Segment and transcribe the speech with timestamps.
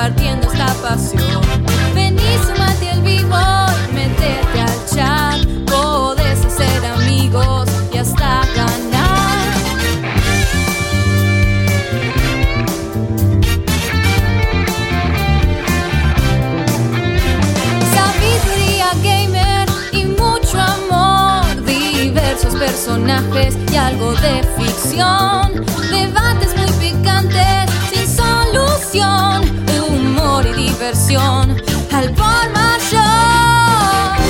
[0.00, 1.42] compartiendo esta pasión.
[1.94, 3.36] Vení, sumate al vivo
[3.90, 5.29] y metete al chat.
[23.10, 29.42] Y algo de ficción, debates muy picantes sin solución,
[29.88, 31.56] humor y diversión
[31.92, 34.29] al por mayor.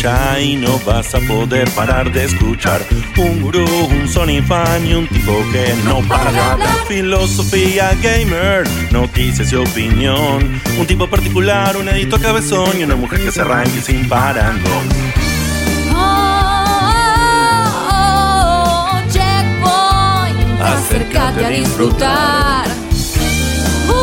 [0.00, 2.80] Y no vas a poder parar de escuchar.
[3.16, 6.30] Un gurú, un Sony fan y un tipo que no para.
[6.30, 6.68] De hablar.
[6.86, 10.62] Filosofía gamer, noticias y opinión.
[10.78, 14.88] Un tipo particular, un editor cabezón y una mujer que se arranque sin parangón.
[15.96, 16.20] Oh,
[19.10, 22.68] checkpoint, acércate a disfrutar.
[23.88, 23.94] Uh,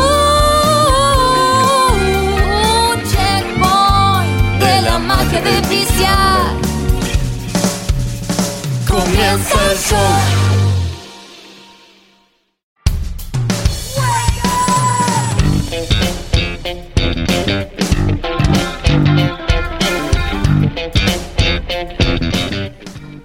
[3.10, 5.62] checkpoint, de la magia de
[8.86, 10.36] Comienza el show.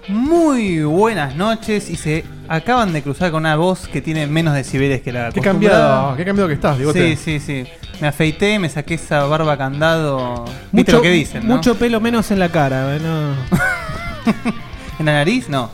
[0.08, 5.00] Muy buenas noches y se acaban de cruzar con una voz que tiene menos decibeles
[5.02, 5.78] que la Qué acostumbrada.
[5.78, 7.16] cambiado, qué cambiado que estás, Digote.
[7.16, 7.70] Sí, sí, sí.
[8.02, 10.44] Me afeité, me saqué esa barba candado.
[10.72, 11.54] ¿Viste lo que dicen, no?
[11.54, 12.96] mucho pelo menos en la cara.
[12.96, 13.00] ¿eh?
[13.00, 13.30] No,
[14.98, 15.48] ¿En la nariz?
[15.48, 15.70] No.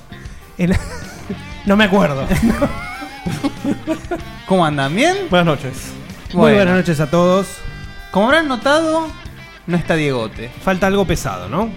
[0.58, 0.76] En-
[1.64, 2.26] no me acuerdo.
[4.46, 4.94] ¿Cómo andan?
[4.94, 5.16] ¿Bien?
[5.30, 5.90] Buenas noches.
[6.34, 6.56] Muy Bueno.
[6.56, 7.46] buenas noches a todos.
[8.10, 9.06] Como habrán notado,
[9.66, 10.50] no está Diegote.
[10.62, 11.70] Falta algo pesado, ¿no?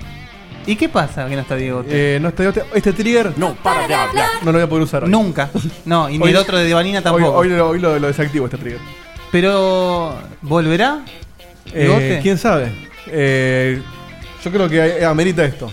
[0.67, 2.17] ¿Y qué pasa que no está Diegote?
[2.17, 2.65] Eh, no está Digote.
[2.75, 5.09] Este trigger no para de hablar no lo voy a poder usar hoy.
[5.09, 5.49] Nunca.
[5.85, 7.31] No, y ni Hoy- el otro de Divanina Hoy, tampoco.
[7.37, 8.81] hoy lo, hoy lo- lo desactivo este trigger.
[9.31, 10.99] Pero, ¿volverá?
[11.73, 12.19] Eh.
[12.21, 12.71] ¿Quién sabe?
[13.07, 13.81] Eh,
[14.43, 15.71] yo creo que amerita esto.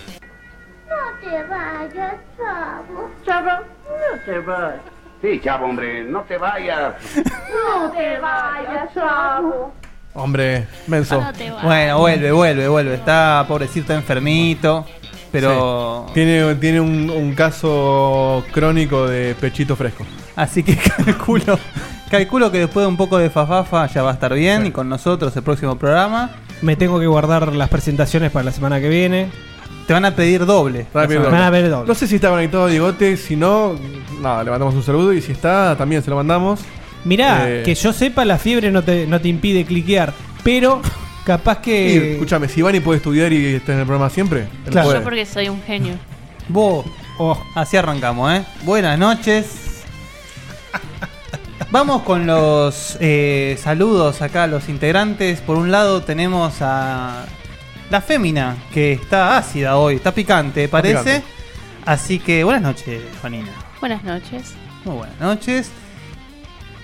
[0.87, 3.09] No te vayas, chavo.
[3.25, 4.79] Chavo, no te vayas.
[5.21, 6.93] Sí, chavo, hombre, no te vayas.
[7.15, 9.73] No te vayas, chavo.
[10.13, 11.21] Hombre, menso.
[11.61, 12.93] Bueno, vuelve, vuelve, vuelve.
[12.95, 14.85] Está, pobrecito, está enfermito.
[15.31, 16.07] Pero.
[16.13, 20.05] Tiene, tiene un, un caso crónico de pechito fresco.
[20.39, 21.59] Así que calculo.
[22.09, 24.87] Calculo que después de un poco de fafafa ya va a estar bien y con
[24.89, 26.31] nosotros el próximo programa.
[26.61, 29.29] Me tengo que guardar las presentaciones para la semana que viene.
[29.85, 30.85] Te van a pedir doble.
[30.93, 31.87] Me van a ver doble.
[31.87, 33.75] No sé si está conectado Digote, si no,
[34.21, 36.61] nada, le mandamos un saludo y si está, también se lo mandamos.
[37.05, 37.63] Mirá, Eh.
[37.63, 40.13] que yo sepa, la fiebre no te, no te impide cliquear.
[40.43, 40.81] Pero
[41.25, 42.11] capaz Y, que.
[42.13, 44.99] escúchame, si Ivani puede estudiar y está en el programa siempre, él puede.
[44.99, 45.95] Yo porque soy un genio.
[46.47, 46.85] Vos.
[47.55, 48.43] Así arrancamos, ¿eh?
[48.63, 49.68] Buenas noches.
[51.71, 55.39] Vamos con los eh, saludos acá a los integrantes.
[55.41, 57.25] Por un lado tenemos a
[57.91, 60.97] la fémina, que está ácida hoy, está picante, parece.
[60.97, 61.23] picante.
[61.85, 63.51] Así que buenas noches, Juanina.
[63.79, 64.53] Buenas noches.
[64.83, 65.71] Muy buenas noches.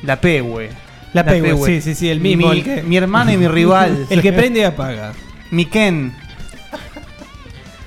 [0.04, 0.70] La Pehue.
[1.14, 4.06] La Pehue, sí, sí, sí, el mismo, Mi, el que- mi hermano y mi rival.
[4.10, 5.14] El que prende y apaga.
[5.50, 6.14] Mi Ken.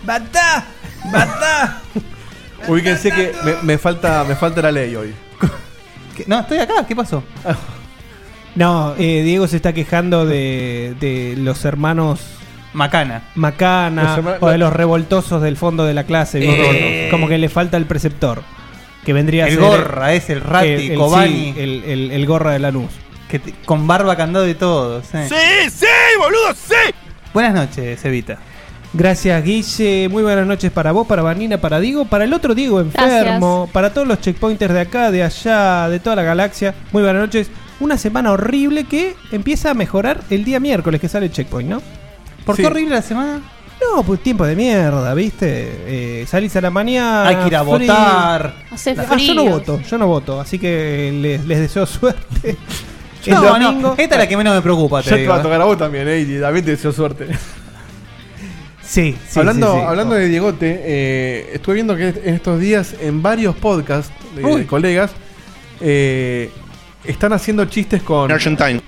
[0.05, 0.65] ¡Bata!
[1.13, 1.81] ¡Bata!
[2.67, 5.15] Ubíquense que me, me falta, me falta la ley hoy.
[6.19, 6.25] ¿Qué?
[6.27, 7.23] No, estoy acá, ¿qué pasó?
[8.55, 12.21] No, eh, Diego se está quejando de, de los hermanos
[12.73, 13.23] Macana.
[13.37, 16.41] Macana Los o de los revoltosos del fondo de la clase.
[16.43, 17.09] Eh.
[17.11, 18.43] Como que le falta el preceptor.
[19.05, 19.63] Que vendría a El ser.
[19.63, 21.53] gorra, es el Ratti, el, el- Cobani.
[21.55, 22.91] sí, el, el- el gorra de la luz.
[23.31, 25.03] Que te- con barba, candado y todo.
[25.03, 25.19] sí.
[25.29, 25.87] ¡Sí, sí,
[26.19, 26.93] boludo, sí!
[27.33, 28.39] Buenas noches, Evita.
[28.95, 30.09] Gracias, Guille.
[30.09, 33.93] Muy buenas noches para vos, para Vanina, para Diego, para el otro Diego enfermo, para
[33.93, 36.75] todos los checkpointers de acá, de allá, de toda la galaxia.
[36.93, 37.51] Muy buenas noches.
[37.81, 41.83] Una semana horrible que empieza a mejorar el día miércoles que sale el checkpoint, ¿no?
[42.45, 42.63] ¿Por Sí.
[42.63, 43.41] qué horrible la semana?
[43.95, 45.47] No, pues tiempo de mierda, ¿viste?
[46.23, 47.29] Eh, salís a la mañana.
[47.29, 47.79] Hay que ir a frío.
[47.79, 48.55] votar.
[48.73, 49.35] Hace Ah, frío.
[49.35, 52.57] yo no voto, yo no voto, así que les, les deseo suerte.
[53.27, 53.89] El No, domingo.
[53.91, 55.33] no, esta es la que menos me preocupa, te Ya te digo.
[55.35, 56.21] va a tocar a vos también, ¿eh?
[56.21, 57.27] Y también te deseo suerte.
[58.89, 59.87] Sí, sí, hablando sí, sí.
[59.87, 64.61] hablando de Diegote, eh, estuve viendo que en estos días en varios podcasts de, Uy.
[64.63, 65.11] de colegas,
[65.81, 66.51] eh,
[67.05, 68.33] están haciendo chistes con.
[68.33, 68.81] Argentine.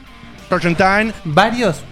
[0.49, 1.13] Argentine.
[1.25, 1.83] Varios.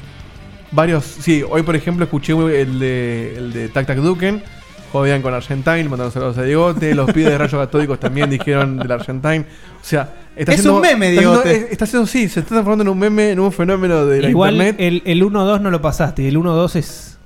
[0.72, 1.04] Varios.
[1.04, 4.42] Sí, hoy por ejemplo escuché el de, el de Tac Tac Duken.
[4.90, 6.94] Jodían con Argentine, mandando saludos a Diegote.
[6.94, 9.40] Los pibes de rayos catódicos también dijeron del Argentine.
[9.40, 11.68] O sea, está Es haciendo- un meme, está Diegote.
[11.70, 14.54] Está haciendo, sí, se está transformando en un meme, en un fenómeno de la Igual
[14.54, 14.76] internet.
[14.78, 16.26] el, el 1-2 no lo pasaste.
[16.26, 17.17] El 1-2 es.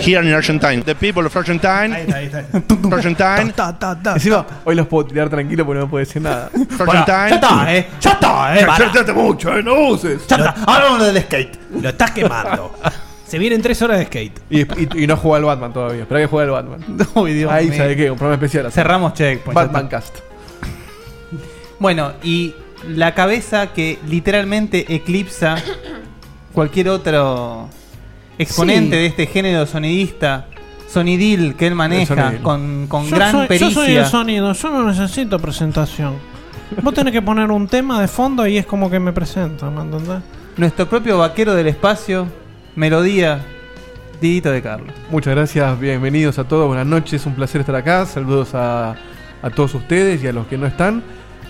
[0.00, 0.82] Here in Argentine.
[0.82, 1.94] The people of Argentine.
[2.90, 3.52] Argentine.
[4.14, 6.50] Encima, hoy los puedo tirar tranquilo porque no puedo decir nada.
[6.78, 7.06] Argentine.
[7.28, 7.86] Ya está, eh.
[8.00, 9.12] Ya está, eh.
[9.14, 10.26] Mucho, eh, no uses.
[10.26, 10.54] Ya está.
[10.66, 11.58] Hablamos del skate.
[11.80, 12.74] Lo estás quemando.
[13.26, 14.40] Se vienen 3 horas de skate.
[14.50, 16.02] Y, y- y no juega al Batman todavía.
[16.02, 17.08] Espera que juegue al Batman.
[17.14, 17.76] Uy, Dios Ahí, mío.
[17.78, 18.10] ¿sabe qué?
[18.10, 18.66] Un programa especial.
[18.66, 18.74] así.
[18.74, 19.54] Cerramos checkpoint.
[19.54, 19.96] Batman está.
[19.98, 20.18] Cast.
[21.78, 22.54] Bueno, y
[22.88, 25.56] la cabeza que literalmente eclipsa
[26.52, 27.68] cualquier otro
[28.38, 29.00] exponente Sí.
[29.02, 30.46] de este género sonidista,
[30.88, 33.70] sonidil que él maneja con, con Yo gran soy, yo pericia.
[33.70, 36.14] soy el sonido, yo no necesito presentación.
[36.82, 39.82] Vos tenés que poner un tema de fondo y es como que me presento, ¿me
[39.82, 40.18] entendés?
[40.56, 42.26] Nuestro propio vaquero del espacio,
[42.76, 43.40] melodía,
[44.20, 44.92] Didito de Carlos.
[45.10, 48.04] Muchas gracias, bienvenidos a todos, buenas noches, un placer estar acá.
[48.04, 48.96] Saludos a,
[49.42, 51.02] a todos ustedes y a los que no están.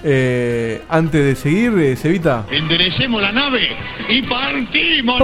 [0.04, 3.68] Eh, antes de seguir, eh, Cevita, Enderecemos la nave
[4.08, 5.22] y partimos.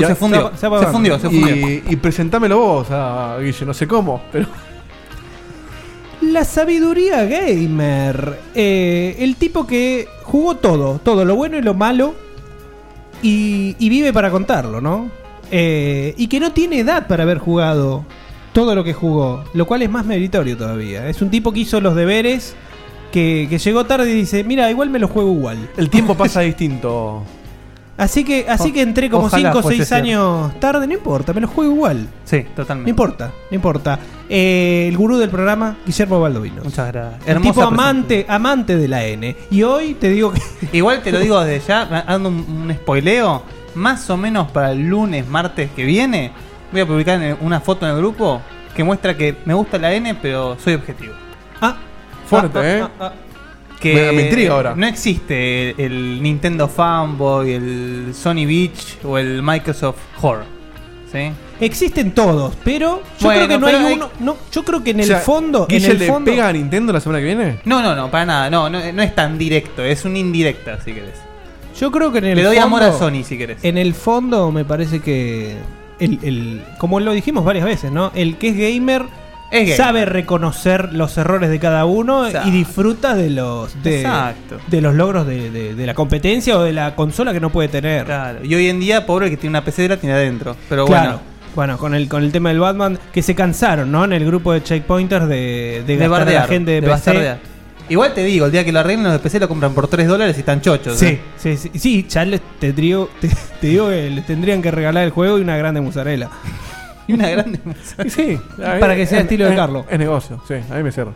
[0.00, 1.56] Ya, se fundió, se fundió, se fundió.
[1.56, 4.46] y, y presentámelo vos, a Guille, no sé cómo, pero
[6.20, 8.38] La sabiduría gamer.
[8.54, 12.14] Eh, el tipo que jugó todo, todo lo bueno y lo malo.
[13.22, 15.10] Y, y vive para contarlo, ¿no?
[15.50, 18.04] Eh, y que no tiene edad para haber jugado
[18.52, 19.44] todo lo que jugó.
[19.54, 21.08] Lo cual es más meritorio todavía.
[21.08, 22.54] Es un tipo que hizo los deberes.
[23.12, 25.56] Que, que llegó tarde y dice, mira, igual me lo juego igual.
[25.78, 27.22] el tiempo pasa distinto.
[27.96, 30.04] Así que, así que entré como ojalá 5 o fuese 6 cierto.
[30.04, 32.06] años tarde, no importa, me lo juego igual.
[32.24, 32.90] Sí, No totalmente.
[32.90, 33.98] importa, no importa.
[34.28, 36.62] Eh, el gurú del programa, Guillermo Baldovino.
[36.62, 37.22] Muchas gracias.
[37.26, 39.34] El Hermosa tipo amante, amante de la N.
[39.50, 40.40] Y hoy te digo que.
[40.76, 42.36] Igual te lo digo desde ya, dando un,
[42.68, 43.42] un spoileo.
[43.74, 46.30] Más o menos para el lunes, martes que viene,
[46.72, 48.40] voy a publicar una foto en el grupo
[48.74, 51.14] que muestra que me gusta la N, pero soy objetivo.
[51.60, 51.76] Ah,
[52.26, 52.80] Fuerte, ah, ¿eh?
[52.82, 53.12] ah, ah,
[53.80, 54.74] que Me- me intriga ahora.
[54.76, 60.44] No existe el, el Nintendo Fanboy, el Sony Beach o el Microsoft Horror.
[61.10, 61.30] ¿Sí?
[61.60, 64.10] Existen todos, pero yo Bueno, creo que no hay, hay- uno.
[64.20, 65.66] No, yo creo que en O el sea, fondo.
[65.66, 67.60] ¿Guille el le fondo pega a Nintendo la semana que viene?
[67.64, 68.50] No, no, no, para nada.
[68.50, 69.82] No, no, no es tan directo.
[69.82, 71.14] Es un indirecta, si querés.
[71.80, 73.64] yo creo que en el Le doy fondo, amor a Sony, si querés.
[73.64, 75.56] En el fondo me parece que.
[75.98, 78.12] El, el- como lo dijimos varias veces, ¿no?
[78.14, 79.02] El que es gamer.
[79.50, 79.76] Es.
[79.78, 82.48] Sabe reconocer los errores de cada uno Exacto.
[82.48, 84.06] y disfruta de los de,
[84.66, 87.68] de los logros de, de- de la competencia o de la consola que no puede
[87.68, 88.04] tener.
[88.04, 88.44] Claro.
[88.44, 90.54] Y hoy en día, pobre el que tiene una PC la tiene adentro.
[90.68, 91.08] Pero Claro.
[91.12, 91.20] bueno.
[91.54, 94.04] Bueno, con el, con el tema del Batman, que se cansaron, ¿no?
[94.04, 96.42] En el grupo de checkpointers de, de, De gastar a bardear.
[96.42, 96.90] la gente de, de PC.
[96.92, 97.38] bastardear.
[97.88, 100.06] Igual te digo, el día que lo arreglen los de PC lo compran por 3
[100.06, 100.98] dólares y están chochos.
[100.98, 101.20] Sí, ¿eh?
[101.38, 103.28] sí, sí, sí, ya les tendría, te,
[103.60, 106.28] te digo que les tendrían que regalar el juego y una grande mozzarella.
[107.08, 107.58] Y una grande.
[108.08, 109.86] Sí, Para que sea estilo de Carlos.
[109.88, 111.12] Es negocio, sí, a mí me cierra.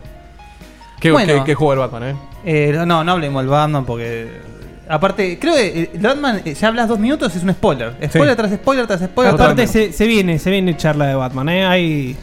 [0.99, 1.31] ¿Qué, Bueno.
[1.35, 2.15] qué- qué juega el Batman, eh?
[2.43, 4.41] Eh, no, no hablemos del Batman porque.
[4.89, 7.95] Aparte, creo que eh, el Batman, eh, ya hablas dos minutos, es un spoiler.
[8.09, 9.35] Spoiler tras spoiler tras spoiler.
[9.35, 11.63] Aparte se, se viene, se viene charla de Batman, ¿eh?
[11.67, 12.17] Hay...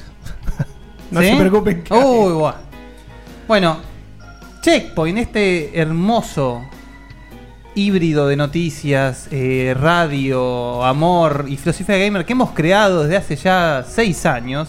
[1.12, 1.28] no ¿Sí?
[1.28, 1.84] se preocupen.
[1.84, 2.54] que- Uy, buah.
[3.46, 3.78] Bueno,
[4.62, 6.62] Checkpoint, este hermoso
[7.74, 13.84] híbrido de noticias, eh, radio, amor y filosofía gamer que hemos creado desde hace ya
[13.88, 14.68] seis años,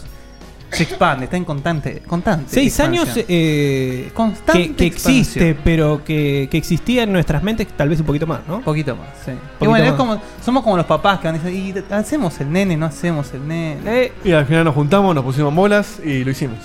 [0.69, 2.01] se expande, está en constante.
[2.07, 7.67] constante Seis años eh, Constante que, que existe, pero que, que existía en nuestras mentes
[7.75, 8.57] tal vez un poquito más, ¿no?
[8.57, 9.31] Un poquito más, sí.
[9.59, 12.49] Y bueno, es como, somos como los papás que van a decir, "Y hacemos el
[12.49, 13.81] nene, no hacemos el nene.
[13.85, 16.59] Eh, Y al final nos juntamos, nos pusimos bolas y lo hicimos.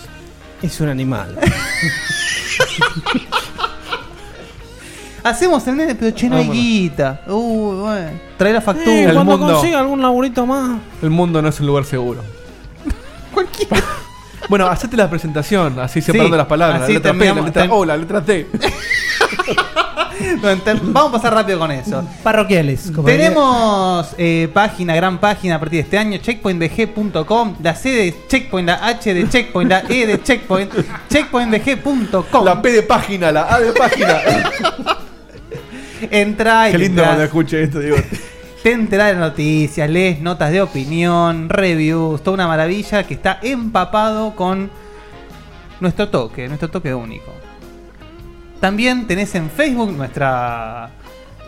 [0.62, 1.36] Es un animal.
[5.24, 6.62] Hacemos el nene, pero che, no hay Vámonos.
[6.62, 7.20] guita.
[7.26, 8.10] Uy, bueno.
[8.38, 8.94] Trae la Eh, factura.
[8.96, 9.54] El cuando mundo.
[9.54, 10.78] consiga algún laburito más.
[11.02, 12.22] El mundo no es un lugar seguro.
[13.34, 13.82] Cualquiera.
[14.48, 16.82] Bueno, hacete la presentación, así Sí, separando las palabras.
[16.82, 18.46] así la letra P, la terminamos- letra O, la letra T.
[20.42, 20.48] No,
[20.92, 22.02] Vamos a pasar rápido con eso.
[22.22, 22.90] Parroquiales.
[22.94, 28.14] como Tenemos eh, página, gran página a partir de este año, checkpointbg.com, la C de
[28.28, 30.72] Checkpoint, la H de Checkpoint, la E de Checkpoint,
[31.10, 32.44] checkpointbg.com.
[32.44, 34.18] La P de página, la A de página.
[36.10, 37.96] Entra y Qué lindo cuando escuche esto, digo.
[38.66, 44.34] Te enterás de noticias, lees notas de opinión, reviews, toda una maravilla que está empapado
[44.34, 44.68] con
[45.78, 47.30] nuestro toque, nuestro toque único.
[48.58, 50.90] También tenés en Facebook nuestra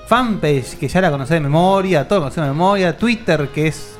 [0.06, 3.96] fanpage, que ya la conocés de memoria, todo lo conocés de memoria, Twitter, que es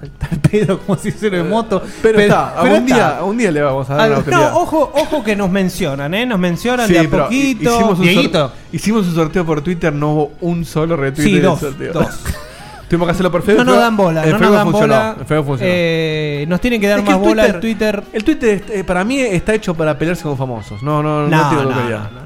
[0.00, 1.82] al pedo como si fuera de moto.
[2.00, 3.22] Pero, está, pero algún, está.
[3.36, 4.50] Día, le vamos a dar Al- la autoridad.
[4.50, 6.24] No, ojo, ojo que nos mencionan, ¿eh?
[6.24, 7.70] Nos mencionan Sí, de a pero poquito.
[7.76, 11.60] Hicimos un, hicimos un sorteo por Twitter, no hubo un solo retweet Sí, del dos,
[11.60, 11.92] sorteo.
[11.92, 12.08] dos.
[12.92, 13.64] Tuvimos que hacerlo por Facebook.
[13.64, 15.16] No nos dan bola, el no nos Facebook dan funcionó, bola.
[15.18, 15.72] el Facebook funcionó.
[15.74, 18.02] Eh, nos tienen que dar Es que más el bola Twitter- el Twitter.
[18.12, 20.82] El Twitter eh, para mí está hecho para pelearse con famosos.
[20.82, 21.70] No, no, no, No, tiene no,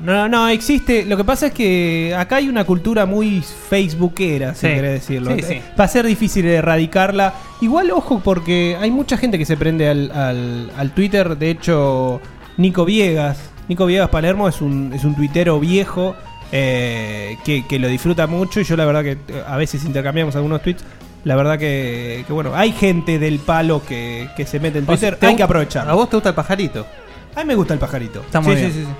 [0.02, 1.04] no, no, no, existe.
[1.04, 4.74] Lo que pasa es que acá hay una cultura muy facebookera, si Sí.
[4.74, 5.36] querés decirlo.
[5.36, 5.60] Sí, sí.
[5.78, 7.34] Va a ser difícil erradicarla.
[7.60, 11.38] Igual, ojo, porque hay mucha gente que se prende al, al- al Twitter.
[11.38, 12.20] De hecho,
[12.56, 13.38] Nico Viegas.
[13.68, 16.16] Nico Viegas Palermo es un, es un tuitero viejo
[16.52, 18.60] eh, que, que lo disfruta mucho.
[18.60, 20.84] Y yo, la verdad, que eh, a veces intercambiamos algunos tweets.
[21.24, 24.86] La verdad que, que, bueno, hay gente del palo que, que se mete en O
[24.88, 25.16] sea, Twitter.
[25.18, 25.88] ¿te hay que aprovechar.
[25.88, 26.86] ¿A vos te gusta el pajarito?
[27.34, 28.20] A mí me gusta el pajarito.
[28.20, 28.72] Está muy Sí, bien.
[28.72, 28.92] sí, sí, sí.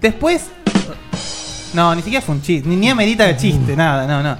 [0.00, 0.46] Después.
[1.74, 2.68] No, ni siquiera fue un chiste.
[2.68, 4.36] Ni, ni amerita el chiste, nada, no, no.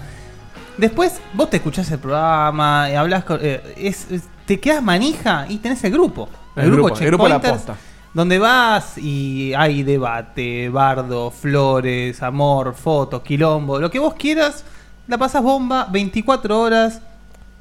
[0.79, 3.39] Después, vos te escuchás el programa, eh, hablas con.
[3.43, 6.29] eh, es, es- te quedas manija y tenés el grupo.
[6.55, 7.75] El grupo, el grupo de la posta.
[8.17, 14.65] Donde vas y hay debate, bardo, flores, amor, fotos, quilombo, lo que vos quieras,
[15.07, 17.03] la pasas bomba 24 horas,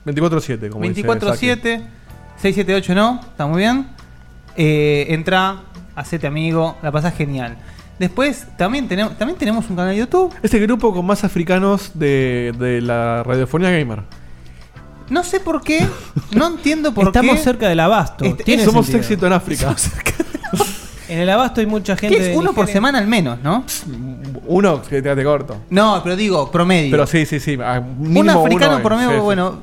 [0.06, 1.82] 24-7, como dice 24-7,
[2.38, 3.88] 678 no, está muy bien.
[4.56, 5.58] Eh, entra,
[5.94, 7.58] hacete amigo, la pasás genial.
[8.00, 10.34] Después también tenemos, también tenemos un canal de YouTube.
[10.42, 14.04] Es el grupo con más africanos de, de la radiofonía gamer.
[15.10, 15.86] No sé por qué,
[16.32, 17.44] no entiendo por Estamos qué.
[17.44, 18.24] cerca del abasto.
[18.24, 19.02] Este- Tiene Somos sentido.
[19.02, 19.76] éxito en África.
[21.08, 22.18] En el abasto hay mucha gente.
[22.18, 23.64] Que es uno por semana al menos, ¿no?
[24.48, 25.62] Uno que te, te corto.
[25.70, 26.92] No, pero digo, promedio.
[26.92, 27.58] Pero sí, sí, sí.
[27.64, 29.22] ah, un africano uno, promedio, sí, sí.
[29.22, 29.60] bueno.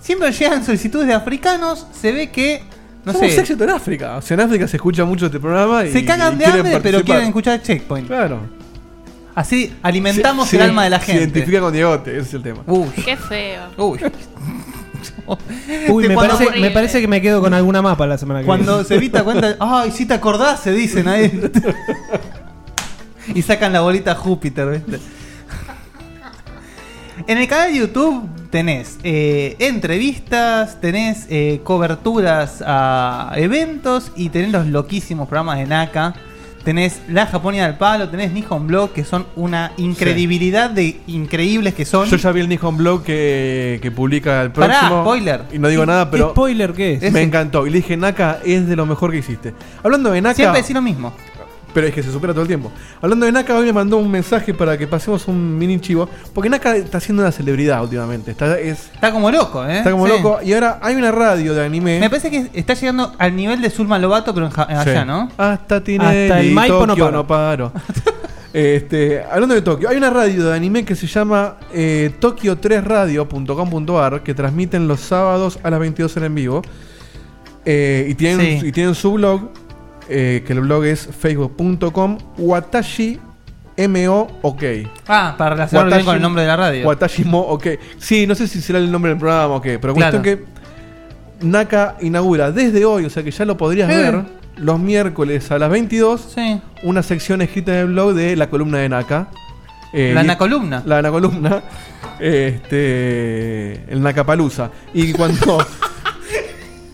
[0.00, 2.62] Siempre llegan solicitudes de africanos, se ve que,
[3.06, 4.16] no Somos sé, éxito en África.
[4.16, 5.92] O sea, en África se escucha mucho este programa y.
[5.92, 7.04] se cagan y de quieren hambre, pero participar.
[7.04, 8.06] quieren escuchar Checkpoint.
[8.06, 8.40] Claro.
[9.34, 11.22] Así alimentamos Se- el se- alma de la Se gente.
[11.22, 12.60] identifica con Diegote, ese es el tema.
[12.66, 13.62] Uy, Qué feo.
[13.78, 13.98] uy.
[15.88, 18.46] Uy, me cuando- parece, me parece que me quedo con alguna mapa la semana que
[18.46, 18.88] Cuando viene.
[18.88, 21.50] se evita cuenta, ay, si te acordás, se dicen ahí.
[23.34, 25.00] y sacan la bolita Júpiter, ¿viste?
[27.26, 34.50] En el canal de YouTube tenés eh, entrevistas, tenés eh, coberturas a eventos y tenés
[34.52, 36.14] los loquísimos programas de Naka.
[36.64, 41.84] Tenés La Japonia del Palo, tenés Nihon Blog, que son una incredibilidad de increíbles que
[41.84, 42.08] son.
[42.08, 45.02] Yo ya vi el Nihon Blog que, que publica el Pará, próximo.
[45.02, 45.42] spoiler.
[45.52, 46.30] Y no digo ¿Qué- nada, qué pero.
[46.30, 47.02] spoiler qué es?
[47.02, 47.28] Es- Me Ese.
[47.28, 47.66] encantó.
[47.66, 49.52] Y le dije, Naka es de lo mejor que hiciste.
[49.82, 50.34] Hablando de Naka.
[50.36, 51.12] Siempre decís lo mismo.
[51.74, 52.70] Pero es que se supera todo el tiempo.
[53.02, 56.08] Hablando de Naka, hoy me mandó un mensaje para que pasemos un mini chivo.
[56.32, 58.30] Porque Naka está siendo una celebridad últimamente.
[58.30, 59.78] Está, es, Está como loco, ¿eh?
[59.78, 60.12] está como Sí.
[60.12, 60.38] loco.
[60.44, 61.98] Y ahora hay una radio de anime.
[61.98, 64.90] Me parece que está llegando al nivel de Zulma Lobato, pero en ja- Sí.
[64.90, 65.28] allá, ¿no?
[65.36, 67.16] Hasta Tinelli, Hasta el Maipo no Tokio paro.
[67.16, 67.72] no paro.
[68.52, 74.34] este, hablando de Tokio, hay una radio de anime que se llama eh, tokio3radio.com.ar que
[74.34, 76.62] transmiten los sábados a las 22 horas en vivo.
[77.66, 78.66] Eh, y, tienen, Sí.
[78.68, 79.48] y tienen su blog,
[80.08, 83.18] eh, que el blog es facebook.com watashi
[83.88, 84.62] mo ok.
[85.08, 86.86] Ah, para relacionarlo con el nombre de la radio.
[86.86, 87.66] Watashi mo ok.
[87.98, 90.18] Sí, no sé si será el nombre del programa o qué, pero Claro.
[90.20, 90.44] cuestión que
[91.46, 94.22] Naka inaugura desde hoy, o sea que ya lo podrías ver
[94.56, 96.60] los miércoles a las 22 Sí.
[96.84, 99.28] una sección escrita en el blog de la columna de Naka.
[99.92, 100.82] Eh, La y- Nacolumna.
[100.86, 101.62] La Nacolumna.
[102.20, 103.84] Este.
[103.92, 104.70] El Nakapalusa.
[104.92, 105.58] Y cuando.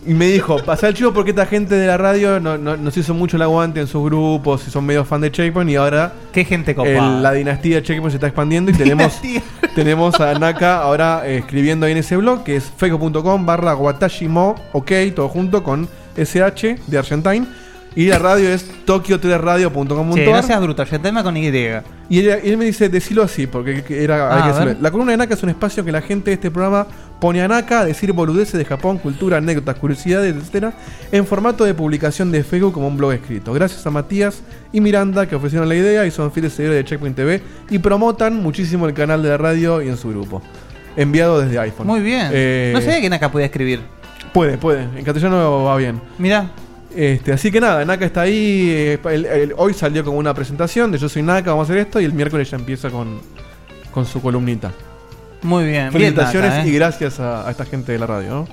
[0.05, 2.97] y me dijo, pasá el chivo porque esta gente de la radio no, no- nos
[2.97, 6.11] hizo mucho el aguante en sus grupos y son medio fan de Checkpoint y ahora
[6.31, 7.19] Qué gente el- copada.
[7.21, 9.19] la dinastía de Checkpoint se está expandiendo y tenemos,
[9.75, 14.55] tenemos a Naka ahora eh, escribiendo ahí en ese blog que es facebook.com barra watashimo
[14.73, 17.45] ok, todo junto con SH de Argentine.
[17.93, 20.15] Y la radio es tokio3radio.com.ar.
[20.15, 21.47] Che, no seas bruto, ya tema con Y.
[22.09, 24.81] Y él, él me dice, decilo así, porque era, Ah, hay que decirlo.
[24.81, 26.87] La columna de Naka es un espacio que la gente de este programa
[27.19, 30.73] pone a Naka a decir boludeces de Japón, cultura, anécdotas, curiosidades, etcétera,
[31.11, 33.51] en formato de publicación de Facebook como un blog escrito.
[33.53, 37.15] Gracias a Matías y Miranda que ofrecieron la idea y son fieles seguidores de Checkpoint
[37.15, 40.41] TV y promotan muchísimo el canal de la radio y en su grupo.
[40.95, 41.87] Enviado desde iPhone.
[41.87, 42.29] Muy bien.
[42.31, 43.81] Eh, No sabía que Naka podía escribir.
[44.33, 44.83] Puede, puede.
[44.97, 46.01] En castellano va bien.
[46.17, 46.49] Mirá.
[46.95, 48.69] Este, así que nada, Naka está ahí.
[48.69, 51.77] eh, el- el- hoy salió como una presentación de Yo soy Naka, vamos a hacer
[51.85, 51.99] esto.
[52.01, 53.19] Y el miércoles ya empieza con,
[53.93, 54.71] con su columnita.
[55.43, 55.73] Muy bien.
[55.89, 56.69] bien Felicitaciones Naka, ¿eh?
[56.69, 58.47] y gracias a, a esta gente de la radio, ¿no?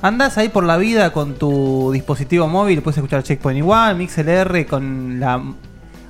[0.00, 5.18] Andás ahí por la vida con tu dispositivo móvil, puedes escuchar Checkpoint igual, MixLR con
[5.18, 5.42] la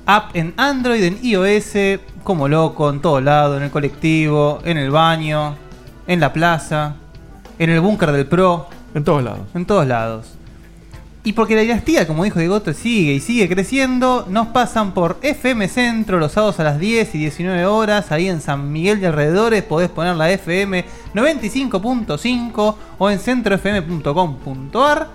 [0.05, 4.91] app en Android, en iOS, como loco, en todo lado, en el colectivo, en el
[4.91, 5.55] baño,
[6.05, 6.95] en la plaza,
[7.57, 9.41] en el búnker del Pro, En todos lados.
[9.55, 10.35] en todos lados.
[11.29, 15.67] Y porque la dinastía, como dijo Diegote, sigue y sigue creciendo, nos pasan por FM
[15.67, 19.61] Centro los sábados a las 10 y 19 horas, ahí en San Miguel de alrededores,
[19.61, 20.83] podés poner la FM
[21.13, 25.07] 95.5 o en centrofm.com.ar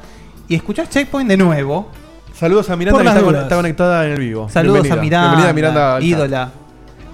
[0.46, 1.88] y escuchás Checkpoint de nuevo.
[2.32, 4.48] Saludos a Miranda que está, conectada en el vivo.
[4.48, 5.24] Saludos Bienvenida.
[5.30, 6.00] a Miranda, Bienvenida Miranda.
[6.00, 6.52] ídola.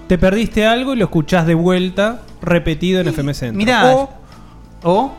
[0.07, 3.57] Te perdiste algo y lo escuchás de vuelta, repetido en FM Centro.
[3.57, 4.09] Mirá, O
[4.83, 5.11] o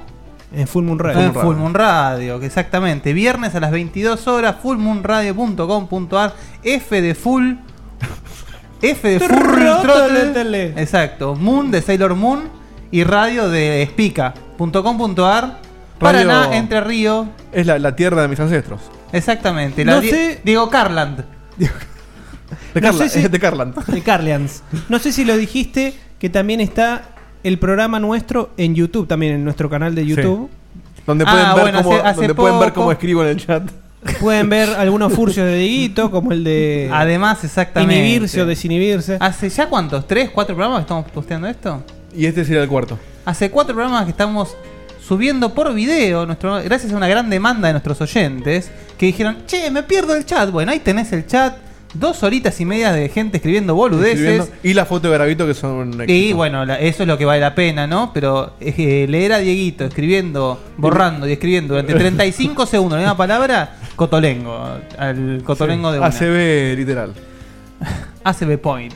[0.54, 1.20] en Full Moon Radio.
[1.20, 3.12] en Full Moon Radio, exactamente.
[3.12, 7.54] Viernes a las 22 horas, fullmoonradio.com.ar, F de Full.
[8.82, 9.28] F de Full
[9.82, 10.74] Throttle.
[10.76, 11.34] Exacto.
[11.36, 12.48] Moon de Sailor Moon
[12.90, 15.58] y radio de Spica.com.ar.
[15.98, 17.28] Paraná, Radio- Entre Río.
[17.52, 18.80] Es la, la tierra de mis ancestros.
[19.12, 19.84] Exactamente.
[19.84, 21.24] La No di- sé- Diego Carland.
[21.56, 21.66] De,
[22.74, 23.76] No Carla, sé si- de Carland.
[23.86, 24.62] De Carlians.
[24.88, 27.02] No sé si lo dijiste, que también está
[27.44, 30.48] el programa nuestro en YouTube, también en nuestro canal de YouTube.
[31.06, 33.36] Donde Ah, pueden, ver, bueno, cómo, hace- hace donde pueden ver cómo escribo en el
[33.44, 33.62] chat.
[34.20, 37.96] Pueden ver algunos furcios de Dieguito, como el de Además, exactamente.
[37.98, 39.16] inhibirse o desinhibirse.
[39.20, 40.06] ¿Hace ya cuántos?
[40.06, 41.82] ¿Tres, cuatro programas que estamos posteando esto?
[42.16, 42.98] Y este sería el cuarto.
[43.24, 44.56] Hace cuatro programas que estamos
[45.00, 49.70] subiendo por video, nuestro, gracias a una gran demanda de nuestros oyentes, que dijeron, che,
[49.70, 50.50] me pierdo el chat.
[50.50, 51.54] Bueno, ahí tenés el chat,
[51.94, 54.18] dos horitas y media de gente escribiendo boludeces.
[54.20, 54.48] Escribiendo.
[54.62, 57.40] Y la foto de Garavito que son Y bueno, la- eso es lo que vale
[57.40, 58.12] la pena, ¿no?
[58.14, 63.76] Pero eh, leer a Dieguito escribiendo, borrando y escribiendo durante 35 segundos la misma palabra,
[63.96, 64.58] cotolengo.
[64.98, 66.08] Al cotolengo de una.
[66.08, 67.12] ACB literal.
[68.24, 68.94] ACB Point.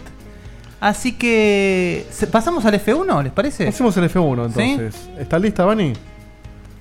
[0.81, 2.07] Así que.
[2.11, 3.67] ¿se- ¿Pasamos al F1, les parece?
[3.69, 5.09] Hacemos el F1 entonces.
[5.19, 5.93] ¿Está lista, Vani?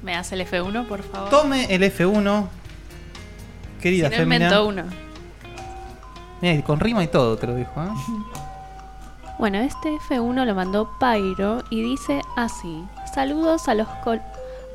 [0.03, 1.29] ¿Me das el F1, por favor?
[1.29, 2.45] Tome el F1.
[3.81, 4.35] Querida si no fémina.
[4.45, 4.83] invento uno.
[6.41, 7.87] Y con rima y todo te lo dijo, ¿eh?
[9.37, 14.21] Bueno, este F1 lo mandó Pyro y dice así: Saludos a los, col-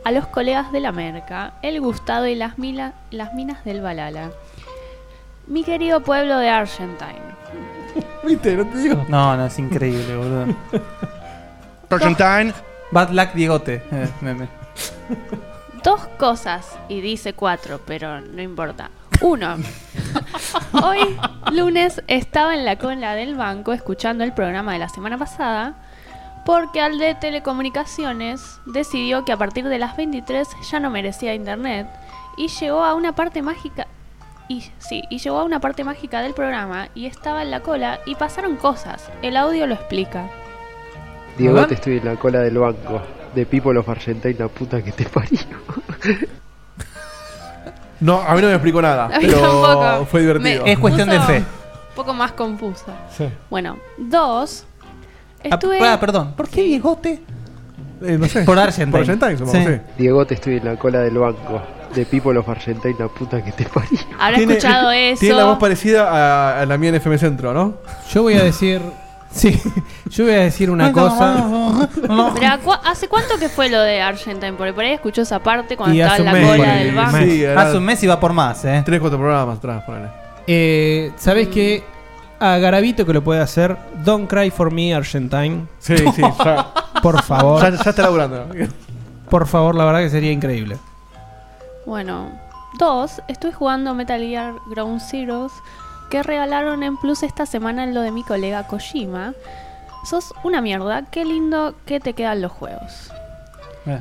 [0.05, 4.31] a los colegas de la Merca, el Gustado y las, mila- las minas del Balala.
[5.47, 7.23] Mi querido pueblo de Argentine.
[8.23, 8.55] ¿Viste?
[8.55, 9.05] No te digo.
[9.09, 10.47] No, no, es increíble, boludo.
[11.91, 12.53] Argentine.
[12.93, 13.83] Bad luck Diegote.
[13.91, 14.47] eh, meme.
[15.83, 18.91] Dos cosas, y dice cuatro, pero no importa.
[19.23, 19.57] Uno,
[20.83, 20.99] hoy
[21.53, 25.75] lunes estaba en la cola del banco escuchando el programa de la semana pasada
[26.47, 31.87] porque al de telecomunicaciones decidió que a partir de las 23 ya no merecía internet
[32.37, 33.87] y llegó a una parte mágica
[34.49, 38.01] y sí, y llegó a una parte mágica del programa y estaba en la cola
[38.05, 39.09] y pasaron cosas.
[39.23, 40.29] El audio lo explica.
[41.39, 43.01] Diego, te estoy en la cola del banco.
[43.35, 45.39] De People of Argentina, la puta que te parió.
[48.01, 49.05] No, a mí no me explicó nada.
[49.07, 50.07] A mí pero tampoco.
[50.07, 50.65] fue divertido.
[50.65, 51.37] Me Es cuestión de fe.
[51.39, 51.45] Un
[51.95, 52.95] poco más confusa.
[53.17, 53.29] Sí.
[53.51, 54.65] Bueno, dos.
[55.45, 55.87] Ah, Estuve.
[55.87, 56.33] ah, perdón.
[56.35, 57.21] ¿Por qué Diegote?
[58.03, 58.43] Eh, no sé.
[58.45, 58.91] Por Argentine.
[58.91, 59.65] Por Argentine, supongo, Sí.
[59.67, 59.81] sí.
[59.99, 61.61] Diego, te estoy en la cola del banco.
[61.95, 63.99] De People of Argentina, la puta que te parió.
[64.19, 65.21] Habrá escuchado eso.
[65.21, 67.75] Tiene la voz parecida a, a la mía en FM Centro, ¿no?
[68.15, 68.81] Yo voy a decir.
[69.33, 69.61] Sí,
[70.11, 71.47] yo voy a decir una cosa.
[72.35, 74.55] Pero, ¿cu- ¿Hace cuánto que fue lo de Argentine?
[74.55, 76.65] Porque por ahí escuchó esa parte cuando Y estaba hace en un la mes, cola
[76.69, 77.19] ponele, del banco.
[77.19, 78.83] Sí, era Hace un mes y va por más, ¿eh?
[78.85, 80.09] tres, cuatro programas atrás, ponele.
[80.47, 81.85] Eh, ¿Sabés qué?
[82.41, 83.77] A Garavito que lo puede hacer.
[84.05, 85.67] Don't cry for me, Argentine.
[85.79, 86.67] Sí, sí, ya,
[87.03, 87.63] Por favor.
[87.63, 88.47] ya, ya está laburando.
[89.29, 90.77] Por favor, la verdad que sería increíble.
[91.87, 92.31] Bueno,
[92.79, 93.23] dos.
[93.29, 95.53] Estoy jugando Metal Gear Ground Zeroes
[96.11, 99.33] que regalaron en Plus esta semana en lo de mi colega Kojima.
[100.05, 101.05] Sos una mierda.
[101.11, 103.11] Qué lindo que te quedan los juegos.
[103.87, 104.01] Eh.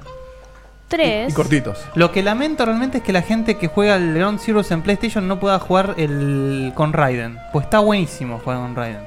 [0.88, 1.32] Tres.
[1.32, 1.78] Y cortitos.
[1.94, 5.28] Lo que lamento realmente es que la gente que juega el Ground Zeroes en PlayStation
[5.28, 7.38] no pueda jugar el con Raiden.
[7.54, 9.04] Pues está buenísimo jugar con Raiden.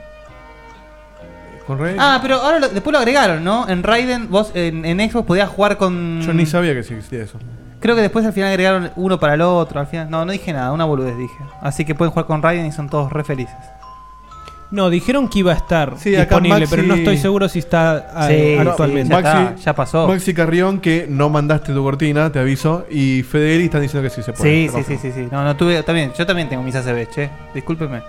[1.67, 1.97] Con Rey.
[1.99, 3.69] Ah, pero ahora lo- después lo agregaron, ¿no?
[3.69, 6.21] En Raiden, vos en, en Xbox podías jugar con.
[6.23, 7.39] Yo ni sabía que existía eso.
[7.83, 9.81] Creo que después al final agregaron uno para el otro.
[9.81, 11.37] Al final, no, no dije nada, una boludez dije.
[11.61, 13.57] Así que pueden jugar con Raiden y son todos re felices.
[14.71, 17.59] No, dijeron que iba a estar Sí, acá disponible, Maxi- pero no estoy seguro si
[17.59, 19.15] está eh, Sí, actualmente.
[19.15, 20.09] sí, ya está, ya pasó.
[20.09, 22.87] Maxi Carrión, que no mandaste tu cortina, te aviso.
[22.89, 24.51] Y Federi están diciendo que sí se puede.
[24.51, 25.29] Sí, sí, sí, sí, sí.
[25.31, 25.83] No, no tuve.
[25.83, 27.29] También, yo también tengo mis ACB, che.
[27.53, 28.01] Discúlpeme.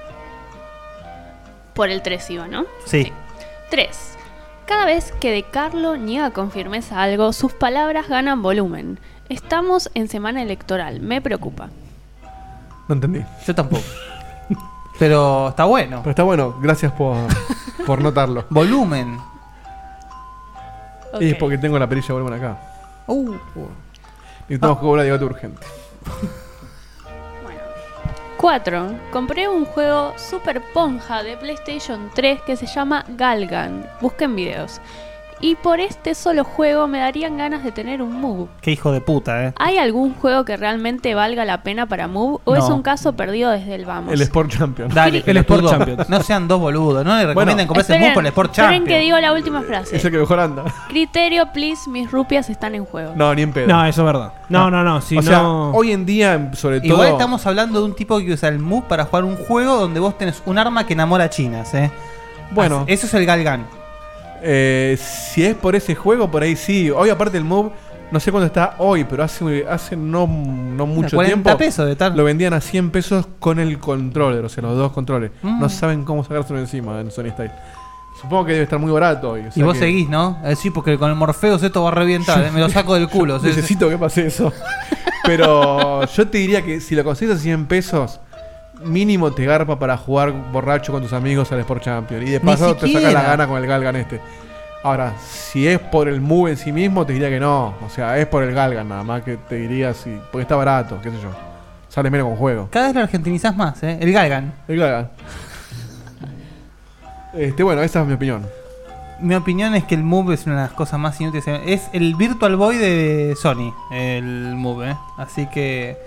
[1.73, 2.65] Por el 3 iba, ¿no?
[2.85, 3.11] Sí.
[3.69, 4.17] 3.
[4.65, 8.99] Cada vez que De Carlo niega con firmeza algo, sus palabras ganan volumen.
[9.33, 11.69] Estamos en semana electoral, me preocupa.
[12.87, 13.25] No entendí.
[13.47, 13.83] Yo tampoco.
[14.99, 16.01] Pero está bueno.
[16.01, 17.17] Pero está bueno, gracias por,
[17.87, 18.45] por notarlo.
[18.51, 19.17] Volumen.
[21.19, 21.39] Y es Ok.
[21.39, 22.57] porque tengo la perilla de volumen acá.
[23.07, 23.35] Uh.
[24.47, 25.65] Necesitamos que cobrar Diego urgente.
[28.37, 28.87] 4.
[29.11, 33.89] Compré un juego super ponja de PlayStation 3 que se llama Galgan.
[33.99, 34.79] Busquen videos.
[35.43, 38.47] Y por este solo juego me darían ganas de tener un Move.
[38.61, 39.53] Qué hijo de puta, eh.
[39.57, 43.51] ¿Hay algún juego que realmente valga la pena para Move o es un caso perdido
[43.51, 44.13] desde el vamos?
[44.13, 44.87] El Sport Champion.
[44.87, 45.69] Dale, El Sport.
[45.69, 46.07] Champions.
[46.07, 48.69] No sean dos boludos, no le recomienden comprarse el Esperen, Move por el Sport esperen
[48.69, 48.87] Champions.
[48.87, 49.97] que digo la última frase.
[49.97, 50.63] Es el que mejor anda.
[50.87, 53.11] Criterio, please, mis rupias están en juego.
[53.13, 53.67] No, ni en pedo.
[53.67, 54.31] No, eso es verdad.
[54.47, 55.01] No, no, no.
[55.01, 55.71] Si o sea, no.
[55.71, 56.93] hoy en día, sobre todo.
[56.93, 59.99] Igual estamos hablando de un tipo que usa el Move para jugar un juego donde
[59.99, 61.91] vos tenés un arma que enamora a chinas, eh.
[62.51, 62.85] Bueno.
[62.87, 63.82] Eso es el Galgan.
[64.45, 66.91] Eh, si es por ese juego, por ahí sí.
[66.91, 67.71] Hoy, aparte, el Move,
[68.11, 71.57] no sé cuándo está hoy, pero hace, hace no, no mucho 40 tiempo.
[71.57, 72.15] pesos de tal.
[72.15, 75.31] Lo vendían a 100 pesos con el controller, o sea, los dos controles.
[75.41, 75.59] Mm.
[75.59, 77.51] No saben cómo sacárselo encima en Sony Style.
[78.21, 79.41] Supongo que debe estar muy barato hoy.
[79.41, 80.37] o Y vos que seguís, ¿no?
[80.43, 83.09] Eh, sí, porque con el Morpheus esto va a reventar, eh, me lo saco del
[83.09, 83.39] culo.
[83.43, 84.53] Necesito que pase eso.
[85.25, 88.19] Pero yo te diría que si lo consigues a 100 pesos,
[88.85, 92.27] mínimo te garpa para jugar borracho con tus amigos al Sport Champion.
[92.27, 94.19] Y de paso te saca la gana con el Galgan este.
[94.83, 97.73] Ahora, si es por el move en sí mismo, te diría que no.
[97.85, 100.19] O sea, es por el Galgan nada más que te diría si.
[100.31, 101.29] Porque está barato, qué sé yo.
[101.87, 102.67] Sale menos con juego.
[102.71, 103.97] Cada vez lo argentinizás más, ¿eh?
[104.01, 104.53] El Galgan.
[104.67, 105.09] El Galgan.
[107.33, 108.45] Este, bueno, esa es mi opinión.
[109.19, 111.47] Mi opinión es que el Move es una de las cosas más inútiles.
[111.65, 114.95] Es el Virtual Boy de Sony, el Move, ¿eh?
[115.17, 115.97] Así que...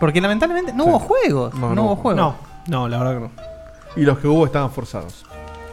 [0.00, 0.90] Porque lamentablemente no Sí.
[0.90, 1.54] hubo juegos.
[1.54, 1.82] No, No, no.
[1.84, 2.16] hubo juegos.
[2.16, 3.30] No, no, la verdad que no.
[3.96, 5.24] Y los que hubo estaban forzados.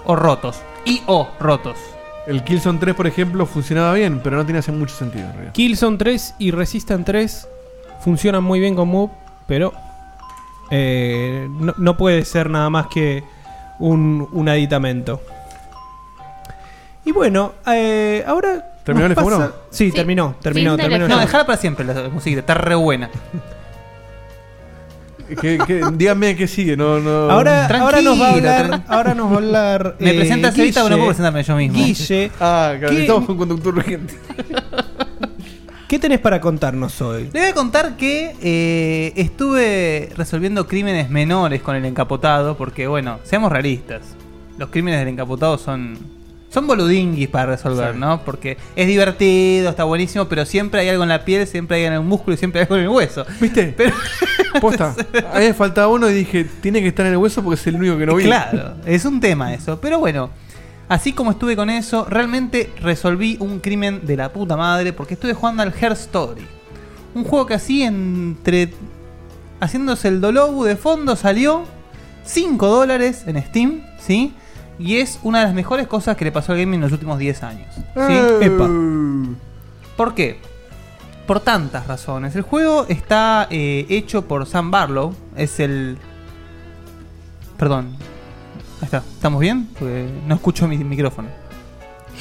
[0.06, 0.60] O rotos.
[0.86, 1.78] Y o rotos.
[2.28, 5.54] El Killzone 3, por ejemplo, funcionaba bien, pero no tenía hace mucho sentido en realidad.
[5.54, 7.48] Killzone 3 y Resistance 3
[8.00, 9.12] funcionan muy bien con Move,
[9.48, 9.74] pero
[10.72, 13.24] eh, no, no puede ser nada más que
[13.78, 15.22] un, un aditamento.
[17.04, 18.72] Y bueno, eh, ahora.
[18.84, 19.38] ¿Terminó nos el F1?
[19.38, 21.08] pasa- Sí, terminó, terminó, terminó.
[21.08, 23.10] No, dejala para siempre la musiquita, está re buena.
[25.42, 27.30] ¿Qué- qué- díganme qué sigue, no, no.
[27.32, 28.84] Ahora, ahora nos va a hablar.
[28.88, 29.96] Ahora nos va a hablar.
[30.00, 30.74] Me eh, presentas ahorita, Guille.
[30.84, 31.78] pero no puedo presentarme yo mismo.
[31.78, 34.14] Guille, Ah, claro, ¿Qué- necesitamos un conductor urgente.
[35.88, 37.30] ¿qué tenés para contarnos hoy?
[37.32, 43.20] Le voy a contar que eh, estuve resolviendo crímenes menores con el encapotado, porque bueno,
[43.24, 44.02] seamos realistas.
[44.58, 45.98] Los crímenes del encapotado son
[46.56, 48.00] son boludinguis para resolver, Sí.
[48.00, 48.24] ¿no?
[48.24, 51.98] Porque es divertido, está buenísimo, pero siempre hay algo en la piel, siempre hay algo
[51.98, 53.26] en el músculo y siempre hay algo en el hueso.
[53.42, 53.74] ¿Viste?
[53.78, 53.94] Pero
[54.62, 54.96] Posta.
[55.34, 57.68] A mí me faltaba uno y dije, tiene que estar en el hueso porque es
[57.68, 58.24] el único que no vi.
[58.24, 59.80] Claro, es un tema eso.
[59.82, 60.30] Pero bueno,
[60.88, 65.34] así como estuve con eso, realmente resolví un crimen de la puta madre porque estuve
[65.34, 66.48] jugando al Her Story.
[67.14, 68.74] Un juego que así entre...
[69.60, 71.64] Haciéndose el Dolobu de fondo salió
[72.24, 74.34] 5 dólares en Steam, ¿sí?
[74.78, 77.18] Y es una de las mejores cosas que le pasó al gaming en los últimos
[77.18, 77.74] 10 años.
[77.76, 77.84] ¿sí?
[77.96, 78.40] Eh.
[78.42, 78.70] Epa.
[79.96, 80.40] ¿Por qué?
[81.26, 82.36] Por tantas razones.
[82.36, 85.16] El juego está eh, hecho por Sam Barlow.
[85.36, 85.98] Es el.
[87.58, 87.96] Perdón.
[88.80, 88.98] Ahí está.
[88.98, 89.68] ¿Estamos bien?
[89.80, 91.30] Porque no escucho mi micrófono.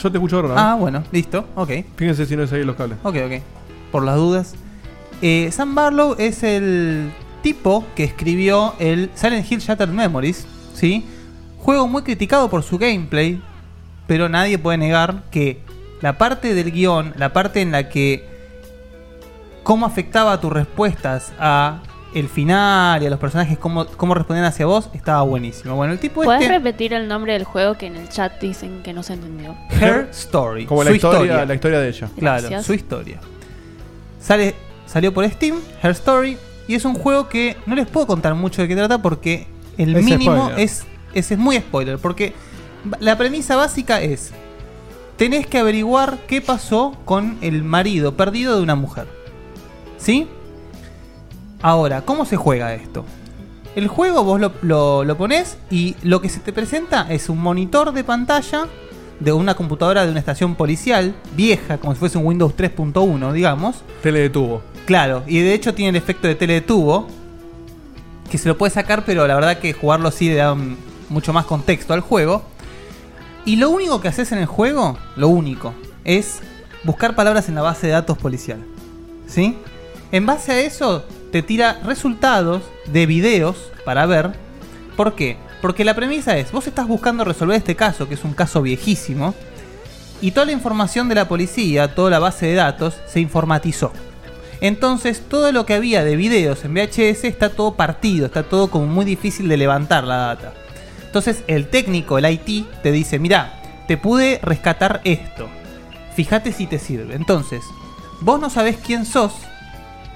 [0.01, 0.55] Yo te escucho ahora.
[0.57, 1.45] Ah, bueno, listo.
[1.55, 1.71] Ok.
[1.97, 2.99] Fíjense si no es ahí los cables.
[3.03, 3.43] Ok, ok.
[3.91, 4.55] Por las dudas.
[5.23, 7.13] Eh, Sam Barlow es el
[7.43, 10.47] tipo que escribió el Silent Hill Shattered Memories.
[10.75, 11.07] ¿Sí?
[11.65, 13.41] Juego muy criticado por su gameplay.
[14.07, 15.63] Pero nadie puede negar que
[16.03, 18.23] la parte del guion, la parte en la que
[19.63, 21.81] cómo afectaba tus respuestas a
[22.15, 25.75] el final y a los personajes, cómo, cómo respondían hacia vos, estaba buenísimo.
[25.75, 26.53] Bueno, el tipo ¿Puedes este...
[26.55, 29.57] repetir el nombre del juego que en el chat dicen que no se entendió?
[29.71, 30.67] Her Story.
[30.67, 32.09] Como su la historia, la historia de ella.
[32.19, 32.67] Claro, Gracias.
[32.67, 33.21] su historia.
[34.21, 34.55] Sale,
[34.87, 36.37] salió por Steam, Her Story,
[36.69, 39.47] y es un juego que no les puedo contar mucho de qué trata porque
[39.79, 40.61] el Es mínimo spoiler.
[40.61, 41.99] es, es, es muy spoiler.
[41.99, 42.35] Porque
[43.01, 44.31] la premisa básica es,
[45.17, 49.07] tenés que averiguar qué pasó con el marido perdido de una mujer.
[49.99, 50.27] ¿Sí?
[51.63, 53.05] Ahora, ¿cómo se juega esto?
[53.75, 57.39] El juego vos lo, lo, lo ponés y lo que se te presenta es un
[57.41, 58.67] monitor de pantalla
[59.19, 63.77] de una computadora de una estación policial vieja, como si fuese un Windows 3.1, digamos.
[64.03, 64.63] Tele de tubo.
[64.87, 67.09] Claro, y de hecho tiene el efecto de tele de tubo,
[68.31, 70.77] que se lo puede sacar, pero la verdad que jugarlo sí le da un-
[71.09, 72.43] mucho más contexto al juego.
[73.45, 76.41] Y lo único que haces en el juego, lo único, es
[76.85, 78.65] buscar palabras en la base de datos policial.
[79.27, 79.57] ¿Sí?
[80.13, 84.33] En base a eso, te tira resultados de videos para ver.
[84.97, 85.37] ¿Por qué?
[85.61, 89.35] Porque la premisa es, vos estás buscando resolver este caso, que es un caso viejísimo,
[90.21, 93.93] y toda la información de la policía, toda la base de datos, se informatizó.
[94.61, 98.87] Entonces, todo lo que había de videos en VHS está todo partido, está todo como
[98.87, 100.55] muy difícil de levantar la data.
[101.15, 105.49] Entonces, el técnico, el IT, te dice, mira, te pude rescatar esto.
[106.17, 107.15] Fíjate si te sirve.
[107.15, 107.63] Entonces,
[108.21, 109.33] vos no sabés quién sos,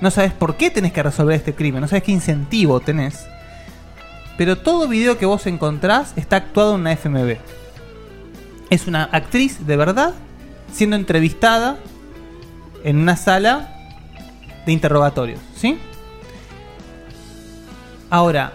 [0.01, 3.29] no sabés por qué tenés que resolver este crimen, no sabés qué incentivo tenés.
[4.37, 7.37] Pero todo video que vos encontrás está actuado en una FMV.
[8.69, 10.15] Es una actriz de verdad
[10.73, 11.79] siendo entrevistada
[12.83, 13.73] en una sala
[14.67, 15.79] de interrogatorios, ¿sí?
[18.11, 18.53] Ahora,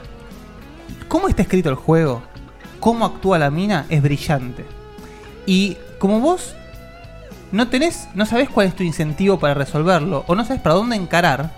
[1.07, 2.21] cómo está escrito el juego,
[2.83, 4.65] cómo actúa la mina, es brillante.
[5.45, 6.53] Y como vos
[7.53, 10.97] no tenés, no sabés cuál es tu incentivo para resolverlo, o no sabes para dónde
[10.97, 11.53] encarar,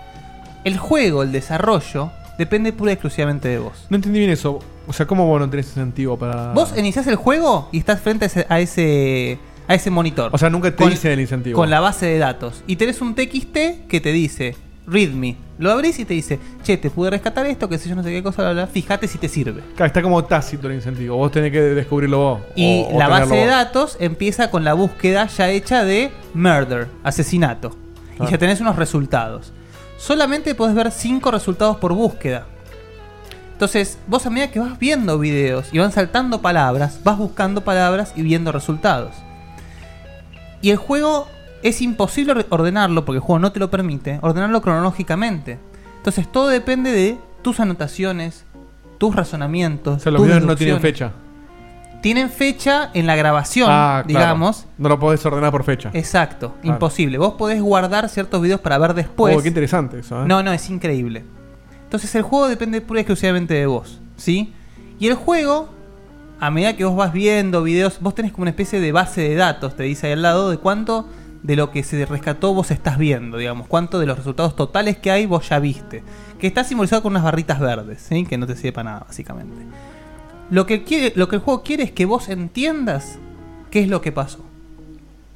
[0.62, 3.86] el juego, el desarrollo, depende pura y exclusivamente de vos.
[3.90, 4.60] No entendí bien eso.
[4.86, 6.52] O sea, ¿cómo vos no tenés incentivo para.?
[6.52, 10.30] Vos iniciás el juego y estás frente a ese, a ese, a ese monitor.
[10.32, 11.58] O sea, nunca te Con- dicen el incentivo.
[11.58, 12.62] Con la base de datos.
[12.68, 14.54] Y tenés un TXT que te dice,
[14.86, 15.36] readme.
[15.58, 18.10] Lo abrís y te dice, che, te pude rescatar esto, que sé yo, no sé
[18.10, 18.66] qué cosa, bla, bla.
[18.66, 19.62] Fíjate si te sirve.
[19.74, 21.16] Claro, está como tácito el incentivo.
[21.16, 22.40] Vos tenés que descubrirlo vos.
[22.54, 23.48] Y o- o la base de vos.
[23.48, 27.74] datos empieza con la búsqueda ya hecha de murder, asesinato.
[28.20, 28.28] Y Ah.
[28.30, 29.52] ya tenés unos resultados.
[29.98, 32.46] Solamente podés ver 5 resultados por búsqueda.
[33.52, 38.12] Entonces, vos a medida que vas viendo videos y van saltando palabras, vas buscando palabras
[38.14, 39.14] y viendo resultados.
[40.60, 41.26] Y el juego
[41.68, 45.58] es imposible ordenarlo, porque el juego no te lo permite, ordenarlo cronológicamente.
[45.98, 48.44] Entonces, todo depende de tus anotaciones,
[48.98, 49.96] tus razonamientos.
[49.96, 51.12] O sea, los tus videos no tienen fecha.
[52.02, 54.20] Tienen fecha en la grabación, Ah, claro.
[54.20, 54.66] digamos.
[54.78, 55.90] No lo podés ordenar por fecha.
[55.92, 56.74] Exacto, Claro.
[56.76, 57.18] imposible.
[57.18, 59.36] Vos podés guardar ciertos videos para ver después.
[59.36, 60.26] Oh, qué interesante eso, ¿eh?
[60.28, 61.24] No, no, es increíble.
[61.82, 64.52] Entonces el juego depende pura y exclusivamente de vos, ¿sí?
[64.98, 65.70] Y el juego,
[66.38, 69.34] a medida que vos vas viendo videos, vos tenés como una especie de base de
[69.34, 71.08] datos, te dice ahí al lado, de cuánto
[71.46, 75.12] de lo que se rescató vos estás viendo, digamos, cuánto de los resultados totales que
[75.12, 76.02] hay vos ya viste.
[76.40, 78.08] Que está simbolizado con unas barritas verdes.
[78.28, 79.54] Que no te sirve para nada, básicamente.
[80.50, 83.18] Lo que, quiere, lo que el juego quiere es que vos entiendas
[83.70, 84.40] qué es lo que pasó.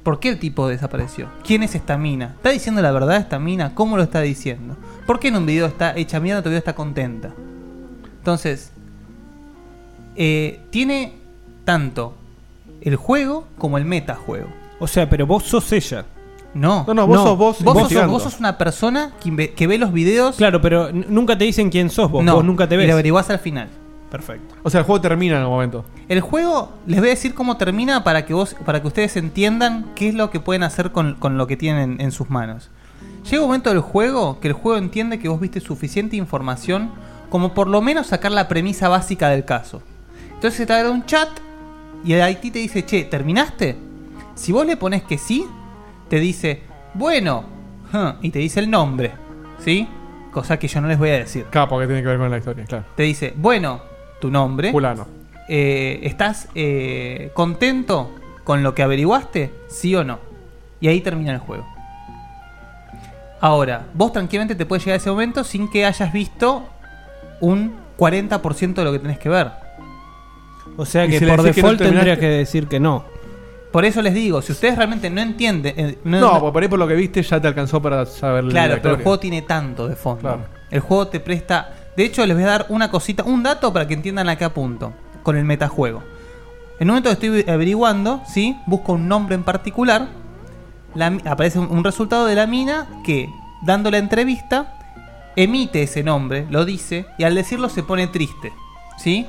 [0.03, 1.29] ¿Por qué el tipo desapareció?
[1.45, 2.33] ¿Quién es esta mina?
[2.35, 3.73] ¿Está diciendo la verdad esta mina?
[3.73, 4.75] ¿Cómo lo está diciendo?
[5.05, 7.33] ¿Por qué en un video está hecha mierda, otro video está contenta?
[8.17, 8.71] Entonces,
[10.17, 11.13] eh, tiene
[11.63, 12.15] tanto
[12.81, 14.60] el juego como el metajuego.
[14.81, 16.03] O sea, pero vos sos ella.
[16.53, 18.11] No, No, no, vos sos vos Vos sos, investigando.
[18.11, 20.35] vos sos una persona que, inve- que ve los videos.
[20.35, 22.25] Claro, pero n- nunca te dicen quién sos vos.
[22.25, 22.87] no, vos nunca te y ves.
[22.87, 23.69] lo averiguás al final.
[24.09, 24.55] Perfecto.
[24.63, 25.85] O sea, el juego termina en algún momento.
[26.09, 29.85] El juego, les voy a decir cómo termina para que vos, para que ustedes entiendan
[29.95, 32.69] qué es lo que pueden hacer con, con lo que tienen en sus manos.
[33.29, 36.91] Llega un momento del juego que el juego entiende que vos viste suficiente información
[37.29, 39.81] como por lo menos sacar la premisa básica del caso.
[40.33, 41.29] Entonces se te abre un chat
[42.03, 43.77] y el IT te dice, che, ¿terminaste?
[44.41, 45.45] Si vos le pones que sí,
[46.09, 46.63] te dice,
[46.95, 47.43] bueno,
[47.93, 49.11] huh", y te dice el nombre,
[49.59, 49.87] ¿sí?
[50.31, 51.45] Cosa que yo no les voy a decir.
[51.51, 52.85] Capo, que tiene que ver con la historia, claro.
[52.95, 53.81] Te dice, bueno,
[54.19, 54.71] tu nombre.
[54.71, 55.05] Fulano.
[55.47, 59.53] Eh, ¿Estás eh, contento con lo que averiguaste?
[59.67, 60.17] ¿Sí o no?
[60.79, 61.67] Y ahí termina el juego.
[63.41, 66.65] Ahora, vos tranquilamente te puedes llegar a ese momento sin que hayas visto
[67.41, 69.51] un 40% de lo que tenés que ver.
[70.77, 73.05] O sea que si por decís que no default tendría terminaste- que decir que no.
[73.71, 75.73] Por eso les digo, si ustedes realmente no entienden...
[75.77, 78.51] eh, No, pues por ahí por lo que viste ya te alcanzó para saber la
[78.51, 79.03] Claro, pero el historia.
[79.03, 80.21] juego tiene tanto de fondo.
[80.21, 80.41] Claro.
[80.69, 81.73] El juego te presta.
[81.95, 84.43] De hecho, les voy a dar una cosita, un dato para que entiendan a qué
[84.45, 84.93] apunto.
[85.23, 86.03] Con el metajuego.
[86.79, 88.57] En un momento que estoy averiguando, ¿sí?
[88.65, 90.07] Busco un nombre en particular.
[90.95, 93.29] la mi- aparece un, un resultado de la mina que,
[93.61, 94.73] dando la entrevista,
[95.37, 98.51] emite ese nombre, lo dice, y al decirlo se pone triste.
[98.97, 99.25] ¿Sí?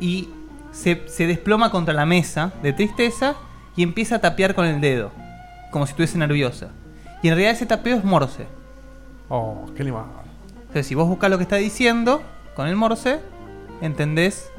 [0.00, 0.28] Y
[0.72, 3.36] se, se desploma contra la mesa de tristeza
[3.76, 5.10] y empieza a tapear con el dedo.
[5.70, 6.70] Como si estuviese nerviosa.
[7.22, 8.46] Y en realidad ese tapeo es morse.
[9.28, 10.04] Oh, qué animal.
[10.60, 12.22] Entonces, si vos buscas lo que está diciendo
[12.56, 13.20] con el morse,
[13.80, 14.50] entendés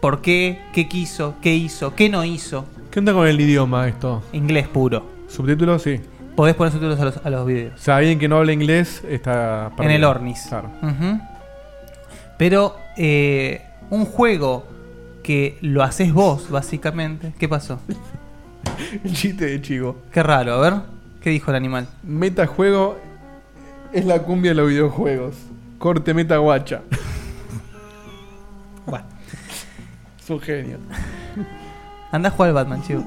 [0.00, 2.64] por qué, qué quiso, qué hizo, qué no hizo.
[2.90, 4.22] ¿Qué onda con el idioma esto?
[4.32, 5.04] Inglés puro.
[5.28, 5.82] ¿Subtítulos?
[5.82, 6.00] Sí.
[6.36, 7.74] Podés poner subtítulos a los, a los videos.
[7.74, 10.46] O sea, alguien que no habla inglés está En el Ornis.
[10.48, 10.70] Claro.
[10.82, 11.20] Ujú.
[12.38, 14.64] Pero eh, un juego
[15.22, 17.34] que lo haces vos, básicamente.
[17.38, 17.80] ¿Qué pasó?
[19.04, 19.96] El chiste de Chigo.
[20.12, 20.74] Qué raro, a ver.
[21.20, 21.86] ¿Qué dijo el animal?
[22.02, 22.96] Metajuego
[23.92, 25.34] es la cumbia de los videojuegos.
[25.78, 26.82] Corte meta guacha.
[28.86, 29.06] Bueno.
[30.18, 30.78] Es un genio.
[32.10, 33.04] Anda a jugar al Batman, chivo.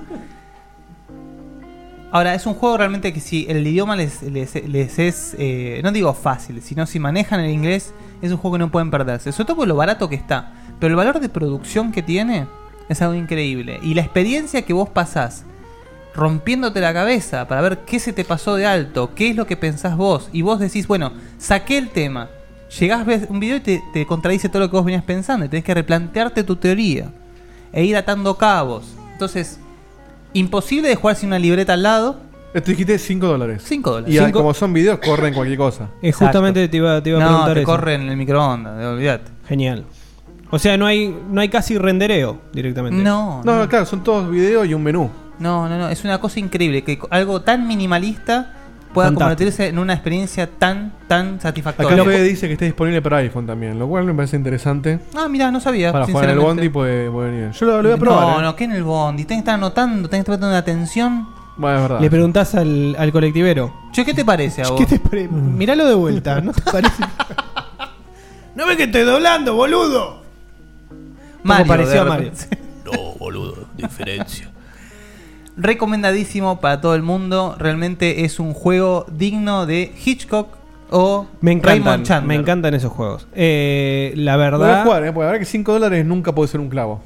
[2.12, 5.91] Ahora, es un juego realmente que si el idioma les, les, les es, eh, no
[5.91, 9.32] digo fácil, sino si manejan el inglés, es un juego que no pueden perderse.
[9.32, 10.54] Sobre todo por lo barato que está.
[10.84, 12.46] Pero el valor de producción que tiene
[12.89, 13.80] es algo increíble.
[13.84, 15.46] Y la experiencia que vos pasás
[16.13, 19.56] rompiéndote la cabeza para ver qué se te pasó de alto, qué es lo que
[19.56, 20.28] pensás vos.
[20.34, 22.28] Y vos decís, bueno, saqué el tema.
[22.78, 25.46] Llegás, ves un video y te, te contradice todo lo que vos venías pensando.
[25.46, 27.13] Y tenés que replantearte tu teoría.
[27.72, 28.93] E ir atando cabos.
[29.13, 29.62] Entonces,
[30.34, 32.19] imposible de jugar sin una libreta al lado.
[32.54, 33.63] Esto dijiste 5 dólares.
[33.65, 34.13] 5 dólares.
[34.13, 35.88] Y ah, Cinco- como son videos, corren cualquier cosa.
[36.02, 37.72] Eh, justamente te iba, te iba a no, preguntar te eso.
[37.72, 39.32] corre en el microondas, olvídate.
[39.48, 39.86] Genial.
[40.56, 43.02] O sea, no hay, no hay casi rendereo directamente.
[43.02, 45.10] No, No, no, claro, son todos videos y un menú.
[45.39, 45.89] No, no, no.
[45.89, 48.54] Es una cosa increíble que algo tan minimalista
[48.94, 49.20] pueda Fantástico.
[49.20, 51.92] convertirse en una experiencia tan, tan satisfactoria.
[51.94, 55.00] Acá Fede dice que está disponible para iPhone también, lo cual me parece interesante.
[55.16, 55.92] Ah, mira, no sabía.
[55.92, 56.39] Para jugar en el.
[56.39, 57.52] Bondi puede, puede venir.
[57.52, 58.28] Yo lo, lo voy a probar.
[58.28, 58.44] No, eh.
[58.44, 59.26] no, que en el Bondi.
[59.26, 61.28] Tenés que estar anotando, tenés que estar prestando atención.
[61.58, 62.00] Bueno, es verdad.
[62.00, 63.74] Le preguntás al, al colectivero.
[63.92, 64.80] Che, ¿qué te parece a vos?
[64.80, 67.04] ¿Qué te pare- Míralo de vuelta, ¿no te parece?
[68.56, 70.23] ¿No ves que estoy doblando, boludo?
[71.44, 72.32] Mario, pareció de a Mario.
[72.86, 74.50] No, boludo, diferencia.
[75.56, 77.56] Recomendadísimo para todo el mundo.
[77.60, 80.48] Realmente es un juego digno de Hitchcock
[80.90, 82.28] o Me encantan, Raymond Chandler.
[82.28, 83.28] me encantan esos juegos.
[83.36, 86.34] Eh, la Lo voy a verdad, jugar, eh, porque la verdad que 5 dólares nunca
[86.34, 87.02] puede ser un clavo.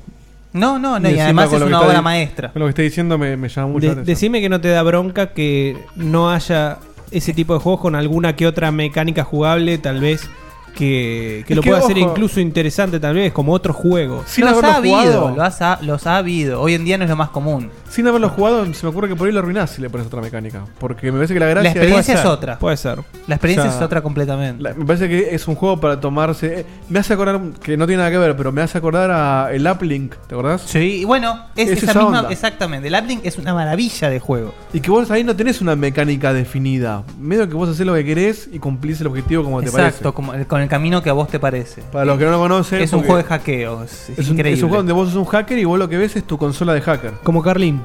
[0.54, 2.52] No, no, no, y además es una obra di- maestra.
[2.54, 4.15] Con lo que está diciendo me, me llama mucho de- la atención.
[4.15, 6.78] decime que no te da bronca que no haya
[7.12, 10.30] ese tipo de juegos con alguna que otra mecánica jugable, tal vez
[10.77, 14.23] que, lo que, pueda hacer incluso interesante, tal vez, como otros juegos.
[14.27, 15.35] Sin los haberlo ha habido, jugado.
[15.35, 16.61] los ha, los ha habido.
[16.61, 17.69] Hoy en día no es lo más común.
[17.89, 20.21] Sin haberlo jugado, se me ocurre que por ahí lo arruinás si le pones otra
[20.21, 20.63] mecánica.
[20.79, 22.59] Porque me parece que la La gracia experiencia es- es otra.
[22.59, 22.99] Puede ser.
[23.27, 24.61] La experiencia O sea, es otra completamente.
[24.61, 26.59] La- me parece que es un juego para tomarse.
[26.61, 29.49] eh, me hace acordar, que no tiene nada que ver, pero me hace acordar a
[29.53, 30.61] el Uplink, ¿te acordás?
[30.61, 32.27] Sí, y bueno, es Es esa esa misma.
[32.29, 32.87] Exactamente.
[32.87, 34.53] El Uplink es una maravilla de juego.
[34.73, 37.03] Y que vos ahí no tenés una mecánica definida.
[37.19, 40.13] Medio que vos haces lo que querés y cumplís el objetivo como te Exacto, parece.
[40.13, 41.82] como el- con el camino que a vos te parece.
[41.91, 43.84] Para los que no lo conocen, es un juego de hackeo.
[43.84, 44.58] Es, es es un, increíble.
[44.58, 46.38] es un juego donde vos sos un hacker y vos lo que ves es tu
[46.38, 47.13] consola de hacker.
[47.23, 47.82] Como Carlín.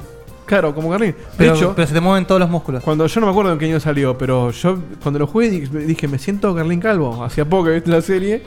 [0.47, 1.13] Claro, como Carlín.
[1.13, 2.83] De pero, hecho, pero se te mueven todos los músculos.
[2.83, 5.61] cuando yo no me acuerdo en qué año salió, pero yo cuando lo jugué di-
[5.61, 7.23] dije, me siento Carlín Calvo.
[7.25, 8.43] Hacía poco que viste la serie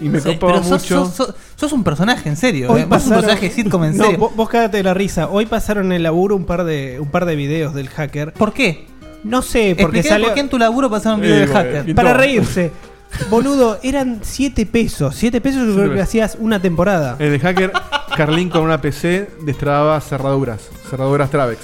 [0.00, 1.04] y me Sí, copaba pero sos, mucho.
[1.06, 2.70] sos- sos- sos un personaje en serio.
[2.72, 2.86] Hoy eh.
[2.86, 4.18] Vos sos un pasaron- personaje de sitcom en No, serio.
[4.18, 5.28] vos, vos cagate de la risa.
[5.28, 8.32] Hoy pasaron en el laburo un par de un par de videos del hacker.
[8.32, 8.86] ¿Por qué?
[9.24, 11.46] No sé, porque Expliqué salió por qué en tu laburo pasaron un video Eh, de
[11.52, 11.94] bueno, hacker.
[11.94, 12.70] para reírse.
[13.30, 15.14] Boludo, eran 7 pesos.
[15.16, 17.16] 7 pesos yo creo que hacías una temporada.
[17.18, 17.72] En el hacker,
[18.16, 20.68] Carlín con una PC destrababa cerraduras.
[20.88, 21.60] Cerraduras Travex.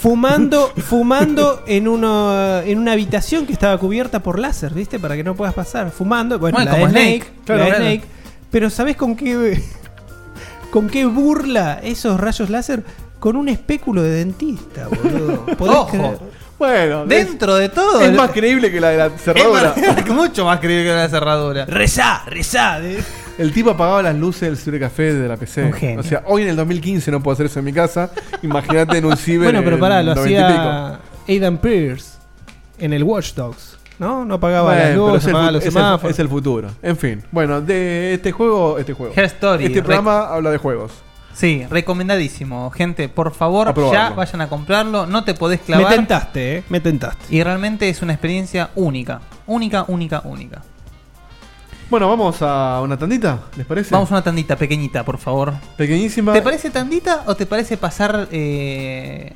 [0.00, 4.98] Fumando, fumando en uno, en una habitación que estaba cubierta por láser, ¿viste?
[4.98, 5.90] Para que no puedas pasar.
[5.90, 7.32] Fumando, bueno, Bueno, la de como Snake, Snake.
[7.38, 7.84] la Claro, de claro.
[7.84, 8.04] Snake.
[8.50, 9.62] Pero ¿sabés con qué
[10.70, 12.82] con qué burla esos rayos láser?
[13.20, 15.46] Con un espéculo de dentista, boludo.
[15.56, 15.88] ¿Podés Ojo.
[15.90, 16.18] creer?
[16.62, 18.00] Bueno, Dentro de todo.
[18.00, 19.74] es, es más creíble que la de la es cerradura.
[19.76, 21.64] más- mucho más creíble que la cerradura.
[21.66, 22.78] Rezá, rezá.
[22.78, 23.02] de-
[23.38, 25.64] El tipo apagaba las luces del cibercafé de la PC.
[25.64, 26.00] Un genio.
[26.00, 28.10] O sea, hoy en el 2015 no puedo hacer eso en mi casa.
[28.42, 29.48] Imagínate en un ciber.
[29.50, 32.12] Bueno, pero pará, lo 90 y hacía Aidan Pierce
[32.78, 33.78] en el Watch Dogs.
[33.98, 34.24] ¿No?
[34.24, 36.12] No apagaba las Bueno, pero luces, es el, los es el- semáforos.
[36.12, 36.68] es el futuro.
[36.82, 39.12] En fin, bueno, de este juego, este juego.
[39.16, 39.64] Her Story.
[39.66, 40.92] Este programa habla de juegos.
[41.34, 42.70] Sí, recomendadísimo.
[42.70, 45.06] Gente, por favor, ya vayan a comprarlo.
[45.06, 45.94] No te podés Me clavar.
[45.94, 46.64] tentaste, eh.
[46.68, 47.34] Me tentaste.
[47.34, 49.20] Y realmente es una experiencia única.
[49.46, 50.62] Única, única, única.
[51.90, 53.94] Bueno, vamos a una tandita, ¿les parece?
[53.94, 55.52] Vamos a una tandita pequeñita, por favor.
[55.76, 56.32] Pequeñísima.
[56.32, 59.32] ¿Te parece tandita o te parece pasar eh,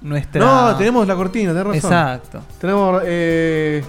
[0.00, 0.40] nuestra.
[0.44, 1.76] No, tenemos la cortina, tenés razón.
[1.92, 2.42] Exacto.
[2.60, 3.02] Tenemos.
[3.04, 3.84] Eh...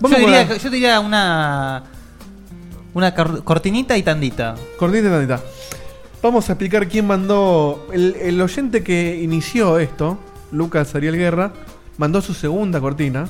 [0.00, 1.82] Yo diría, la- yo diría una.
[2.94, 4.54] Una cor- cortinita y tandita.
[4.78, 5.40] Cortita y tandita.
[6.22, 7.88] Vamos a explicar quién mandó.
[7.92, 10.18] El, el oyente que inició esto,
[10.52, 11.52] Lucas Ariel Guerra,
[11.98, 13.28] mandó su segunda cortina.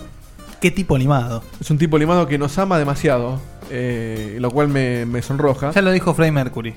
[0.61, 1.43] Qué tipo limado.
[1.61, 5.73] Es un tipo limado que nos ama demasiado, eh, lo cual me, me sonroja.
[5.73, 6.75] Ya lo dijo Freddie Mercury.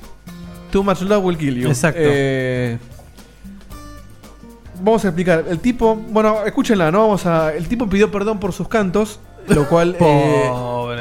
[0.71, 1.67] Too much love will kill you.
[1.67, 1.99] Exacto.
[2.01, 2.77] Eh,
[4.81, 5.45] vamos a explicar.
[5.49, 7.01] El tipo, bueno, escúchenla, ¿no?
[7.01, 7.53] Vamos a.
[7.53, 9.95] El tipo pidió perdón por sus cantos, lo cual.
[9.99, 10.49] eh,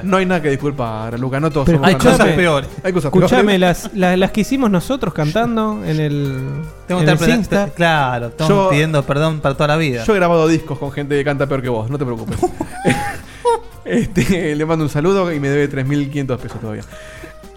[0.02, 2.20] no hay nada que disculpar, Luca, no todos Pero somos Hay cantantes.
[2.20, 2.68] cosas peores.
[2.82, 3.60] Hay cosas Escuchame, peores.
[3.60, 6.38] las, las, las que hicimos nosotros cantando en el.
[6.86, 7.66] Tengo en que el estar Singstar.
[7.68, 10.04] pre- Claro, estamos Yo- pidiendo perdón para toda la vida.
[10.04, 12.36] Yo he grabado discos con gente que canta peor que vos, no te preocupes.
[13.84, 16.82] este, le mando un saludo y me debe 3.500 pesos todavía.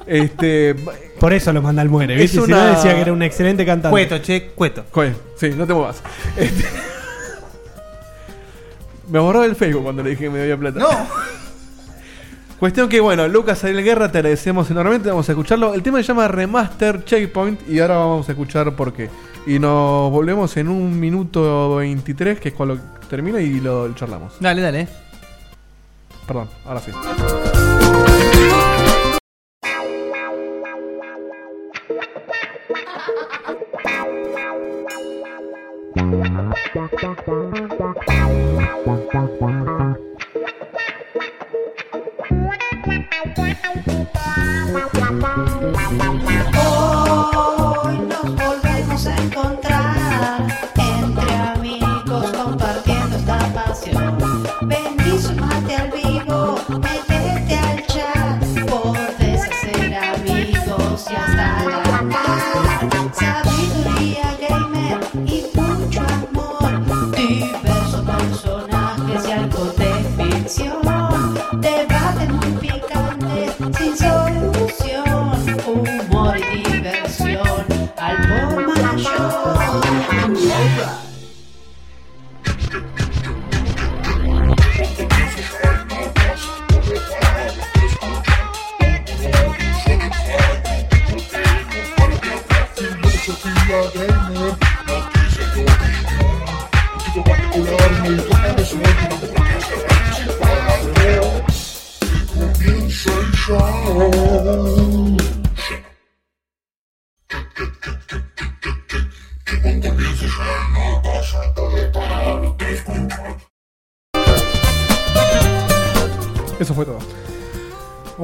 [0.06, 0.74] Este,
[1.20, 2.46] Por eso lo manda al muere, Es ¿viste?
[2.46, 3.92] Si no una- decía que era un excelente cantante.
[3.92, 4.84] Cueto, che, cueto.
[4.92, 6.02] Joder, sí, no te muevas.
[6.38, 6.66] Este,
[9.10, 10.80] me borró el Facebook cuando le dije que me debía plata.
[10.80, 10.88] No.
[12.60, 15.10] Cuestión que, bueno, Lucas Ariel Guerra, te agradecemos enormemente.
[15.10, 15.76] Vamos a escucharlo.
[15.76, 19.10] El tema se llama Remaster Checkpoint y ahora vamos a escuchar por qué.
[19.46, 24.34] Y nos volvemos en un minuto 23, que es cuando termina y lo charlamos.
[24.40, 24.88] Dale, dale.
[26.26, 26.92] Perdón, ahora sí.
[43.38, 43.87] Então é wow.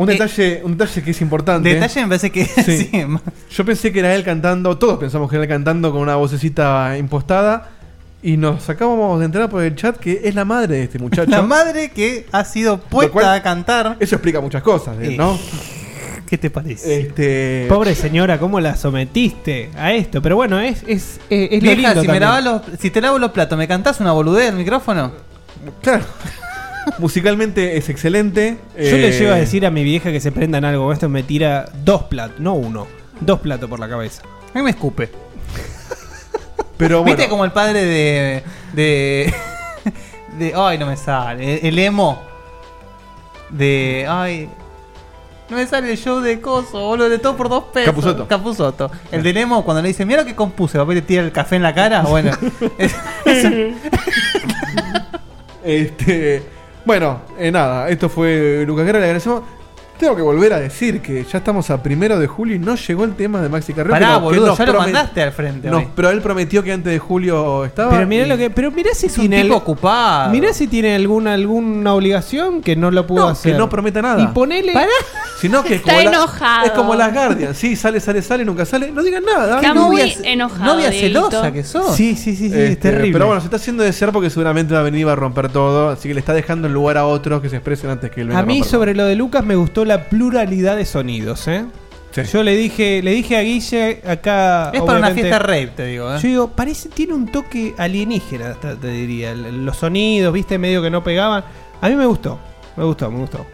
[0.04, 1.74] Un Eh, detalle, un detalle que es importante.
[1.74, 2.90] Detalle me parece que Sí.
[2.92, 3.06] sí.
[3.52, 6.98] Yo pensé que era él cantando, todos pensamos que era él cantando con una vocecita
[6.98, 7.70] impostada.
[8.26, 11.30] Y nos acabamos de enterar por el chat que es la madre de este muchacho.
[11.30, 13.98] La madre que ha sido puesta cual- a cantar.
[14.00, 15.08] Eso explica muchas cosas, ¿eh?
[15.10, 15.18] Sí.
[15.18, 15.38] ¿no?
[16.30, 17.02] ¿Qué te parece?
[17.02, 17.66] Este.
[17.68, 20.22] Pobre señora, ¿cómo la sometiste a esto?
[20.22, 23.20] Pero bueno, es, es, es, es lo Vieja, lindo si, me los, si te lavo
[23.20, 25.12] los platos, ¿me cantás una boludez al micrófono?
[25.82, 26.06] Claro.
[27.00, 28.58] Musicalmente es excelente.
[28.76, 30.92] Yo le Eh, llevo a decir a mi vieja que se prendan algo.
[30.94, 32.88] Esto me tira dos platos, no uno.
[33.20, 34.22] Dos platos por la cabeza.
[34.54, 35.10] A mí me escupe.
[36.78, 38.44] Pero ¿Viste como el padre de.
[38.74, 39.34] de.
[40.40, 40.54] de.
[40.56, 41.60] Ay, no me sale.
[41.60, 42.22] El, el emo.
[43.50, 44.06] De.
[44.10, 44.50] Ay.
[45.50, 47.90] No me sale el show de coso, boludo, de todo por dos pesos.
[47.92, 48.28] Capusotto.
[48.28, 48.92] Capusotto.
[49.12, 51.32] El del emo, cuando le dice, mira lo que compuse, va a le tira el
[51.32, 52.02] café en la cara.
[52.02, 52.32] Bueno.
[52.78, 53.48] es- es-
[55.64, 56.44] Este.
[56.86, 59.44] Bueno, eh, nada, esto fue Lucas Guerra, le agradecemos.
[60.04, 63.06] Tengo que volver a decir que ya estamos a primero de julio y no llegó
[63.06, 63.96] el tema de Maxi Carrera.
[63.96, 65.70] Pará, no- boludo, ya lo mandaste al frente.
[65.70, 65.88] hoy.
[65.96, 67.92] pero él prometió que antes de julio estaba.
[67.92, 68.50] Pero mirá y- lo que.
[68.50, 69.44] Pero mirá si Es un tiene.
[69.44, 70.30] tipo al- ocupado.
[70.32, 73.54] Mirá si tiene alguna, alguna obligación que no lo pudo No, hacer.
[73.54, 74.22] que no prometa nada.
[74.22, 74.74] Y ponele.
[75.40, 76.66] Sino que es Está como la- enojado.
[76.66, 78.92] es como las Guardians, sí, sale, sale, sale, nunca sale.
[78.92, 79.56] No digan nada.
[79.62, 79.88] Está no.
[79.88, 80.74] muy novia- enojado.
[80.74, 81.96] novia celosa que sos.
[81.96, 83.14] Sí, sí, sí, sí, Este, es terrible.
[83.14, 85.48] Pero bueno, se está haciendo desear porque seguramente va a venir y va a romper
[85.50, 85.90] todo.
[85.92, 88.28] Así que le está dejando el lugar a otros que se expresen antes que él
[88.28, 91.66] venga A mí sobre lo de Lucas me gustó la pluralidad de sonidos, ¿eh?
[92.12, 92.22] Sí.
[92.32, 94.70] Yo le dije, le dije a Guille acá.
[94.72, 96.14] Es para una fiesta rape, te digo.
[96.14, 96.20] ¿eh?
[96.22, 99.34] Yo digo, parece, tiene un toque alienígena, hasta te diría.
[99.34, 101.44] Los sonidos, viste, medio que no pegaban.
[101.82, 102.40] A mí me gustó,
[102.78, 103.46] me gustó, me gustó.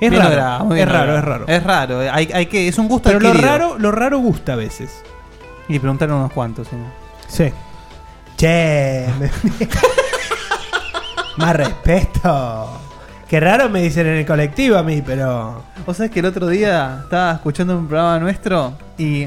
[0.00, 1.44] Es Bien raro, logrado, es raro, es raro.
[1.46, 4.54] Es raro, eh, hay, hay que, es un gusto Pero lo raro, lo raro gusta
[4.54, 5.02] a veces.
[5.68, 6.68] Y preguntaron unos cuantos.
[6.68, 6.76] ¿sí?
[7.28, 7.52] Sí.
[8.36, 9.06] Che,
[11.36, 12.81] más respeto.
[13.32, 15.64] Qué raro me dicen en el colectivo a mí, pero.
[15.86, 19.26] Vos sabés que el otro día estaba escuchando un programa nuestro y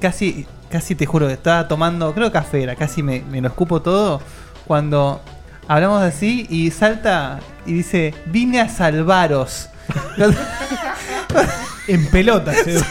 [0.00, 3.46] casi, casi te juro que estaba tomando, creo que café era, casi me, me lo
[3.46, 4.20] escupo todo.
[4.66, 5.20] Cuando
[5.68, 9.68] hablamos así y salta y dice, vine a salvaros.
[11.86, 12.56] En pelotas.
[12.66, 12.82] eh.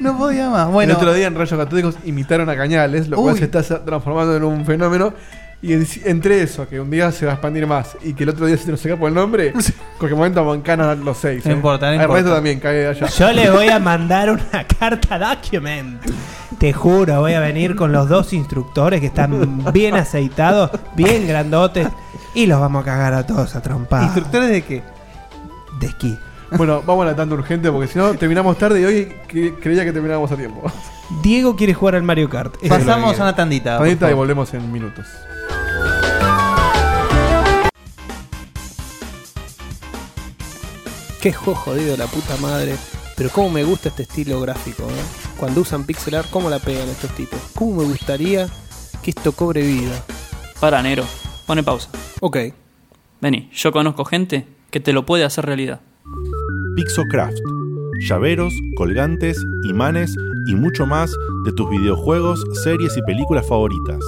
[0.00, 0.72] no podía más.
[0.72, 4.36] Bueno, el otro día en Rayos Católicos imitaron a Cañales, lo cual se está transformando
[4.36, 5.14] en un fenómeno.
[5.62, 8.30] Y en- entre eso, que un día se va a expandir más y que el
[8.30, 9.52] otro día se nos por el nombre,
[9.98, 11.44] porque momento Mancana los seis.
[11.44, 11.54] No ¿eh?
[11.54, 12.14] importa, no El importa.
[12.22, 13.06] resto también cae allá.
[13.08, 16.00] Yo le voy a mandar una carta document.
[16.58, 21.88] Te juro, voy a venir con los dos instructores que están bien aceitados, bien grandotes,
[22.34, 24.04] y los vamos a cagar a todos a trompar.
[24.04, 24.82] ¿instructores de qué?
[25.78, 26.18] De esquí.
[26.56, 29.12] Bueno, vamos a la tanda urgente porque si no terminamos tarde y hoy
[29.60, 30.70] creía que terminábamos a tiempo.
[31.22, 32.54] Diego quiere jugar al Mario Kart.
[32.56, 33.20] Eso es lo que Pasamos quiere.
[33.20, 33.76] a una tandita.
[33.78, 34.16] por Tandita y favor.
[34.16, 35.06] volvemos en minutos.
[41.20, 42.76] Qué juego jodido la puta madre.
[43.16, 45.36] Pero cómo me gusta este estilo gráfico, ¿eh?
[45.36, 47.38] Cuando usan pixel art, cómo la pegan estos tipos.
[47.54, 48.48] Cómo me gustaría
[49.02, 50.02] que esto cobre vida.
[50.60, 51.04] Para, Nero.
[51.46, 51.90] Pone pausa.
[52.20, 52.38] Ok.
[53.20, 55.80] Vení, yo conozco gente que te lo puede hacer realidad.
[56.76, 57.36] Pixocraft.
[58.08, 60.16] Llaveros, colgantes, imanes
[60.46, 61.12] y mucho más
[61.44, 63.98] de tus videojuegos, series y películas favoritas.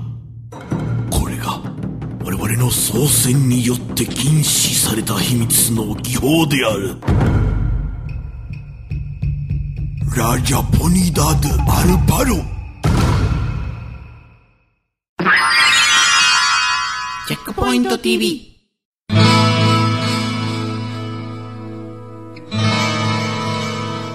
[2.24, 6.94] 我々 俺の操船によって禁止された秘密の技法である
[10.16, 12.36] ラジャポニダド・アルバロ
[17.28, 18.56] チェックポイント TV.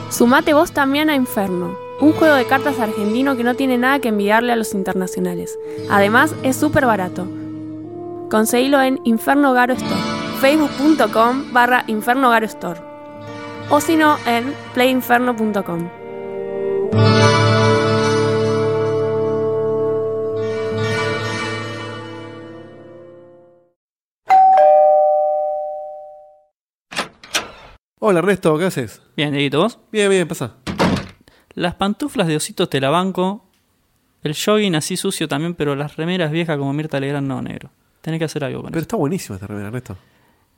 [0.09, 4.09] Sumate vos también a Inferno, un juego de cartas argentino que no tiene nada que
[4.09, 5.57] envidiarle a los internacionales.
[5.89, 7.28] Además, es súper barato.
[8.31, 10.01] Conseguilo en Inferno Garo Store,
[10.41, 12.81] facebook.com barra Inferno Garo Store.
[13.70, 15.89] O si no, en playinferno.com.
[28.01, 29.03] Hola, Ernesto, ¿qué haces?
[29.16, 29.79] Bien, Dieguito, ¿vos?
[29.93, 30.55] Bien, bien, pasa.
[31.55, 33.45] Las pantuflas de ositos te la banco.
[34.22, 37.70] El jogging así sucio también, pero las remeras viejas como Mirta Legrand no, negro.
[38.07, 38.84] Tenés que hacer algo con Pero eso.
[38.84, 39.96] está buenísima esta remera, Ernesto.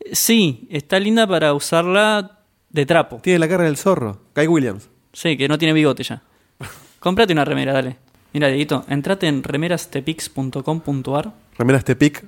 [0.01, 3.20] Eh, Sí, está linda para usarla de trapo.
[3.22, 4.20] Tiene la cara del zorro.
[4.36, 4.90] Guy Williams.
[5.14, 6.20] Sí, que no tiene bigote ya.
[7.01, 7.96] Cómprate una remera, dale.
[8.34, 11.32] Mira, Dieguito, entrate en remerastepix.com.ar.
[11.57, 12.22] Remeras Tepic.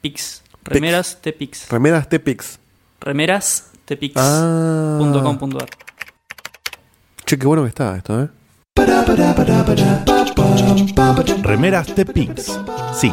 [0.00, 0.44] Pix.
[0.62, 1.68] Remeras Tepix.
[1.68, 2.60] Remeras Tepix.
[3.00, 5.68] Remerastepix.com.ar.
[7.26, 8.28] Che, qué bueno que está esto, ¿eh?
[11.42, 12.58] Remeras Tepix.
[12.94, 13.12] Sí,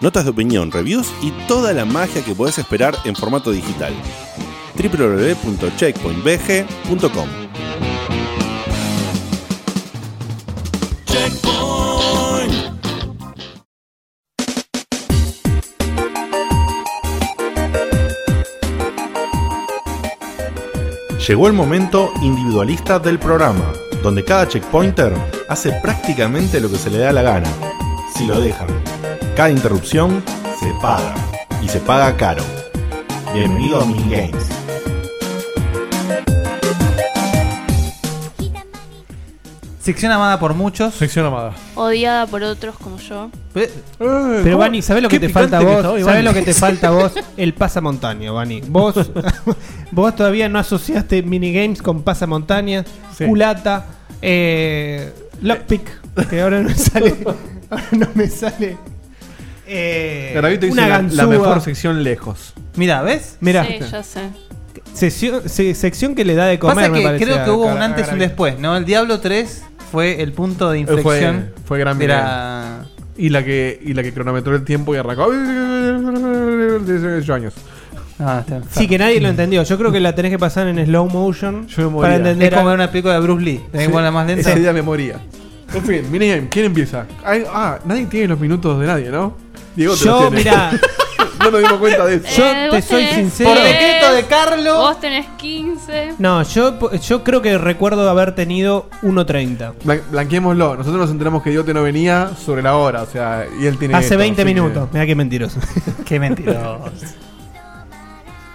[0.00, 3.92] notas de opinión, reviews y toda la magia que podés esperar en formato digital.
[4.76, 7.46] www.checkpointbg.com
[21.26, 25.12] Llegó el momento individualista del programa, donde cada checkpointer
[25.48, 27.48] hace prácticamente lo que se le da la gana,
[28.14, 28.68] si lo dejan.
[29.36, 30.24] Cada interrupción
[30.58, 31.14] se paga,
[31.62, 32.42] y se paga caro.
[33.34, 34.48] Bienvenido a Minigames.
[39.78, 40.94] Sección amada por muchos.
[40.94, 41.52] Sección amada.
[41.74, 43.30] Odiada por otros como yo.
[43.52, 46.02] Pero Vani, ¿sabés lo que te falta a vos?
[46.02, 47.12] ¿Sabés lo que te falta a vos?
[47.36, 48.62] El pasamontaña, Vani.
[48.68, 48.94] Vos,
[49.90, 52.86] vos todavía no asociaste minigames con pasamontañas,
[53.18, 53.84] culata,
[54.22, 55.12] eh,
[55.42, 57.14] lockpick, que ahora no me sale.
[57.68, 58.95] Ahora no me sale.
[59.66, 62.52] Eh, Garavito dice una la, mejor sección lejos.
[62.76, 63.36] Mira, ¿ves?
[63.40, 64.20] Mira, Sí, yo sé.
[64.94, 67.24] Sesión- se- sección que le da de comer, Pasa me que parece.
[67.24, 68.28] creo que a hubo un antes y un Garavito.
[68.28, 68.76] después, ¿no?
[68.76, 69.62] El Diablo 3
[69.92, 71.50] fue el punto de Fue, inflexión.
[71.64, 72.04] fue gran de
[73.18, 75.30] Y la que y la que cronometró el tiempo y arrancó.
[76.84, 77.54] 18 años.
[78.18, 79.62] Ah, está Sí, que nadie lo entendió.
[79.62, 82.02] Yo creo que la tenés que pasar en slow motion Yo me moría.
[82.02, 82.52] para entender.
[82.52, 83.60] Es como a- ver una película de Bruce Lee.
[83.72, 84.40] Tenés que ponerla más lenta.
[84.50, 85.16] Esa idea me moría.
[85.74, 87.06] En fin, minigame, ¿quién empieza?
[87.24, 89.36] Ay, ah, nadie tiene los minutos de nadie, ¿no?
[89.76, 90.36] Diego te Yo, los tiene.
[90.38, 90.70] mirá.
[91.38, 92.26] no nos dimos cuenta de eso.
[92.36, 93.50] Yo Eh, te vos soy tenés sincero.
[93.50, 94.76] Por 10, decreto de Carlos.
[94.78, 96.14] Vos tenés 15.
[96.18, 99.74] No, yo, yo creo que recuerdo haber tenido 1.30.
[99.84, 100.76] Blan- blanqueémoslo.
[100.76, 103.94] Nosotros nos enteramos que Diote no venía sobre la hora, o sea, y él tiene.
[103.94, 104.88] Hace esto, 20 así que- minutos.
[104.92, 105.60] Mira qué mentiroso.
[106.04, 106.80] Qué mentiroso.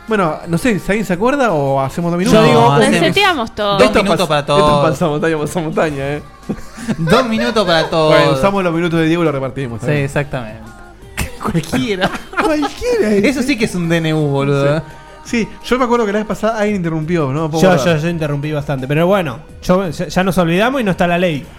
[0.07, 2.37] Bueno, no sé, ¿si alguien se acuerda o hacemos dos minutos?
[2.41, 3.73] Yo digo, No, hacemos- Reseteamos todo.
[3.73, 4.89] Dos Esto es minutos pas- para Esto es todos.
[4.89, 6.21] pasamontaña, pasamontaña, eh.
[6.97, 8.13] Dos minutos para todos.
[8.15, 9.79] Bueno, usamos los minutos de Diego y los repartimos.
[9.81, 10.59] Sí, exactamente.
[11.41, 12.09] Cualquiera.
[12.43, 13.09] Cualquiera.
[13.27, 14.77] Eso sí que es un DNU, boludo.
[14.77, 14.81] ¿eh?
[15.23, 17.51] Sí, yo me acuerdo que la vez pasada alguien interrumpió, ¿no?
[17.59, 18.87] Yo, yo, yo interrumpí bastante.
[18.87, 21.45] Pero bueno, yo, ya, nos olvidamos y no está la ley.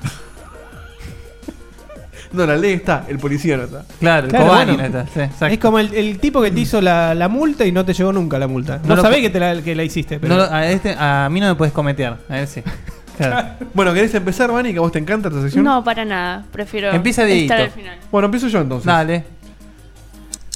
[2.33, 3.85] No, la ley está, el policía no está.
[4.01, 4.89] Claro, Claro, Cobani bueno.
[4.89, 5.47] no está, sí, exacto.
[5.55, 8.11] Es como el, el tipo que te hizo la, la multa y no te llegó
[8.11, 8.81] nunca la multa.
[8.85, 10.19] No, No sabés que, te la, que la hiciste.
[10.19, 10.35] Pero...
[10.35, 12.19] No lo- a, este, a mí no me puedes cometear.
[12.29, 12.63] A ver si.
[13.19, 13.49] Claro.
[13.75, 14.73] Bueno, ¿querés empezar, Vani?
[14.73, 15.63] Que a vos te encanta esta sección.
[15.63, 16.47] No, para nada.
[16.51, 17.99] Prefiero Empieza estar al final.
[18.11, 18.87] Bueno, empiezo yo entonces.
[18.87, 19.25] Dale.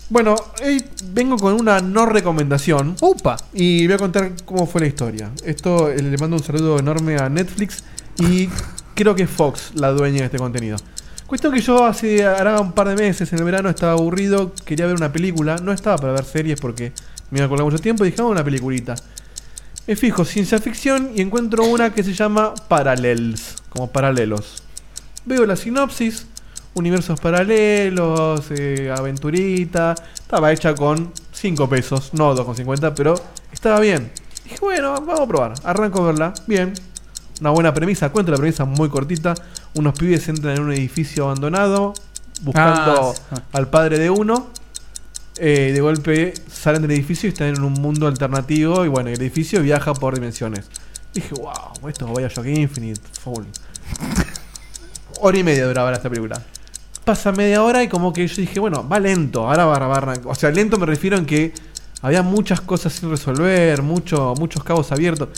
[0.08, 2.94] Bueno, hoy vengo con una no recomendación.
[3.00, 3.36] Upa.
[3.52, 5.32] Y voy a contar cómo fue la historia.
[5.44, 7.82] Esto eh, le mando un saludo enorme a Netflix
[8.20, 8.48] y
[8.94, 10.76] creo que es Fox la dueña de este contenido.
[11.26, 14.86] Cuestión que yo hace hará un par de meses en el verano estaba aburrido, quería
[14.86, 16.92] ver una película, no estaba para ver series porque
[17.32, 18.94] me iba a colgar mucho tiempo y dije, vamos a una peliculita.
[19.88, 24.62] Me fijo, ciencia ficción y encuentro una que se llama Parallels, como paralelos.
[25.24, 26.26] Veo la sinopsis,
[26.76, 29.94] universos paralelos, eh, aventurita.
[30.14, 33.14] Estaba hecha con 5 pesos, no 2,50, pero
[33.52, 34.12] estaba bien.
[34.44, 35.54] Dije, bueno, vamos a probar.
[35.64, 36.34] Arranco a verla.
[36.46, 36.72] Bien.
[37.40, 38.10] Una buena premisa.
[38.10, 39.34] Cuento la premisa muy cortita.
[39.74, 41.94] Unos pibes entran en un edificio abandonado
[42.42, 44.48] buscando Ah, al padre de uno.
[45.38, 48.84] Eh, de golpe salen del edificio y están en un mundo alternativo.
[48.84, 50.66] Y bueno, el edificio viaja por dimensiones.
[51.12, 53.00] Dije, wow, esto es Bioshock Infinite.
[53.20, 53.44] Full.
[55.20, 56.42] hora y media duraba esta película.
[57.06, 59.48] Pasa media hora y como que yo dije, bueno, va lento.
[59.48, 60.26] Ahora va, va a arrancar.
[60.26, 61.54] O sea, lento me refiero en que
[62.02, 65.28] había muchas cosas sin resolver, mucho, muchos cabos abiertos.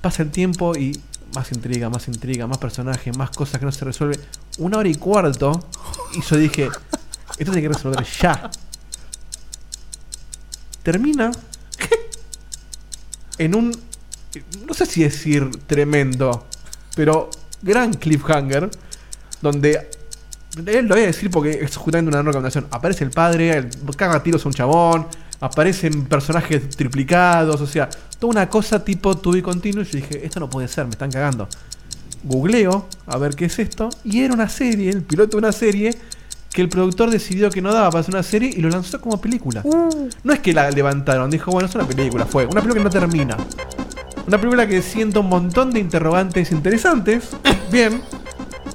[0.00, 0.98] Pasa el tiempo y
[1.34, 4.18] más intriga, más intriga, más personajes, más cosas que no se resuelven.
[4.58, 5.68] Una hora y cuarto.
[6.14, 6.70] Y yo dije,
[7.38, 8.50] esto tiene que resolver ya.
[10.82, 11.30] Termina
[13.38, 13.76] en un.
[14.66, 16.46] No sé si decir tremendo,
[16.96, 17.30] pero
[17.62, 18.70] gran cliffhanger.
[19.42, 19.90] Donde.
[20.66, 22.66] Él lo voy a decir porque es justamente una recomendación.
[22.70, 25.06] Aparece el padre, el, caga tiros a un chabón.
[25.40, 27.60] Aparecen personajes triplicados.
[27.60, 27.88] O sea,
[28.18, 29.88] toda una cosa tipo to be continuous.
[29.88, 31.48] Y yo dije, esto no puede ser, me están cagando.
[32.22, 33.90] Googleo a ver qué es esto.
[34.04, 35.96] Y era una serie, el piloto de una serie.
[36.50, 39.20] Que el productor decidió que no daba para hacer una serie y lo lanzó como
[39.20, 39.64] película.
[40.22, 42.46] No es que la levantaron, dijo, bueno, es una película, fue.
[42.46, 43.36] Una película que no termina.
[44.24, 47.30] Una película que sienta un montón de interrogantes interesantes,
[47.72, 48.00] bien,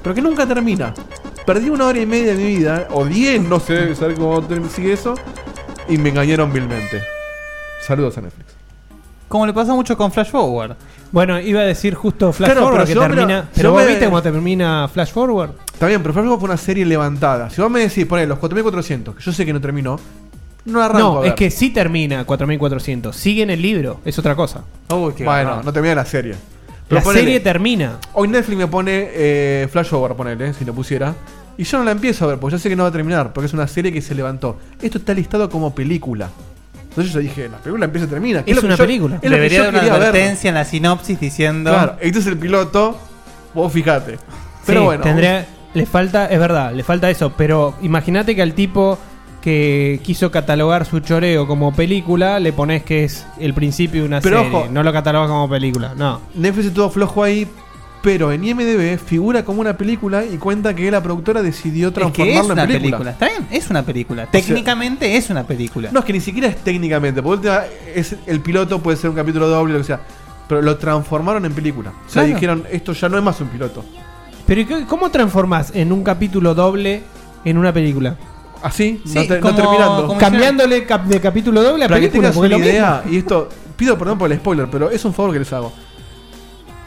[0.03, 0.93] pero que nunca termina.
[1.49, 4.39] Perdí una hora y media de mi vida, o diez, no sé, saber cómo
[4.69, 5.15] sigue eso,
[5.87, 7.01] y me engañaron vilmente.
[7.81, 8.53] Saludos a Netflix.
[9.27, 10.75] Como le pasa mucho con Flash Forward.
[11.11, 13.49] Bueno, iba a decir justo Flash Claro, Forward pero que me termina.
[13.55, 15.53] pero vos me- viste cómo termina Flash Forward.
[15.73, 17.49] Está bien, pero Flash Forward fue una serie levantada.
[17.49, 19.99] Si vos me decís, poné los 4400, que yo sé que no terminó,
[20.65, 21.29] no arranco a No, ver.
[21.29, 23.15] es que sí termina 4400.
[23.15, 24.61] Sigue en el libro, es otra cosa.
[24.87, 26.35] bueno, no termina la serie.
[26.95, 27.97] La ponele, serie termina.
[28.13, 31.13] Hoy Netflix me pone eh, Flash Forward, ponele, si lo pusiera.
[31.57, 33.33] Y yo no la empiezo a ver, porque yo sé que no va a terminar,
[33.33, 34.57] porque es una serie que se levantó.
[34.81, 36.29] Esto está listado como película.
[36.89, 38.39] Entonces yo dije, la película empieza y termina.
[38.45, 39.19] Es que una yo- película.
[39.21, 39.91] Es Debería dar una ver.
[39.91, 41.69] advertencia en la sinopsis diciendo.
[41.71, 42.97] Claro, este es el piloto.
[43.53, 44.17] Vos fijate.
[44.65, 45.03] Pero Sí, bueno.
[45.03, 47.33] tendría, le falta, es verdad, le falta eso.
[47.37, 48.97] Pero imagínate que al tipo
[49.41, 54.21] que quiso catalogar su choreo como película, le pones que es el principio de una
[54.21, 54.55] Pero serie.
[54.57, 54.67] ojo.
[54.71, 56.19] no lo catalogas como película, no.
[56.35, 57.47] Netflix estuvo flojo ahí,
[58.01, 61.99] pero en IMDB figura como una película y cuenta que la productora decidió Es que
[62.01, 62.79] transformarla es en película.
[62.79, 63.11] película.
[63.11, 63.47] ¿Está bien?
[63.51, 64.25] Es una película.
[64.27, 65.89] Técnicamente es una película.
[65.91, 67.21] No, es que ni siquiera es técnicamente.
[67.23, 67.61] Por última,
[67.95, 70.01] es el piloto puede ser un capítulo doble, lo que sea.
[70.47, 71.91] Pero lo transformaron en película.
[71.91, 72.33] O sea, Claro.
[72.35, 73.85] dijeron, esto ya no es más un piloto.
[74.47, 77.03] Pero ¿y qué- ¿cómo transformás en un capítulo doble
[77.45, 78.15] en una película?
[78.61, 80.07] Así, Sí, no, te- no terminando.
[80.07, 82.29] como Cambiándole cap- de capítulo doble a Para que película.
[82.31, 83.47] tengas porque una idea, y esto,
[83.77, 85.71] pido perdón por el spoiler, pero es un favor que les hago.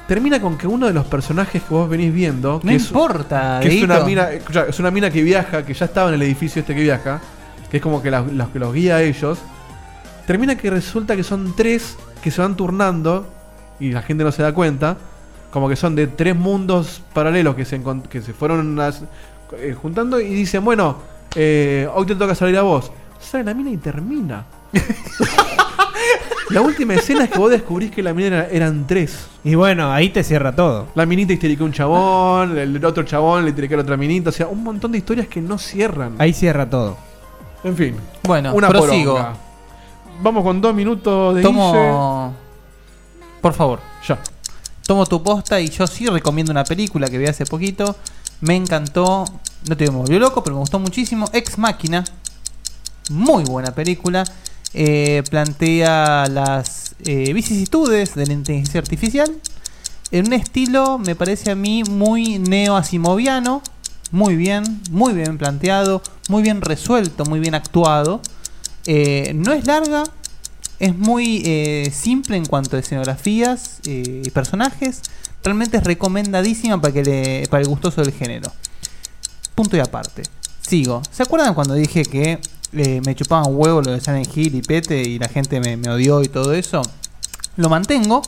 [0.07, 2.61] Termina con que uno de los personajes que vos venís viendo.
[2.63, 5.73] No que es- importa, que es una mina, escuchá, es una mina que viaja, que
[5.73, 7.21] ya estaba en el edificio este que viaja,
[7.71, 9.39] que es como que los que los guía a ellos.
[10.27, 13.27] Termina que resulta que son tres que se van turnando
[13.81, 14.97] y la gente no se da cuenta.
[15.51, 18.79] Como que son de tres mundos paralelos que se, que se fueron
[19.59, 20.97] eh, juntando y dicen, bueno,
[21.35, 22.91] eh, hoy te toca salir a vos.
[23.21, 24.45] Sale la mina y termina.
[26.51, 29.27] la última escena es que vos descubrís que la mina era- eran tres.
[29.45, 30.89] Y bueno, ahí te cierra todo.
[30.95, 34.29] La minita histérica a un chabón, el otro chabón le histérica a la otra minita.
[34.31, 36.17] O sea, un montón de historias que no cierran.
[36.19, 36.97] Ahí cierra todo.
[37.65, 37.97] En fin.
[38.25, 39.13] Bueno, una prosigo.
[39.15, 39.37] poronga.
[40.21, 42.35] Vamos con dos minutos de Tomo.
[43.41, 43.81] Por favor.
[44.07, 44.19] Ya.
[44.87, 47.97] Tomo tu posta y yo sí recomiendo una película que vi hace poquito.
[48.43, 49.25] Me encantó.
[49.69, 51.31] No te me volvió loco, pero me gustó muchísimo.
[51.33, 52.05] Ex Máquina.
[53.09, 54.25] Muy buena película.
[54.75, 59.33] Eh, plantea las eh, vicisitudes de la inteligencia artificial.
[60.11, 63.63] En un estilo, me parece a mí, muy neo-asimoviano.
[64.11, 66.03] Muy bien, muy bien planteado.
[66.29, 68.21] Muy bien resuelto, muy bien actuado.
[68.87, 70.03] Eh, no es larga,
[70.81, 75.03] es muy simple en cuanto a escenografías y personajes.
[75.45, 78.51] Realmente es recomendadísima para, que le- para el gustoso del género.
[79.55, 80.23] Punto y aparte.
[80.61, 81.03] Sigo.
[81.11, 82.41] ¿Se acuerdan cuando dije que
[82.73, 85.91] eh, me chupaban huevo lo de Silent Hill y Pete y la gente me, me
[85.91, 86.83] odió y todo eso?
[87.57, 88.23] Lo mantengo,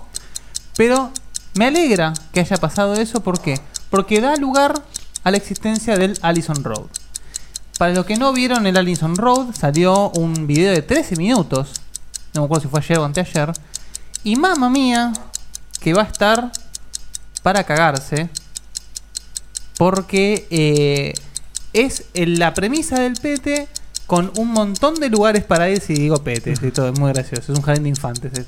[0.76, 1.10] pero
[1.54, 3.20] me alegra que haya pasado eso.
[3.20, 3.58] ¿Por qué?
[3.90, 4.82] Porque da lugar
[5.22, 6.86] a la existencia del Allison Road.
[7.78, 11.70] Para los que no vieron el Allison Road, salió un video de 13 minutos.
[12.34, 13.52] No me acuerdo si fue ayer o anteayer.
[14.24, 15.12] Y mamma mía,
[15.80, 16.52] que va a estar
[17.44, 18.28] para cagarse.
[19.78, 21.14] Porque eh,
[21.72, 23.68] es el- la premisa del Pete
[24.06, 25.80] con un montón de lugares para ir.
[25.80, 27.52] Si digo Pete, es, todo, es muy gracioso.
[27.52, 28.32] Es un jardín de infantes.
[28.36, 28.46] Es,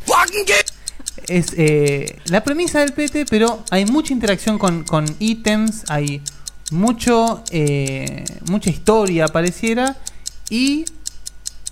[1.28, 6.22] es, eh, la premisa del PT, pero hay mucha interacción con, con ítems, hay
[6.70, 9.96] mucho eh, mucha historia pareciera
[10.50, 10.84] y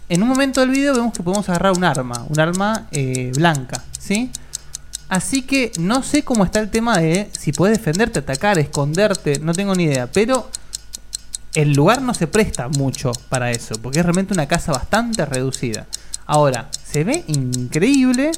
[0.08, 3.82] en un momento del video vemos que podemos agarrar un arma, un arma eh, blanca,
[3.98, 4.30] ¿sí?
[5.08, 9.52] Así que no sé cómo está el tema de si puedes defenderte, atacar, esconderte, no
[9.52, 10.10] tengo ni idea.
[10.10, 10.48] Pero
[11.54, 15.86] el lugar no se presta mucho para eso, porque es realmente una casa bastante reducida.
[16.26, 18.32] Ahora, se ve increíble,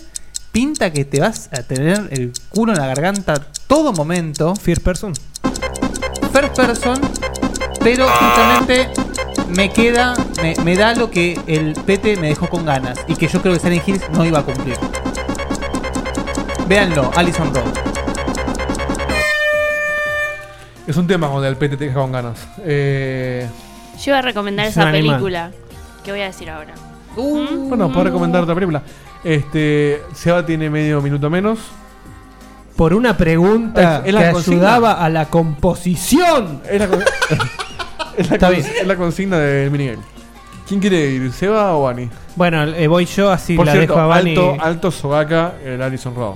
[0.53, 4.55] pinta que te vas a tener el culo en la garganta todo momento.
[4.57, 5.13] First person.
[6.33, 7.01] First person,
[7.81, 8.89] pero justamente
[9.49, 13.29] me queda, me, me da lo que el PT me dejó con ganas y que
[13.29, 14.77] yo creo que Silent Hills no iba a cumplir.
[16.69, 17.65] Véanlo, Alison Road.
[20.87, 22.47] Es un tema cuando el PT te deja con ganas.
[22.65, 23.49] Eh,
[23.99, 25.17] Yo iba a recomendar Es esa un animal.
[25.17, 25.51] película
[26.05, 26.75] que voy a decir ahora.
[27.17, 28.83] Bueno, puedo recomendar otra película.
[29.25, 31.59] Este, Seba tiene medio minuto menos.
[32.77, 34.57] Por una pregunta Es- es la que consigna.
[34.57, 36.61] ayudaba a la composición.
[36.71, 37.01] Es la, con-
[38.17, 38.67] es la Está cons- bien.
[38.83, 40.03] es la consigna del minigame.
[40.69, 41.33] ¿Quién quiere ir?
[41.33, 42.11] ¿Seba o Bani?
[42.35, 44.31] Bueno, eh, voy yo así Por la cierto, dejo a Bani.
[44.31, 46.35] alto, alto Sogaka, el Alison Road.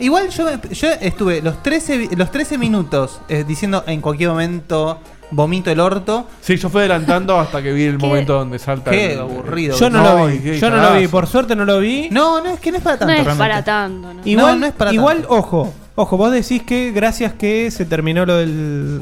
[0.00, 4.98] Igual yo, yo estuve los 13, vi- los 13 minutos eh, diciendo en cualquier momento
[5.30, 6.26] vomito el orto.
[6.40, 8.90] Sí, yo fui adelantando hasta que vi el momento donde salta.
[8.90, 9.76] Qué el- aburrido.
[9.78, 10.58] Yo no, lo vi.
[10.58, 11.06] Yo no lo vi.
[11.08, 12.08] Por suerte no lo vi.
[12.10, 13.12] No, no, es que no es para No tanto.
[13.14, 13.38] es realmente.
[13.52, 14.20] para tanto, ¿no?
[14.24, 15.32] Igual, no es para igual tanto.
[15.34, 19.00] ojo, ojo, vos decís que gracias que se terminó lo del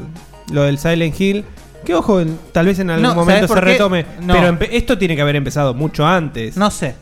[0.51, 1.45] lo del Silent Hill,
[1.85, 2.21] que ojo,
[2.51, 4.33] tal vez en algún No, momento ¿sabés se retome, No.
[4.35, 6.55] pero empe- esto tiene que haber empezado mucho antes.
[6.57, 6.95] No sé.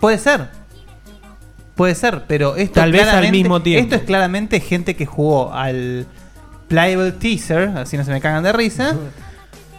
[0.00, 0.48] Puede ser.
[1.76, 3.84] Puede ser, pero esto Tal vez al mismo tiempo.
[3.84, 6.06] Esto es claramente gente que jugó al
[6.68, 8.96] Playable Teaser, así no se me cagan de risa.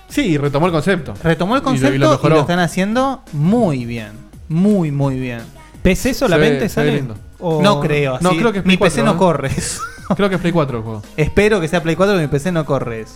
[0.08, 1.14] Sí, retomó el concepto.
[1.24, 4.12] Retomó el Y lo- y lo concepto y lo, están haciendo muy bien.
[4.48, 5.42] Muy, muy bien.
[5.82, 7.14] ¿PC solamente Se ve- sale?
[7.40, 8.18] O- No creo.
[8.22, 9.82] No, así- creo que es mi PC 4, no corre eso.
[10.16, 11.02] Creo que es Play 4 el juego.
[11.18, 13.16] Espero que sea Play 4, pero mi PC no corre eso.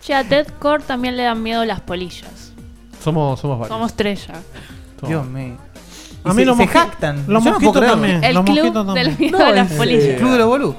[0.00, 2.52] Che, a Dead Core también le dan miedo las polillas.
[3.04, 3.76] Somos, somos varios.
[3.76, 4.40] Somos tres ya.
[5.06, 5.56] Dios mío.
[6.24, 7.24] A mí se, los se jactan.
[7.26, 8.24] los Yo no puedo mosquitos también.
[8.24, 9.32] El los club mosquitos del también.
[9.32, 10.04] miedo a las es, polillas.
[10.04, 10.76] eh, Club de los boludos.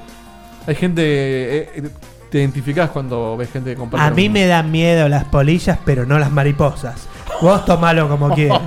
[0.68, 1.02] Hay gente.
[1.04, 1.89] eh, eh,
[2.32, 4.08] te identificás cuando ves gente que comparte.
[4.08, 7.08] A mí me dan miedo las polillas, pero no las mariposas.
[7.41, 8.60] Vos tomalo como quieras.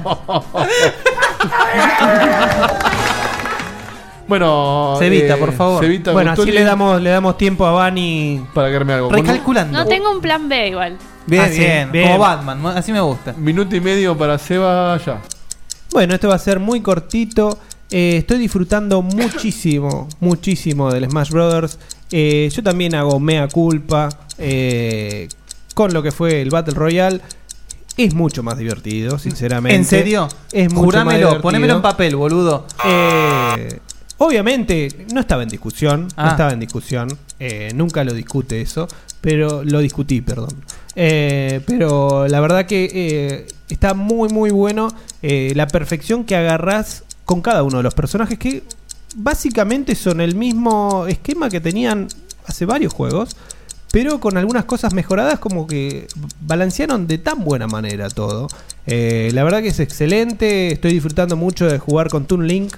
[4.28, 5.82] Bueno, Cevita, eh, por favor.
[5.84, 8.44] Cevita bueno, así le damos, le damos tiempo a Bani.
[8.52, 9.10] Para que arme algo.
[9.10, 9.78] Recalculando.
[9.78, 10.96] No tengo un plan B igual.
[11.26, 12.06] Bien, Ah, sí, bien, bien.
[12.08, 12.68] Como Batman, ¿no?
[12.70, 13.32] así me gusta.
[13.36, 15.18] Minuto y medio para Seba ya.
[15.92, 17.58] Bueno, esto va a ser muy cortito.
[17.90, 21.78] Eh, estoy disfrutando muchísimo, muchísimo del Smash Brothers.
[22.10, 24.08] Eh, yo también hago mea culpa
[24.38, 25.28] eh,
[25.74, 27.20] con lo que fue el Battle Royale.
[27.96, 29.76] Es mucho más divertido, sinceramente.
[29.76, 30.28] ¿En serio?
[30.52, 31.42] Es mucho Jurámelo, más divertido.
[31.42, 32.66] ponémelo en papel, boludo.
[32.84, 33.78] Eh,
[34.18, 36.02] obviamente, no estaba en discusión.
[36.02, 36.30] No Ah.
[36.32, 37.08] estaba en discusión.
[37.38, 38.86] eh, nunca lo discute eso.
[39.20, 40.54] Pero lo discutí, perdón.
[40.94, 44.88] Eh, pero la verdad que está muy, muy bueno.
[45.22, 48.62] eh, la perfección que agarrás con cada uno de los personajes que
[49.16, 52.08] básicamente son el mismo esquema que tenían
[52.46, 53.36] hace varios juegos.
[53.92, 56.06] Pero con algunas cosas mejoradas, como que
[56.42, 58.48] balancearon de tan buena manera todo.
[58.86, 60.72] Eh, la verdad que es excelente.
[60.72, 62.76] Estoy disfrutando mucho de jugar con Toon Link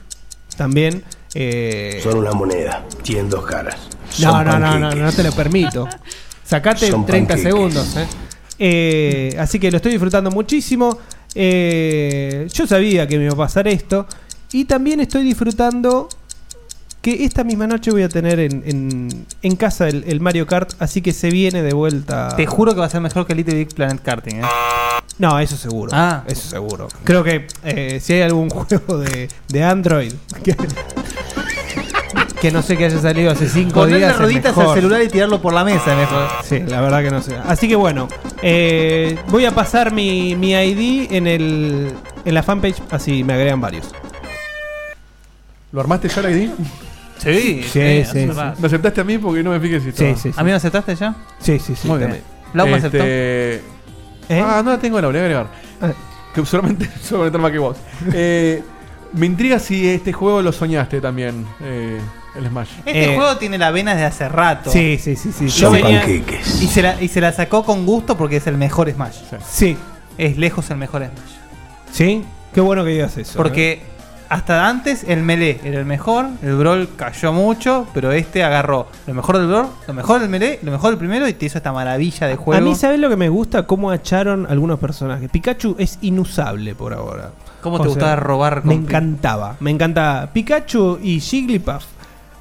[0.57, 1.03] también.
[1.35, 3.77] Eh, Son una moneda, tienen dos caras.
[4.21, 5.89] no, no, no, no, no te lo permito.
[6.45, 7.53] Sacate Son 30 panqueques.
[7.53, 7.97] segundos.
[7.97, 8.07] eh.
[8.59, 10.99] Eh, así que lo estoy disfrutando muchísimo.
[11.35, 14.07] Eh, yo sabía que me iba a pasar esto.
[14.53, 16.09] Y también estoy disfrutando
[17.03, 20.73] que esta misma noche voy a tener en, en- en casa el, el Mario Kart.
[20.81, 22.35] Así que se viene de vuelta.
[22.37, 24.43] Te juro que va a ser mejor que Little Big Planet Karting, ¿eh?
[25.19, 25.91] No, eso seguro.
[25.93, 26.25] Ah.
[26.27, 26.89] Eso seguro.
[27.05, 30.55] Creo que eh, si hay algún juego de, de Android que,
[32.41, 34.13] que no sé que haya salido hace 5 Ponerle días.
[34.13, 36.29] es rueditas al celular y tirarlo por la mesa, mejor.
[36.45, 37.37] Sí, la verdad que no sé.
[37.47, 38.09] Así que bueno,
[38.43, 41.93] eh, voy a pasar mi, mi ID en, el,
[42.25, 43.93] en la fanpage, así me agregan varios.
[45.73, 46.51] ¿Lo armaste ya la ID?
[47.19, 48.31] Sí, Sí, sí, sí.
[48.59, 49.19] ¿Me aceptaste a mí?
[49.19, 50.15] Porque no me fijé si Sí, estaba.
[50.17, 50.35] sí, sí.
[50.39, 51.15] ¿A mí me aceptaste ya?
[51.41, 51.89] Sí, sí, sí.
[51.89, 52.11] Muy bien.
[52.11, 52.25] también.
[52.55, 54.35] ¿Lau me Este, aceptó?
[54.35, 54.41] ¿Eh?
[54.45, 55.47] Ah, no la tengo, la voy a agregar.
[55.81, 55.93] Ah.
[56.35, 57.77] Que solamente suelo conectar más que vos.
[58.13, 58.63] Eh,
[59.13, 61.99] me intriga si este juego lo soñaste también, eh,
[62.37, 62.69] el Smash.
[62.85, 64.71] Este Eh, juego tiene la vena de hace rato.
[64.71, 65.49] Sí, sí, sí, sí.
[65.49, 66.63] Yo Son venía- panqueques.
[66.63, 69.17] y, se la, y se la sacó con gusto porque es el mejor Smash.
[69.49, 69.77] Sí.
[70.17, 71.37] Es lejos el mejor Smash.
[71.93, 72.25] ¿Sí?
[72.55, 73.33] Qué bueno que digas eso.
[73.33, 73.37] ¿eh?
[73.37, 73.83] Porque
[74.29, 79.15] hasta antes el Melee era el mejor, el Brawl cayó mucho, pero este agarró lo
[79.15, 81.73] mejor del Brawl, lo mejor del Melee, lo mejor del primero y te hizo esta
[81.73, 82.61] maravilla de juego.
[82.61, 83.67] A mí, ¿sabes lo que me gusta?
[83.67, 85.31] Cómo acharon algunos personajes.
[85.31, 87.31] Pikachu es inusable por ahora.
[87.63, 89.57] ¿Cómo te gustaba robar Me con Pi- encantaba.
[89.61, 90.29] Me encanta.
[90.33, 91.85] Pikachu y Jigglypuff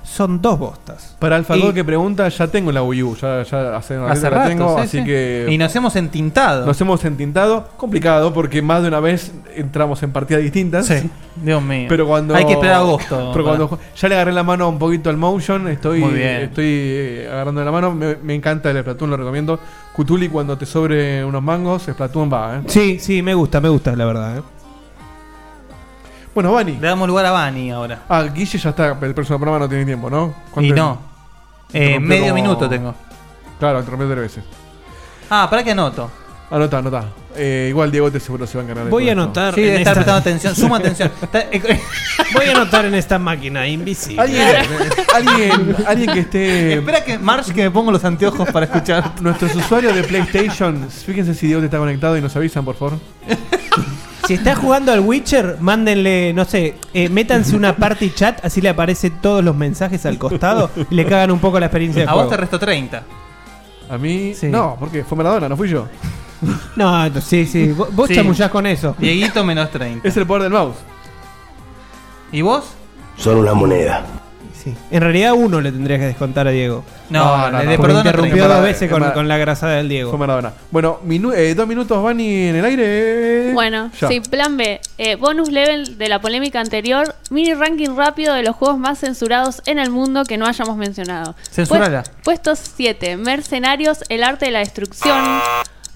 [0.08, 1.16] son dos bostas.
[1.20, 4.12] Para Alfa Y- 2 que pregunta, ya tengo la Wii U, ya, ya hace, una
[4.12, 5.04] Hace ratito la rato, tengo, sí, así sí.
[5.04, 5.48] que...
[5.50, 6.66] Y nos hemos entintado.
[6.66, 10.86] Nos hemos entintado, complicado, porque más de una vez entramos en partidas distintas.
[10.88, 11.10] Sí,
[11.44, 11.88] Dios mío.
[11.90, 12.36] Pero cuando...
[12.36, 15.18] Hay que esperar agosto Pero para- cuando ya le agarré la mano un poquito al
[15.18, 16.38] motion, estoy, Muy bien.
[16.44, 19.60] estoy eh, agarrando la mano, me, me encanta el Splatoon, lo recomiendo.
[19.94, 22.62] Cutuli, cuando te sobre unos mangos, Splatoon va, ¿eh?
[22.68, 24.38] Sí, sí, me gusta, me gusta, la verdad.
[24.38, 24.42] ¿eh?
[26.38, 26.74] Bueno, Bani.
[26.74, 28.02] Le damos lugar a Bani ahora.
[28.08, 30.36] Ah, Guille ya está, el próximo programa no tiene tiempo, ¿no?
[30.50, 31.00] Y ¿Cuánto- no.
[31.74, 32.94] Eh, medio como- minuto tengo.
[33.60, 34.44] Claro, te rompió tres veces.
[35.32, 36.12] Ah, para que anoto.
[36.52, 37.06] Anota, anota.
[37.36, 39.56] Eh, igual Diego te seguro se va a encargar de Voy a anotar.
[39.56, 40.56] Sí, debe estar esta- prestando atención.
[40.56, 41.12] Suma atención.
[41.34, 41.82] Eh,
[42.36, 44.22] Voy a anotar en esta máquina invisible.
[44.22, 44.48] Alguien,
[45.16, 46.74] alguien, alguien que esté.
[46.76, 49.20] Espera que March que me pongo los anteojos para escuchar.
[49.22, 53.00] Nuestros usuarios de PlayStation, fíjense si Diego te está conectado y nos avisan, por favor.
[54.28, 58.68] Si está jugando al Witcher, mándenle, no sé, eh, métanse una party chat, así le
[58.70, 62.12] aparecen todos los mensajes al costado y le cagan un poco la experiencia de A
[62.12, 62.32] vos juego.
[62.32, 63.04] te restó 30.
[63.90, 64.34] A mí.
[64.44, 65.88] No, porque fue Maradona, no fui yo.
[66.76, 68.16] No, no, sí, sí, vos, vos Sí.
[68.16, 68.96] chamullás con eso.
[69.00, 70.06] Dieguito menos 30.
[70.08, 70.76] Es el poder del mouse.
[72.32, 72.66] ¿Y vos?
[73.16, 74.06] Son una moneda.
[74.72, 74.76] Sí.
[74.92, 76.84] En realidad uno le tendrías que descontar a Diego.
[77.10, 78.54] No, le- le Porque perdono interrumpió 30.
[78.56, 80.10] dos veces con, con la grasada del Diego.
[80.10, 80.54] Fue Maradona.
[80.72, 83.52] Bueno, minu- eh, dos minutos, Bani, en el aire.
[83.54, 84.08] Bueno, Ya.
[84.10, 84.82] sí, plan B.
[84.98, 87.16] Eh, bonus level de la polémica anterior.
[87.30, 91.36] Mini ranking rápido de los juegos más censurados en el mundo que no hayamos mencionado.
[91.52, 92.04] Censurala.
[92.04, 93.18] Pues- puestos 7.
[93.18, 95.24] Mercenarios, el arte de la destrucción.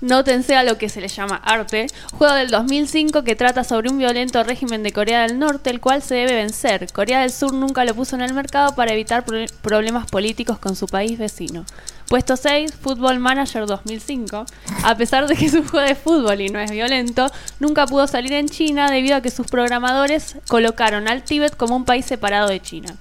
[0.02, 1.88] Nótense a lo que se le llama arte.
[2.14, 6.02] Juego del 2005 que trata sobre un violento régimen de Corea del Norte, el cual
[6.02, 6.92] se debe vencer.
[6.92, 10.76] Corea del Sur nunca lo puso en el mercado para evitar pro- problemas políticos con
[10.76, 11.66] su país vecino.
[12.08, 14.46] Puesto 6, Football Manager 2005.
[14.84, 18.08] A pesar de que es un juego de fútbol y no es violento, nunca pudo
[18.08, 22.50] salir en China debido a que sus programadores colocaron al Tíbet como un país separado
[22.50, 22.96] de China.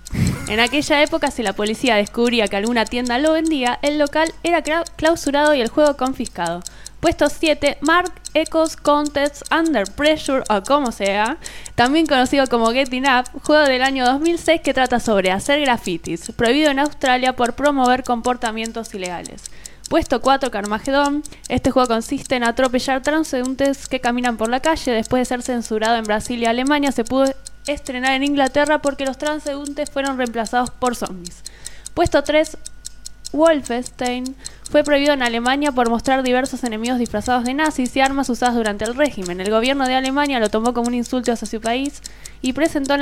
[0.49, 4.63] En aquella época, si la policía descubría que alguna tienda lo vendía, el local era
[4.63, 6.61] cla- clausurado y el juego confiscado.
[7.01, 11.39] Puesto 7, Mark Echoes Contest Under Pressure o como sea,
[11.75, 16.71] también conocido como Getting Up, juego del año 2006 que trata sobre hacer grafitis, prohibido
[16.71, 19.51] en Australia por promover comportamientos ilegales.
[19.89, 21.25] Puesto 4, Carmageddon.
[21.49, 24.93] Este juego consiste en atropellar transeúntes que caminan por la calle.
[24.93, 27.25] Después de ser censurado en Brasil y Alemania, se pudo
[27.67, 31.43] estrenar en Inglaterra porque los transeúntes fueron reemplazados por zombies.
[31.95, 32.57] Puesto 3,
[33.33, 34.37] Wolfenstein
[34.71, 38.85] fue prohibido en Alemania por mostrar diversos enemigos disfrazados de nazis y armas usadas durante
[38.85, 39.41] el régimen.
[39.41, 42.01] El gobierno de Alemania lo tomó como un insulto hacia su país
[42.41, 42.95] y presentó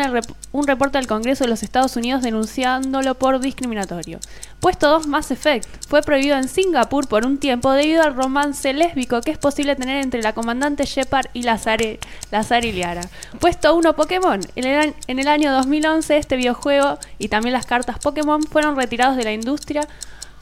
[0.52, 4.18] un reporte al Congreso de los Estados Unidos denunciándolo por discriminatorio.
[4.60, 5.68] Puesto 2, Mass Effect.
[5.86, 10.02] Fue prohibido en Singapur por un tiempo debido al romance lésbico que es posible tener
[10.02, 12.00] entre la comandante Shepard y Lazare,
[12.30, 13.02] Lazare Liara.
[13.40, 14.40] Puesto 1, Pokémon.
[14.56, 19.16] En el, en el año 2011 este videojuego y también las cartas Pokémon fueron retirados
[19.18, 19.86] de la industria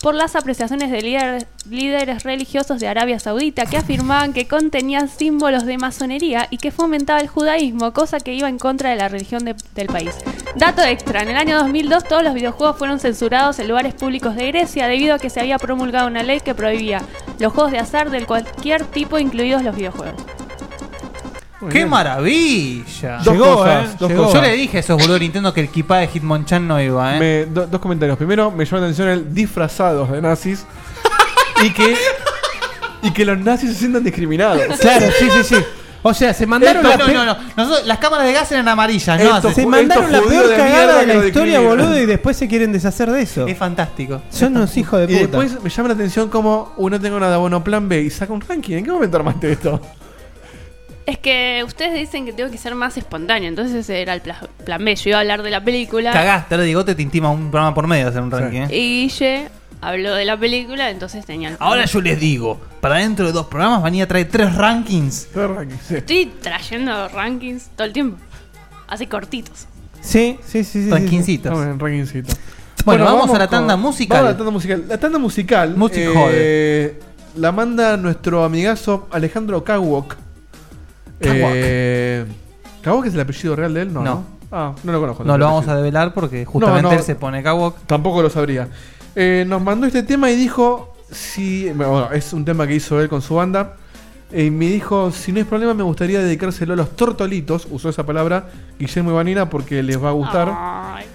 [0.02, 5.78] por las apreciaciones de líderes, religiosos de Arabia Saudita que afirmaban que contenían símbolos de
[5.78, 9.56] masonería y que fomentaba el judaísmo, cosa que iba en contra de la religión de-
[9.74, 10.14] del país.
[10.54, 14.46] Dato extra, en el año 2002 todos los videojuegos fueron censurados en lugares públicos de
[14.48, 17.02] Grecia debido a que se había promulgado una ley que prohibía
[17.38, 20.14] los juegos de azar de cualquier tipo, incluidos los videojuegos.
[21.70, 23.18] ¡Qué maravilla!
[23.24, 24.24] Dos cosas, dos Llegó.
[24.24, 24.42] cosas.
[24.42, 27.16] Yo le dije a esos boludos de Nintendo que el equipa de Hitmonchan no iba,
[27.16, 27.18] ¿eh?
[27.18, 28.16] Me- do- dos comentarios.
[28.18, 30.66] Primero, me llama la atención el disfrazados de nazis
[31.64, 31.96] y que
[33.02, 34.60] y que los nazis se sientan discriminados.
[34.80, 35.56] Claro, sí, sí, sí.
[36.02, 38.52] O sea, se mandaron Esto- la no, pe- no, no, Nosotros- las cámaras de gas
[38.52, 39.36] eran amarillas, ¿no?
[39.36, 41.86] Esto Hace- Se mandaron la peor de cagada de que lo la historia, discriminan.
[41.86, 43.46] boludo, y después se quieren deshacer de eso.
[43.46, 44.22] Es fantástico.
[44.30, 45.38] Son unos hijos de Y puta.
[45.42, 48.32] después me llama la atención como uno tenga una de abono plan B y saca
[48.32, 48.76] un ranking.
[48.76, 49.80] ¿En qué momento armaste esto?
[51.06, 54.40] Es que ustedes dicen que tengo que ser más espontáneo, entonces ese era el pla-
[54.64, 54.96] plan B.
[54.96, 56.10] Yo iba a hablar de la película.
[56.12, 58.76] Cagaste, ahora Diego te intima un programa por medio de hacer un ranking, ¿eh?
[58.76, 59.48] Y Guille
[59.80, 63.46] habló de la película, entonces tenía el Ahora yo les digo, para dentro de dos
[63.46, 65.28] programas venía a traer tres rankings.
[65.90, 68.16] Estoy trayendo rankings todo el tiempo.
[68.88, 69.66] Así cortitos.
[70.00, 70.84] Sí, sí, sí.
[70.84, 71.52] sí Rankincitos.
[72.84, 74.18] Bueno, vamos a la con- tanda musical.
[74.18, 74.84] Vamos a la tanda musical.
[74.88, 75.76] La tanda musical.
[75.76, 77.00] Music eh,
[77.36, 80.16] La manda nuestro amigazo Alejandro Kawok.
[81.20, 81.50] Kawok.
[81.54, 82.24] Eh,
[82.82, 83.92] ¿Kawok es el apellido real de él?
[83.92, 84.02] No.
[84.02, 84.14] No.
[84.14, 85.24] No, Ah, no lo conozco.
[85.24, 86.96] No lo vamos a develar porque justamente No, no.
[86.96, 87.78] él se pone Kawok.
[87.86, 88.68] Tampoco lo sabría.
[89.16, 93.08] Eh, nos mandó este tema y dijo: si, Bueno, es un tema que hizo él
[93.08, 93.74] con su banda.
[94.30, 97.66] eh, Y me dijo: Si no es problema, me gustaría dedicárselo a los tortolitos.
[97.70, 98.46] Usó esa palabra
[98.78, 100.52] Guillermo Ivanina porque les va a gustar.
[100.54, 101.06] Ay.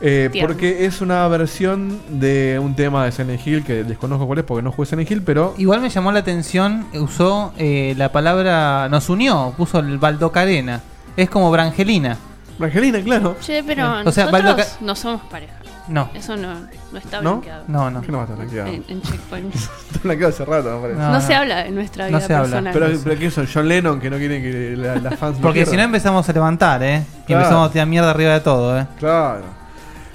[0.00, 4.44] Eh, porque es una versión de un tema de Silent Hill que desconozco cuál es
[4.44, 8.88] porque no jugué Silent Hill, pero Igual me llamó la atención, usó eh, la palabra,
[8.88, 10.80] nos unió, puso el Baldocarena.
[11.16, 12.16] Es como Brangelina.
[12.58, 13.36] Brangelina, claro.
[13.40, 15.54] Che, pero O sea, nosotros Baldoca- no somos pareja.
[15.88, 16.10] No.
[16.14, 16.54] Eso no,
[16.92, 17.36] no está ¿No?
[17.38, 17.64] blanqueado.
[17.66, 18.00] No, no.
[18.02, 18.68] ¿Qué no va a estar blanqueado?
[18.68, 19.54] En, en Checkpoint.
[19.54, 21.00] Está blanqueado hace rato, me parece.
[21.00, 22.72] No, se habla de nuestra vida personal.
[22.72, 23.48] Pero, pero ¿qué son?
[23.52, 26.82] John Lennon que no quieren que la- las fans Porque si no empezamos a levantar,
[26.82, 27.02] ¿eh?
[27.26, 28.86] Y empezamos a tirar mierda arriba de todo, ¿eh?
[28.98, 29.57] Claro.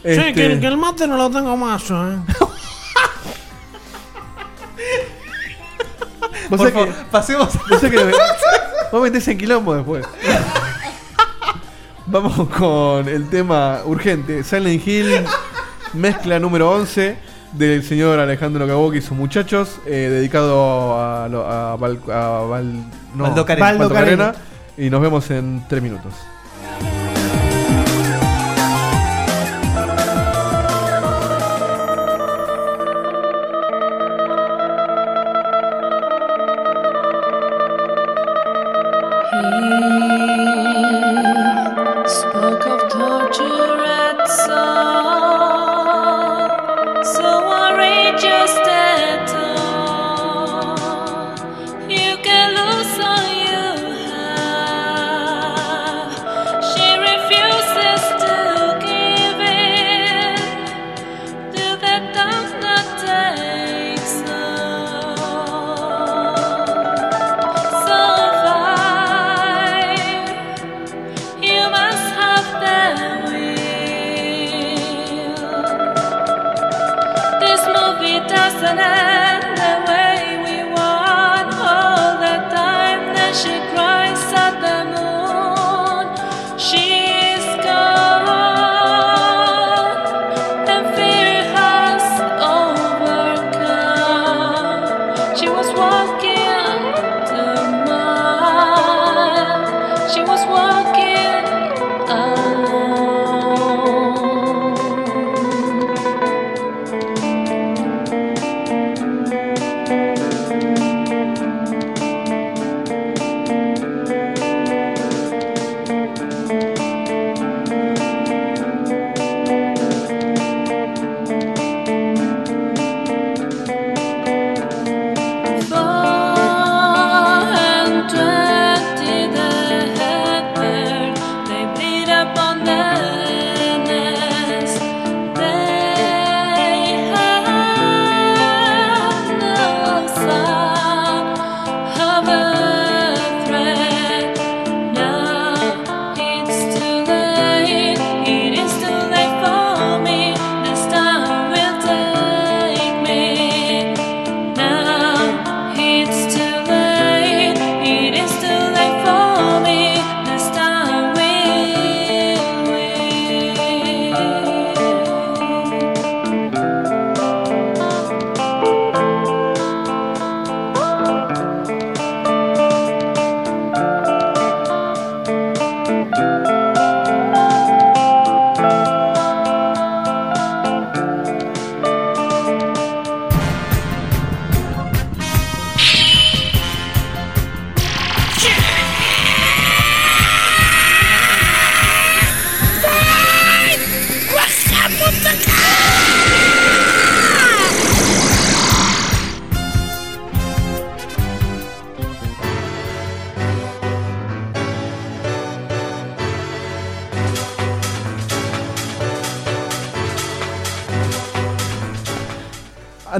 [0.04, 1.93] Sí, Este- que, que el mate no lo tengo más, ¿eh?
[6.49, 7.49] Vos Por sabés que, favor, pasemos.
[7.70, 8.12] vos que
[8.91, 10.06] vos metés en quilombo después.
[12.06, 14.43] Vamos con el tema urgente.
[14.43, 15.24] Silent Hill,
[15.93, 17.16] mezcla número 11
[17.54, 22.84] del señor Alejandro Caboki y sus muchachos, eh, dedicado a, a, Val, a Val-
[23.16, 23.66] no, Baldo Carena.
[23.68, 24.26] Baldo Baldo Carena.
[24.34, 24.45] Carena.
[24.78, 26.14] Y nos vemos en 3 minutos.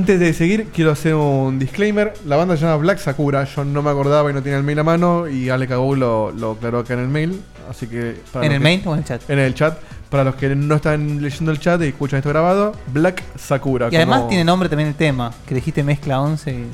[0.04, 2.14] Antes de seguir, quiero hacer un disclaimer.
[2.26, 3.46] La banda se llama Black Sakura.
[3.46, 5.30] Yo no me acordaba y no tenía el mail a mano.
[5.30, 7.42] Y Ale Cagou lo, lo aclaró acá en el mail.
[7.70, 8.18] Así que.
[8.34, 9.30] para ¿En los el que- mail o en el chat?
[9.30, 9.78] En el chat.
[10.10, 13.88] Para los que no están leyendo el chat y escuchan esto grabado, Black Sakura.
[13.92, 16.66] Y además como tiene nombre también el tema, que dijiste mezcla 11 y...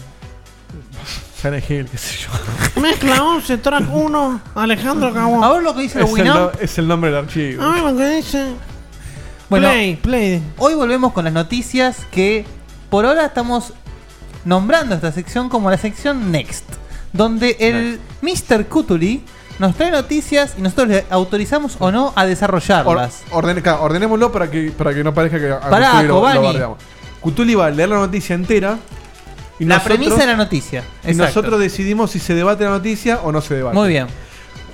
[1.39, 2.81] Silent Hill, qué sé yo.
[2.81, 5.43] Mezcla 11, track 1, Alejandro Cabo.
[5.43, 7.61] A ver lo que dice el Es el, no- es el nombre del archivo.
[7.63, 8.45] A ver lo que dice.
[9.51, 10.43] Bueno, Play, play.
[10.57, 12.45] hoy volvemos con las noticias que
[12.89, 13.73] por ahora estamos
[14.45, 16.65] nombrando esta sección como la sección Next,
[17.13, 18.65] donde el Mr.
[18.67, 19.23] Cutuli
[19.59, 23.23] nos trae noticias y nosotros le autorizamos o no a desarrollarlas.
[23.31, 23.45] Or-
[23.81, 26.45] ordenémoslo para que, para que no parezca que a Pará, Cutuli lo- lo Cobani.
[26.45, 26.77] bardeamos.
[27.19, 28.77] Cutuli va a leer la noticia entera.
[29.59, 30.83] Y La nosotros- premisa de la noticia.
[31.03, 31.25] Y Exacto.
[31.41, 33.75] nosotros decidimos si se debate la noticia o no se debate.
[33.75, 34.07] Muy bien.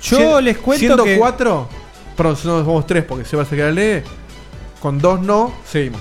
[0.00, 1.68] Yo les cuento siendo que- cuatro,
[2.16, 4.02] perdón, no somos tres porque se va a sacar lee.
[4.80, 6.00] Con dos no, seguimos.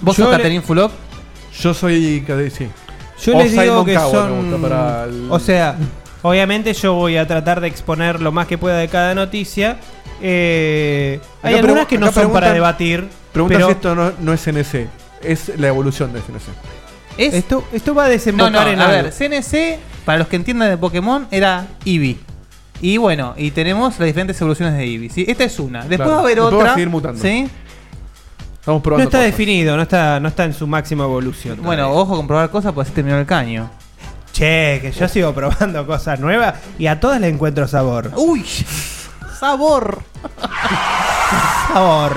[0.00, 0.90] ¿Vos Yo sos le- Catherine Fulop?
[1.60, 2.24] Yo soy.
[2.52, 2.68] Sí.
[3.24, 4.64] Yo O les digo Simon que Cowell, son.
[5.14, 5.76] el- O sea,
[6.22, 9.78] obviamente yo voy a tratar de exponer lo más que pueda de cada noticia.
[10.20, 13.08] Eh, hay Acá algunas que no son para debatir.
[13.32, 14.88] Pregunta Pero- si esto no, no es CNC.
[15.22, 16.48] Es la evolución de CNC.
[17.18, 19.02] Es- Esto, esto va a desembocar no, en a algo.
[19.04, 22.18] ver, CNC, para los que entiendan de Pokémon, era Eevee.
[22.82, 25.08] Y bueno, y tenemos las diferentes evoluciones de Eevee.
[25.08, 25.24] ¿sí?
[25.26, 25.80] Esta es una.
[25.80, 26.10] Después Claro.
[26.12, 26.74] va a haber Después va a otra.
[26.74, 27.22] seguir mutando.
[27.22, 27.48] ¿sí?
[28.66, 29.24] Estamos No está cosas.
[29.26, 31.62] definido, no está, no está en su máxima evolución.
[31.62, 32.02] Bueno, todavía.
[32.02, 33.70] ojo con probar cosas, pues terminó el caño.
[34.32, 38.10] Che, que yo sigo probando cosas nuevas y a todas le encuentro sabor.
[38.16, 38.44] ¡Uy!
[39.38, 40.02] ¡Sabor!
[41.72, 42.16] Sabor.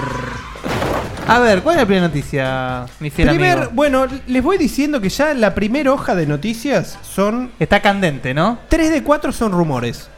[1.27, 3.71] A ver, ¿cuál es la primera noticia, mi fiel Primer, amigo?
[3.75, 7.51] bueno, les voy diciendo que ya la primera hoja de noticias son.
[7.59, 8.57] Está candente, ¿no?
[8.69, 10.09] 3 de 4 son rumores.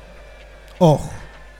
[0.80, 1.12] Ojo.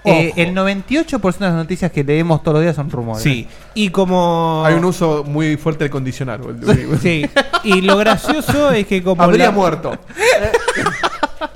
[0.04, 3.22] Eh, el 98% de las noticias que leemos todos los días son rumores.
[3.22, 3.48] Sí.
[3.76, 4.64] Y como.
[4.66, 6.42] Hay un uso muy fuerte del condicional.
[7.02, 7.30] Sí.
[7.64, 9.22] Y lo gracioso es que como.
[9.22, 9.98] Habría la- muerto.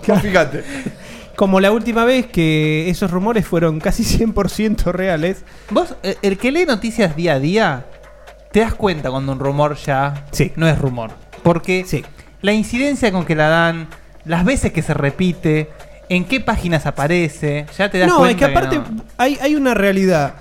[0.22, 0.64] Fíjate.
[1.36, 5.44] Como la última vez que esos rumores fueron casi 100% reales.
[5.70, 7.86] Vos, eh, el que lee noticias día a día,
[8.52, 10.26] te das cuenta cuando un rumor ya
[10.56, 11.12] no es rumor.
[11.44, 11.86] Porque
[12.42, 13.88] la incidencia con que la dan,
[14.24, 15.70] las veces que se repite,
[16.10, 18.32] en qué páginas aparece, ya te das No, cuenta.
[18.32, 19.04] es que aparte no.
[19.18, 20.36] hay, hay una realidad.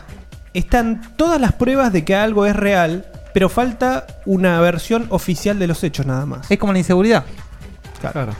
[0.52, 5.66] Están todas las pruebas de que algo es real, pero falta una versión oficial de
[5.66, 6.50] los hechos nada más.
[6.50, 7.24] Es como la inseguridad.
[8.00, 8.32] Claro.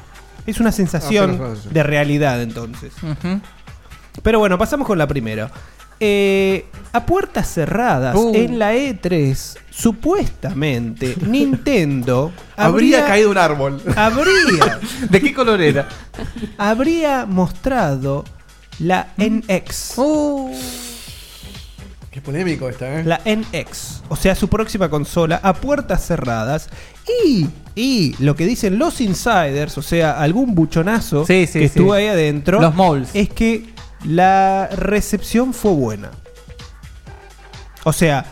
[0.46, 1.74] Es una sensación Ah, pero es una sensación.
[1.74, 2.92] de realidad entonces.
[4.22, 5.50] Pero bueno, pasamos con la primera.
[6.06, 8.32] Eh, a puertas cerradas, Uh.
[8.34, 13.80] en la E3, supuestamente Nintendo Habría caído un árbol.
[13.96, 14.78] Habría.
[15.10, 15.88] ¿De qué color era?
[16.58, 18.24] Habría mostrado
[18.80, 19.94] la NX.
[22.10, 23.04] Qué polémico está, ¿eh?
[23.04, 24.02] La NX.
[24.08, 26.68] O sea, su próxima consola a puertas cerradas.
[27.24, 31.64] Y, y lo que dicen los insiders, o sea, algún buchonazo Sí, sí, que sí.
[31.64, 32.60] estuvo ahí adentro.
[32.60, 33.08] Los moles.
[33.14, 33.73] Es que
[34.04, 36.10] la recepción fue buena.
[37.84, 38.24] O sea.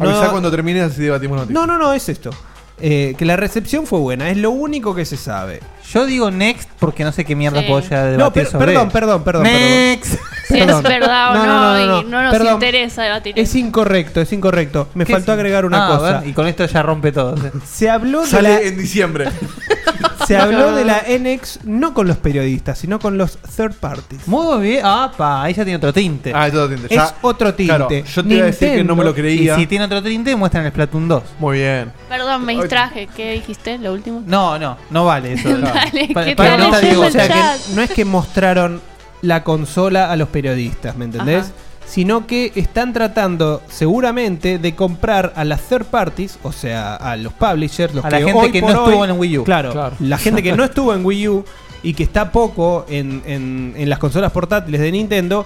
[0.00, 1.54] Avisá cuando termines así debatimos noticias.
[1.54, 2.30] No, no, no, es esto.
[2.78, 5.60] Eh, que la recepción fue buena, es lo único que se sabe.
[5.90, 7.66] Yo digo next porque no sé qué mierda Sí.
[7.68, 8.92] puedo ya debatir No, per- sobre perdón, él.
[8.92, 10.14] perdón, perdón, Next.
[10.56, 12.54] Si es verdad o no, No, no, no, no, y no nos perdón.
[12.54, 14.88] interesa debatir Es incorrecto, es incorrecto.
[14.94, 15.36] Me ¿Qué faltó es?
[15.38, 16.20] agregar una Ah, a cosa.
[16.20, 17.34] ver, y con esto ya rompe todo.
[17.66, 19.28] Se habló de Sale la, en diciembre.
[20.26, 24.26] se habló de la NX no con los periodistas, sino con los third parties.
[24.26, 24.80] Muy bien.
[24.84, 26.32] Ah, pa, ahí ya tiene otro tinte.
[26.34, 26.86] Ah, es otro tinte.
[26.94, 27.74] Es Ya- otro tinte.
[27.74, 29.56] Claro, yo te iba a decir que no me lo Y creía.
[29.56, 31.22] si tiene otro tinte, muestran el Splatoon 2.
[31.38, 31.92] Muy bien.
[32.08, 33.08] Perdón, me distraje.
[33.16, 33.78] ¿Qué dijiste?
[33.78, 34.22] Lo último.
[34.26, 35.48] No, no, no vale eso.
[35.58, 37.56] Dale, Pa- ¿qué para tal no leyendo el O sea chat?
[37.66, 38.80] que no es que mostraron
[39.22, 41.44] la consola a los periodistas, ¿me entendés?
[41.46, 41.52] Ajá.
[41.86, 47.32] Sino que están tratando seguramente de comprar a las third parties, o sea, a los
[47.32, 49.44] publishers, los A la que gente hoy que por no hoy- estuvo en Wii U.
[49.44, 49.96] Claro, Claro.
[50.00, 51.44] la gente que no estuvo en Wii U
[51.84, 55.44] y que está poco en, en- en las consolas portátiles de Nintendo,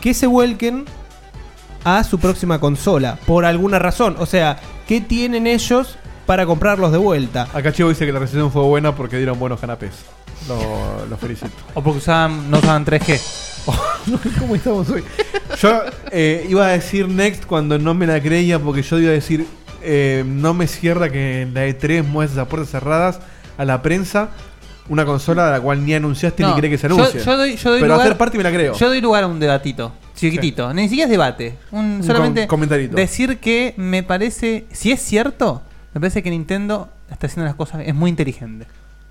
[0.00, 0.84] que se vuelquen
[1.84, 4.16] a su próxima consola, por alguna razón.
[4.18, 4.58] O sea,
[4.88, 5.96] ¿qué tienen ellos
[6.26, 7.46] para comprarlos de vuelta?
[7.54, 9.92] Acá Chivo dice que la recepción fue buena porque dieron buenos canapés.
[10.48, 11.50] Lo, lo felicito.
[11.74, 13.20] O porque usaban, no usaban 3G.
[14.38, 15.02] ¿Cómo estamos hoy?
[15.60, 15.82] Yo
[16.12, 19.46] eh, iba a decir Next cuando no me la creía porque yo iba a decir
[19.82, 23.18] eh, no me cierra que en la E3 muestres a puertas cerradas
[23.58, 24.28] a la prensa
[24.88, 27.20] una consola a la cual ni anunciaste No, ni cree que se yo- anuncie.
[27.24, 28.74] Yo, doy, yo doy Pero lugar, hacer parte me la creo.
[28.74, 30.72] Yo doy lugar a un debatito, chiquitito.
[30.72, 31.56] Ni siquiera es debate.
[31.72, 32.94] Un, Un solamente com- comentarito.
[32.94, 37.82] decir que me parece, si es cierto, me parece que Nintendo está haciendo las cosas,
[37.84, 38.68] es muy inteligente.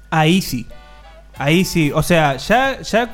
[0.10, 0.65] Ahí sí.
[1.38, 1.91] Ahí sí.
[1.94, 3.10] O sea, ya, ya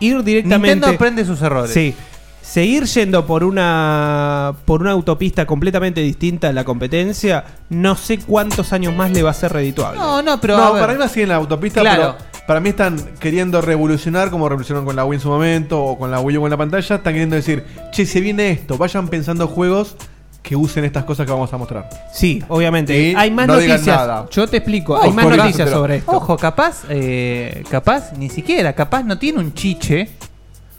[0.00, 0.74] ir directamente.
[0.76, 1.72] Nintendo aprende sus errores.
[1.72, 1.94] Sí.
[2.42, 8.72] Seguir yendo por una por una autopista completamente distinta a la competencia, no sé cuántos
[8.72, 9.98] años más le va a ser redituable.
[9.98, 10.56] No, no, pero.
[10.56, 10.80] no, a ver.
[10.80, 12.14] para mí va así en la autopista, Claro.
[12.16, 15.98] pero para mí están queriendo revolucionar como revolucionaron con la Wii en su momento o
[15.98, 16.94] con la Wii U con la pantalla.
[16.96, 19.96] Están queriendo decir, che, se viene esto, vayan pensando juegos
[20.46, 21.88] que usen estas cosas que vamos a mostrar.
[22.12, 22.96] Sí, obviamente.
[22.96, 23.84] Y hay más no noticias.
[23.84, 24.26] nada.
[24.30, 26.12] Yo te explico, Ojo, hay más noticias sobre esto.
[26.12, 30.08] Ojo, capaz, eh, capaz, ni siquiera, capaz no tiene un chiche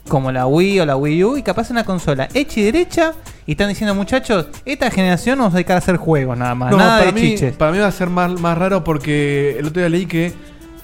[0.08, 3.12] como la Wii o la Wii U y capaz una consola hecha y derecha
[3.46, 7.00] y están diciendo muchachos, esta generación nos dedica a hacer juegos nada más, No, nada
[7.00, 7.54] para, de mí, chiches.
[7.54, 10.32] para mí va a ser más, más raro porque el otro día leí que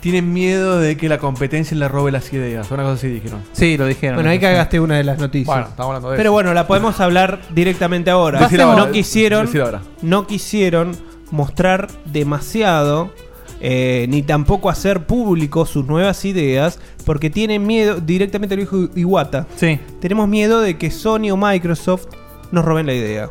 [0.05, 2.71] tienen miedo de que la competencia le robe las ideas.
[2.71, 3.41] Una cosa así dijeron.
[3.53, 4.17] Sí, lo dijeron.
[4.17, 5.47] Bueno, ahí cagaste una de las noticias.
[5.47, 6.33] Bueno, estamos hablando de Pero eso.
[6.35, 8.41] bueno, la podemos hablar directamente ahora.
[8.41, 9.81] Ahora, no quisieron, ahora.
[10.03, 10.95] no quisieron
[11.31, 13.15] mostrar demasiado
[13.63, 19.47] eh, ni tampoco hacer público sus nuevas ideas porque tienen miedo, directamente lo dijo Iwata.
[19.57, 19.81] Sí.
[20.03, 22.09] Tenemos miedo de que Sony o Microsoft
[22.53, 23.31] nos roben la idea.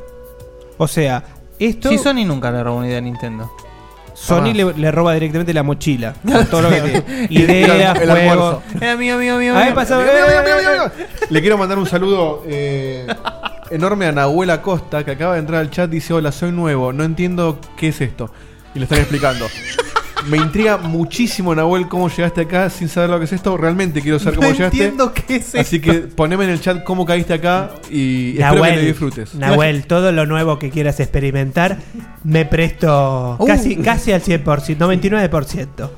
[0.80, 1.24] O sea,
[1.60, 3.52] esto Si Sony nunca le robó una idea a Nintendo.
[4.26, 6.14] Sony le, le roba directamente la mochila.
[6.26, 7.28] con todo lo que tiene.
[7.30, 8.56] Ideas, El juegos.
[8.56, 8.64] almuerzo.
[8.82, 9.56] Era mío, mío, mío.
[9.58, 9.76] Ahí mío.
[9.76, 11.08] pasó- Mira, mira, mira, mira, mira.
[11.30, 12.44] Le quiero mandar un saludo.
[12.48, 13.06] eh,
[13.70, 17.04] enorme a Nahuel Acosta, que acaba de entrar al chat, dice, hola, soy nuevo, no
[17.04, 18.32] entiendo qué es esto.
[18.76, 19.48] Y lo están explicando.
[20.30, 23.58] Me intriga muchísimo, Nahuel, cómo llegaste acá sin saber lo que es esto.
[23.58, 24.78] Realmente quiero saber No cómo llegaste.
[24.78, 28.76] entiendo qué es Así que poneme en el chat cómo caíste acá y espero que
[28.76, 29.36] lo disfrutes.
[29.36, 31.78] Nahuel, todo lo nuevo que quieras experimentar,
[32.24, 33.46] me presto Uh.
[33.46, 35.90] casi, casi al 100%, 99%.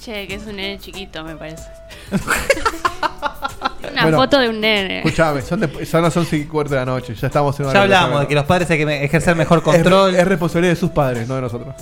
[0.00, 1.62] Che, que es un nene chiquito, me parece.
[3.92, 4.98] Una Bueno, foto de un nene.
[4.98, 7.14] Escuchame, son, de, son las 11 y cuarto de la noche.
[7.14, 9.62] Ya estamos en una Ya hablamos de que los padres hay que me- ejercer mejor
[9.62, 10.14] control.
[10.14, 11.74] Es, es responsabilidad de sus padres, no de nosotros.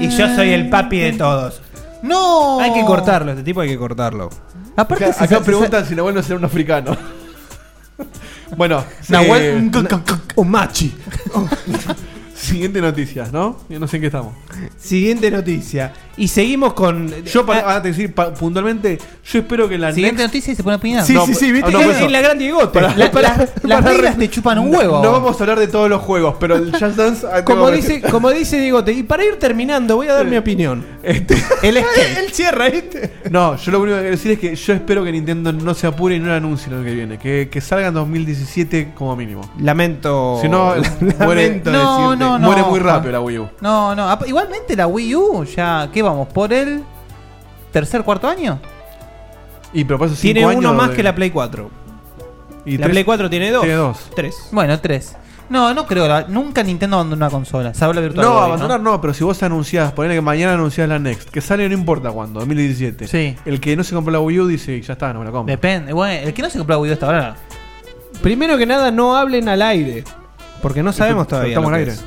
[0.00, 1.60] Y yo soy el papi de todos.
[2.02, 2.60] ¡No!
[2.60, 4.28] Hay que cortarlo, este tipo hay que cortarlo.
[4.76, 6.96] Aparte, acá si acá sa- preguntan si Nahuel no será un africano.
[8.56, 10.94] bueno, Nahuel- eh, Un machi.
[12.44, 13.58] siguiente noticia, ¿no?
[13.68, 14.32] Yo no sé en qué estamos.
[14.78, 15.92] Siguiente noticia.
[16.16, 17.12] Y seguimos con.
[17.24, 20.56] Yo, para, ah, te decir pa- puntualmente, yo espero que la Siguiente Next- noticia y
[20.56, 21.04] se pone a opinar.
[21.04, 22.78] Sí, No, sí, sí, viste no, que por es la gran Diegote.
[22.80, 25.02] Para- La- para- la- las para- reglas te chupan un huevo.
[25.02, 27.26] No vamos a hablar de todos los juegos, pero el Just Dance.
[27.32, 30.84] ah, Como dice, como dice Diegote, y para ir terminando, voy a dar mi opinión.
[31.02, 32.18] Este- El skate.
[32.18, 33.12] Él cierra, ¿viste?
[33.30, 35.86] No, yo lo único que quiero decir es que yo espero que Nintendo no se
[35.88, 37.18] apure y no lo anuncie el año que viene.
[37.18, 39.50] Que, que salga en 2017 como mínimo.
[39.58, 40.38] Lamento.
[40.40, 40.74] Si no,
[41.18, 42.24] muere, lamento No, decirte.
[42.24, 42.46] no, no.
[42.46, 43.48] muere muy rápido la Wii U.
[43.60, 44.08] No, no.
[44.08, 45.88] ap- Igualmente la Wii U, ya.
[45.92, 46.28] ¿Qué vamos?
[46.28, 46.82] ¿Por el
[47.72, 48.58] tercer, cuarto año?
[49.72, 51.70] Y pero por eso Tiene cinco uno años más de- que la Play 4.
[52.64, 53.62] Y la tres- Play 4 tiene dos.
[53.62, 53.98] Tiene dos.
[54.14, 54.48] Tres.
[54.52, 55.16] Bueno, tres.
[55.50, 56.08] No, no creo.
[56.08, 57.74] la- nunca Nintendo abandonó una consola.
[57.74, 58.24] Sabe la virtual.
[58.24, 61.40] No, Boy, abandonar no, pero si vos anunciás, ponele que mañana anunciás la Next, que
[61.42, 63.06] sale no importa cuándo, 2017.
[63.08, 63.36] Sí.
[63.44, 65.50] El que no se compró la Wii U dice, ya está, no me la compro.
[65.52, 65.92] Depende.
[65.92, 67.36] Bueno, el que no se compró la Wii U hasta ahora.
[68.22, 70.04] Primero que nada, no hablen al aire.
[70.62, 71.50] Porque no sabemos todavía.
[71.50, 71.92] Estamos al aire.
[71.92, 72.04] es.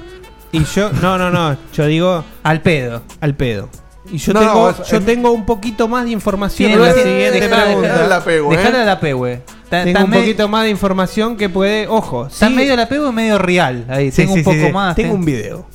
[0.51, 1.57] Y yo, no, no, no.
[1.73, 3.01] Yo digo Al pedo.
[3.21, 3.69] al pedo.
[4.11, 6.71] Y yo, No, tengo, no, es- yo es- tengo un poquito más de información.
[6.71, 7.87] En la siguiente pregunta.
[7.87, 8.41] dejala ¿eh?
[8.49, 9.41] Dejala la pegue.
[9.65, 11.87] Está, Tengo un poquito más de información que puede.
[11.89, 13.85] Ojo, Está medio la pegue y medio real.
[13.89, 14.71] Ahí, Sí, tengo sí, un poco sí.
[14.71, 14.95] más.
[14.95, 15.15] Tengo eh.
[15.17, 15.67] un video.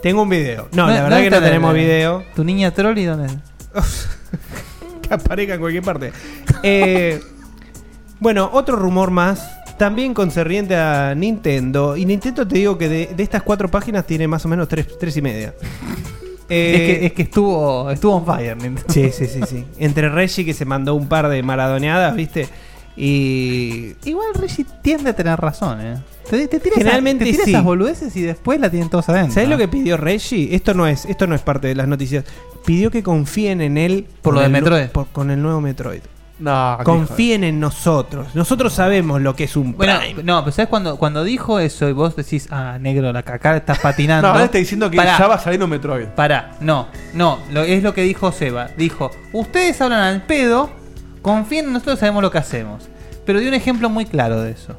[0.00, 0.68] Tengo un video.
[0.70, 2.24] No, No, la verdad ¿dónde que no tenemos video.
[2.36, 3.34] ¿Tu niña Trolli dónde?
[5.02, 6.12] que aparezca en cualquier parte.
[6.62, 7.20] Eh,
[8.20, 9.44] bueno, otro rumor más.
[9.78, 11.96] También concerniente a Nintendo.
[11.96, 14.86] Y Nintendo te digo que de, de estas cuatro páginas tiene más o menos tres,
[14.98, 15.54] tres y media.
[16.48, 18.56] Eh, es, que, es que estuvo, estuvo on fire.
[18.56, 18.82] Nintendo.
[18.92, 19.64] Sí, sí, sí, sí.
[19.78, 22.48] Entre Reggie que se mandó un par de maradoneadas, ¿viste?
[22.96, 23.94] Y.
[24.04, 25.96] Igual Reggie tiende a tener razón, ¿eh?
[26.30, 27.50] Te, te Generalmente te tiras sí.
[27.52, 29.34] esas boludeces y después la tienen todos adentro.
[29.34, 30.54] ¿Sabes lo que pidió Reggie?
[30.56, 32.24] Esto no es, esto no es parte de las noticias.
[32.64, 34.88] Pidió que confíen en él Por lo con de Metroid.
[34.88, 36.00] por- con el nuevo Metroid.
[36.38, 38.34] No, Confíen en nosotros.
[38.34, 40.22] Nosotros sabemos lo que es un Bueno, Prime.
[40.22, 43.78] no, pero ¿sabes cuando, cuando dijo eso y vos decís, ah, negro, la caca estás
[43.78, 44.28] patinando?
[44.28, 45.16] No, ahora está diciendo que Pará.
[45.18, 46.08] ya va saliendo Metroid.
[46.08, 48.68] Pará, no, no, lo, es lo que dijo Seba.
[48.76, 50.68] Dijo, ustedes hablan al pedo,
[51.22, 52.86] confíen en nosotros, sabemos lo que hacemos.
[53.24, 54.78] Pero dio un ejemplo muy claro de eso.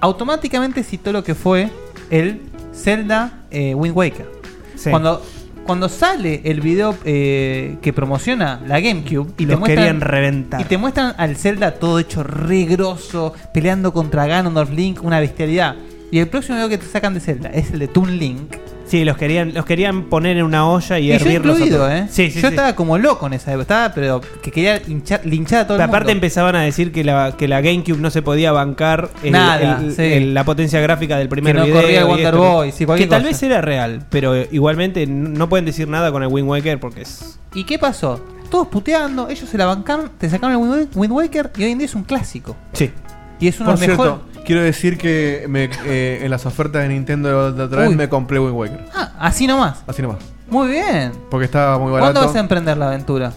[0.00, 1.68] Automáticamente citó lo que fue
[2.10, 2.42] el
[2.72, 4.30] Zelda eh, Wind Waker.
[4.76, 4.90] Sí.
[4.90, 5.20] Cuando,
[5.66, 10.60] cuando sale el video eh, que promociona la GameCube y Los querían reventar.
[10.60, 15.74] Y te muestran al Zelda todo hecho re grosso, peleando contra Ganondorf Link, una bestialidad.
[16.10, 18.54] Y el próximo video que te sacan de Zelda es el de Toon Link.
[18.86, 21.56] Sí, los querían, los querían poner en una olla y, Y yo hervirlos.
[21.56, 21.92] a incluido, todos.
[21.92, 22.06] ¿eh?
[22.08, 22.54] Sí, sí, yo sí.
[22.54, 25.84] estaba como loco en esa época, estaba, pero que quería hinchar, linchar a todo Pero
[25.84, 26.16] el aparte mundo.
[26.18, 29.92] empezaban a decir que la, que la GameCube no se podía bancar el- Nada, el-
[29.92, 30.02] sí.
[30.02, 31.80] el- la potencia gráfica del primer Que no video.
[31.80, 35.48] corría Wonder esto, que- Boy, sí, que cualquier tal vez era real, pero igualmente no
[35.48, 37.38] pueden decir nada con el Wind Waker porque es...
[37.54, 38.24] ¿Y qué pasó?
[38.50, 41.86] Todos puteando, ellos se la bancaron, te sacaron el Wind Waker y hoy en día
[41.86, 42.54] es un clásico.
[42.72, 42.92] Sí.
[43.40, 44.14] Y es uno de los mejores.
[44.46, 47.96] Quiero decir que me, eh, en las ofertas de Nintendo de otra vez Uy.
[47.96, 48.84] me compré Wind Waker.
[48.94, 49.82] Ah, así nomás.
[49.86, 50.18] Así nomás.
[50.48, 51.12] Muy bien.
[51.30, 52.12] Porque estaba muy barato.
[52.12, 53.32] ¿Cuándo vas a emprender la aventura?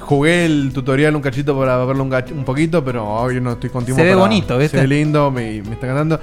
[0.00, 3.70] Jugué el tutorial un cachito para verlo un, gach- un poquito, pero hoy no estoy
[3.70, 4.76] con tiempo Se ve para- bonito, ¿viste?
[4.78, 6.18] Se ve lindo, me, me está cantando.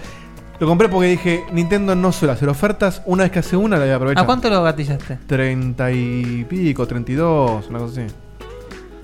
[0.59, 3.83] Lo compré porque dije, Nintendo no suele hacer ofertas, una vez que hace una la
[3.85, 4.23] voy a aprovechar.
[4.23, 5.17] ¿A cuánto lo gatillaste?
[5.25, 8.13] 30 y pico, 32, una cosa así.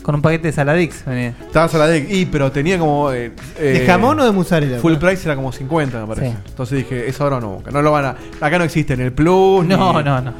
[0.07, 1.03] Con un paquete de Saladix.
[1.03, 1.33] venía.
[1.41, 3.11] Estaba Saladec, y pero tenía como...
[3.11, 4.79] eh, ¿De eh, jamón o de mozzarella?
[4.79, 6.27] Full price era como 50, me parece.
[6.31, 6.37] Sí.
[6.47, 8.15] Entonces dije, eso ahora no, no lo van a...
[8.39, 9.65] Acá no existe en el Plus.
[9.65, 10.31] No, ni- no, no.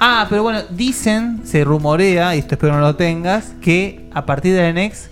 [0.00, 4.54] Ah, pero bueno, dicen, se rumorea, y esto espero no lo tengas, que a partir
[4.56, 5.08] de la NX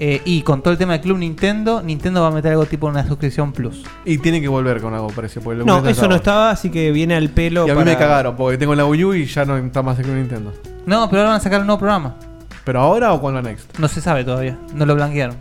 [0.00, 2.88] eh, y con todo el tema del Club Nintendo, Nintendo va a meter algo tipo
[2.88, 3.84] una suscripción plus.
[4.04, 5.40] Y tiene que volver con algo, parece.
[5.40, 7.96] porque No, eso no estaba, así que viene al pelo Y a mí para- me
[7.96, 10.52] cagaron, porque tengo la Wii U y ya no está más el Club Nintendo.
[10.86, 12.16] No, pero ahora van a sacar un nuevo programa.
[12.64, 13.78] ¿Pero ahora o con la Next?
[13.78, 15.36] No se sabe todavía, no lo blanquearon.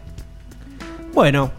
[1.14, 1.52] Bueno,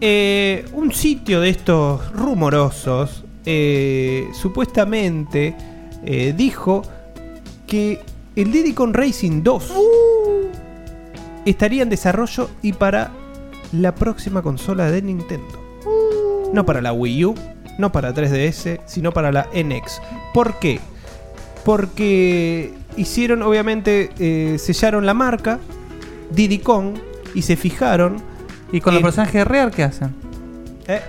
[0.00, 5.56] eh, un sitio de estos rumorosos eh, supuestamente
[6.04, 6.82] eh, dijo
[7.66, 8.00] que
[8.36, 9.72] el Diddy Kong Racing 2
[11.44, 13.10] estaría en desarrollo y para
[13.72, 15.58] la próxima consola de Nintendo.
[16.52, 17.34] no para la Wii U,
[17.78, 20.00] no para 3DS, sino para la NX.
[20.34, 20.80] ¿Por qué?
[21.64, 25.58] Porque hicieron, obviamente, eh, sellaron la marca
[26.30, 26.96] Diddy Kong
[27.34, 28.22] y se fijaron.
[28.72, 30.14] ¿Y con los personajes de Rare qué hacen?
[30.86, 31.00] Eh,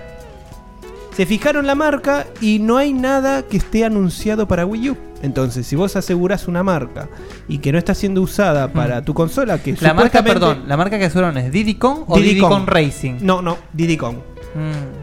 [1.16, 4.96] Se fijaron la marca y no hay nada que esté anunciado para Wii U.
[5.22, 7.08] Entonces, si vos asegurás una marca
[7.46, 9.76] y que no está siendo usada para tu consola, que.
[9.80, 12.52] La marca, perdón, la marca que aseguraron es Diddy Kong o Diddy Diddy, Kong.
[12.52, 13.14] Kong Racing.
[13.20, 14.16] No, no, Diddy Kong.
[14.54, 15.01] Mm.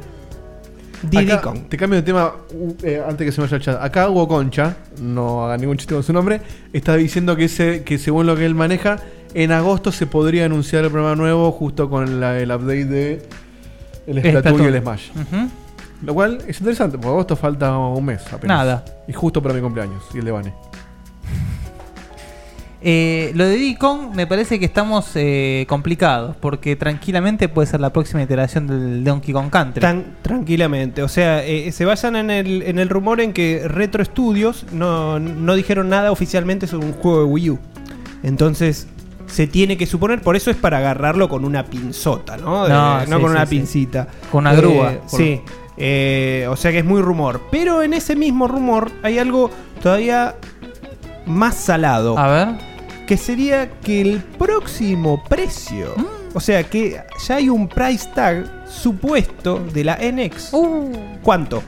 [1.03, 1.59] Diddy Kong.
[1.69, 3.81] Te cambio de tema uh, eh, antes que se me vaya el chat.
[3.81, 6.41] Acá Hugo Concha, no haga ningún chiste con su nombre,
[6.73, 8.97] está diciendo que, ese, que según lo que él maneja,
[9.33, 13.29] en agosto se podría anunciar el programa nuevo justo con la- el update de
[14.07, 15.09] el Splatoon y el Smash.
[16.01, 18.57] Lo cual es interesante, porque agosto falta un mes apenas.
[18.57, 18.85] Nada.
[19.07, 20.53] Y justo para mi cumpleaños y el de Vane.
[22.81, 27.91] Eh, lo de Kong me parece que estamos eh, complicados, porque tranquilamente puede ser la
[27.91, 29.81] próxima iteración del Donkey Kong Country.
[29.81, 31.03] Tan tranquilamente.
[31.03, 35.19] O sea, eh, se basan en el, en el rumor en que Retro Studios no,
[35.19, 37.59] no dijeron nada oficialmente sobre un juego de Wii U.
[38.23, 38.87] Entonces,
[39.27, 42.67] se tiene que suponer, por eso es para agarrarlo con una pinzota, ¿no?
[42.67, 43.55] No, no sí, con sí, una sí.
[43.57, 44.07] pincita.
[44.31, 44.91] Con una Eh, grúa.
[45.09, 45.41] Por- Sí.
[45.81, 47.41] Eh, o sea que es muy rumor.
[47.51, 49.49] Pero en ese mismo rumor hay algo
[49.81, 50.35] todavía
[51.29, 52.17] más salado.
[52.17, 52.47] A ver.
[53.07, 55.93] Que sería que el próximo precio.
[55.95, 56.05] Mm.
[56.35, 60.49] O sea que ya hay un price tag supuesto de la NX.
[60.53, 60.91] Uh.
[61.23, 61.63] ¿Cuánto?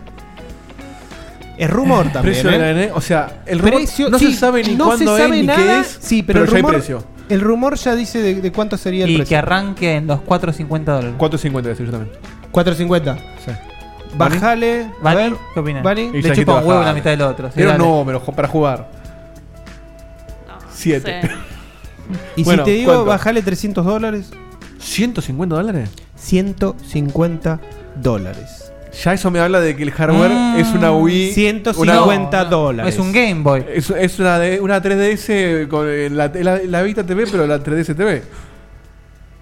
[1.58, 2.24] Es rumor también.
[2.42, 2.74] Precio de ¿eh?
[2.74, 5.30] la NX, o sea, el rumor Precio- no sí, se sabe ni no cuándo es
[5.30, 5.98] ni nada, qué es.
[6.02, 7.04] Sí, pero, el ya hay rumor, precio.
[7.30, 9.30] el rumor ya dice de, de cuánto sería el Y precio.
[9.30, 11.14] que arranque en los 4.50 dólares.
[11.18, 12.16] 4.50 decir yo también.
[12.52, 13.18] 4.50.
[13.46, 13.52] Sí.
[14.18, 14.82] Bajale.
[14.84, 15.16] a ¿Vani?
[15.18, 15.86] ver, ¿Qué opinas?
[16.14, 17.50] Y Le chupa un huevo la mitad del otro.
[17.52, 17.78] sí, un dale.
[17.80, 19.01] número jo- para jugar.
[20.82, 21.22] 7.
[22.36, 23.06] Y Bueno, si te digo, ¿cuánto?
[23.06, 24.32] bajale 300 dólares.
[24.82, 25.90] ¿150 dólares?
[26.16, 27.60] 150
[28.02, 28.72] dólares.
[29.03, 30.60] Ya eso me habla de que el hardware Mm.
[30.60, 31.32] es una Wii.
[31.32, 32.94] 150 una- dólares.
[32.95, 33.64] Es un Game Boy.
[33.74, 37.60] Es, es una, de- una 3DS con eh, la, la, la Vita TV, pero la
[37.64, 38.24] 3DS TV.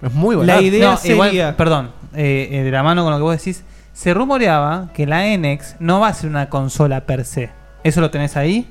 [0.02, 0.60] Es muy barato.
[0.60, 1.56] La idea No, igual, sería.
[1.56, 5.24] perdón, eh, eh, de la mano con lo que vos decís, se rumoreaba que la
[5.36, 7.50] NX no va a ser una consola per se.
[7.82, 8.68] ¿Eso lo tenés ahí?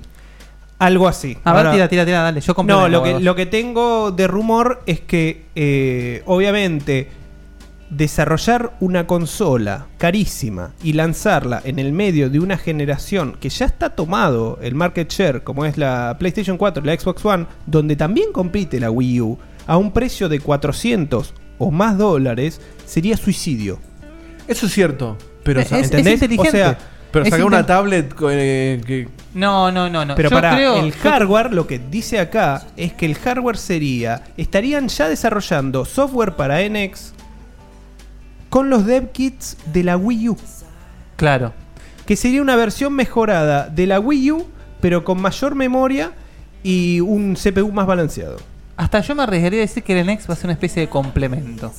[0.79, 1.37] Algo así.
[1.43, 2.39] A ver, Ahora- tira, tira, tira, dale.
[2.41, 7.09] Yo No, lo que, lo que tengo de rumor es que, eh, obviamente,
[7.89, 13.89] desarrollar una consola carísima y lanzarla en el medio de una generación que ya está
[13.89, 18.31] tomado el market share, como es la PlayStation 4 y la Xbox One, donde también
[18.31, 23.79] compite la Wii U, a un precio de 400 o más dólares, sería suicidio.
[24.47, 25.17] Eso es cierto.
[25.43, 26.13] Pero, Es- sa- es ¿Entendés?
[26.21, 26.49] inteligente.
[26.49, 26.77] O sea,
[27.11, 29.07] pero sacar una tablet eh, que.
[29.33, 30.15] No, no, no, no.
[30.15, 34.23] Pero Yo para creo- el hardware, lo que dice acá es que el hardware sería,
[34.37, 37.13] estarían ya desarrollando software para NX
[38.49, 40.37] con los dev kits de la Wii U,
[41.15, 41.53] Claro.
[42.05, 44.47] que sería una versión mejorada de la Wii U,
[44.81, 46.11] pero con mayor memoria
[46.63, 48.37] y un CPU más balanceado.
[48.77, 50.87] Hasta yo me arriesgaría a decir que el NX va a ser una especie de
[50.89, 51.71] complemento.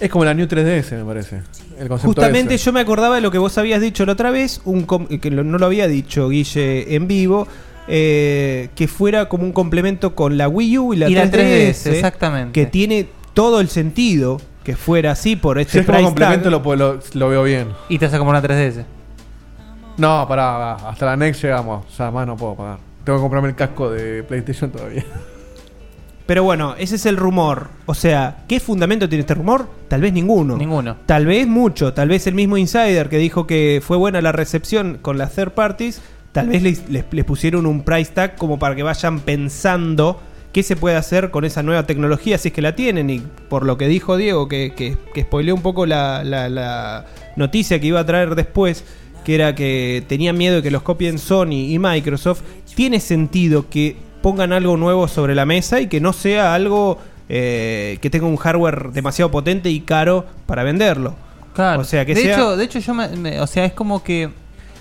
[0.00, 1.42] Es como la New 3DS, me parece.
[1.78, 2.64] El concepto Justamente ese.
[2.64, 5.30] yo me acordaba de lo que vos habías dicho la otra vez, un com- que
[5.30, 7.46] no lo había dicho Guille en vivo,
[7.86, 11.30] eh, que fuera como un complemento con la Wii U y la, Y la 3DS,
[11.86, 12.52] 3DS, exactamente.
[12.58, 16.42] Que tiene todo el sentido que fuera así por Si este es como price complemento,
[16.44, 16.52] tag.
[16.52, 17.68] lo, puedo- lo, lo veo bien.
[17.88, 18.84] Y te hace como una 3DS.
[19.98, 21.84] No, pará, hasta la Next llegamos.
[21.86, 22.78] O sea, más no puedo pagar.
[23.04, 25.04] Tengo que comprarme el casco de PlayStation todavía.
[26.30, 27.70] Pero bueno, ese es el rumor.
[27.86, 29.68] O sea, ¿qué fundamento tiene este rumor?
[29.88, 30.56] Tal vez ninguno.
[30.56, 30.96] Ninguno.
[31.04, 31.92] Tal vez mucho.
[31.92, 35.50] Tal vez el mismo insider que dijo que fue buena la recepción con las third
[35.54, 36.00] parties.
[36.30, 40.20] Tal vez les, les- les pusieron un price tag como para que vayan pensando
[40.52, 43.10] qué se puede hacer con esa nueva tecnología si es que la tienen.
[43.10, 47.06] Y por lo que dijo Diego, que, que, que spoileó un poco la, la- la
[47.34, 48.84] noticia que iba a traer después,
[49.24, 52.42] que era que tenía miedo de que los copien Sony y Microsoft,
[52.76, 56.98] tiene sentido que pongan algo nuevo sobre la mesa y que no sea algo
[57.28, 61.14] eh, que tenga un hardware demasiado potente y caro para venderlo.
[61.54, 61.80] Claro.
[61.80, 64.02] O sea, que de sea- hecho, de hecho yo me, me- o sea, es como
[64.02, 64.30] que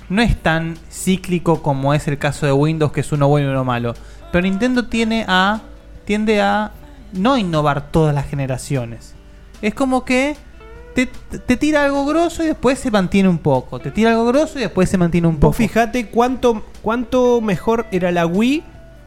[0.10, 3.52] no es tan cíclico como es el caso de Windows que es uno bueno y
[3.52, 3.94] uno malo.
[4.32, 5.62] Pero Nintendo tiene a
[6.06, 6.72] tiende a
[7.14, 9.14] no innovar todas las generaciones.
[9.62, 10.36] Es como que
[10.96, 13.80] te, te tira algo grosso y después se mantiene un poco.
[13.80, 15.48] Te tira algo grosso y después se mantiene un poco.
[15.50, 18.64] Vos fijate cuánto, cuánto mejor era la Wii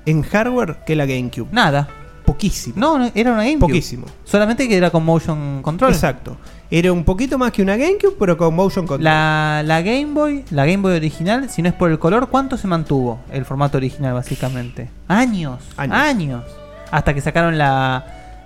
[0.07, 1.49] en hardware que la GameCube.
[1.53, 1.89] Nada.
[2.24, 2.74] Poquísimo.
[2.79, 3.69] No, no, era una GameCube.
[3.69, 4.07] Poquísimo.
[4.24, 5.93] Solamente que era con motion control.
[5.93, 6.37] Exacto.
[6.70, 9.05] Era un poquito más que una GameCube, pero con motion control.
[9.05, 12.57] La, la Game Boy, la Game Boy original, si no es por el color, ¿cuánto
[12.57, 14.89] se mantuvo el formato original básicamente?
[15.09, 15.97] Años, Años.
[15.97, 16.45] años.
[16.91, 18.05] Hasta que sacaron la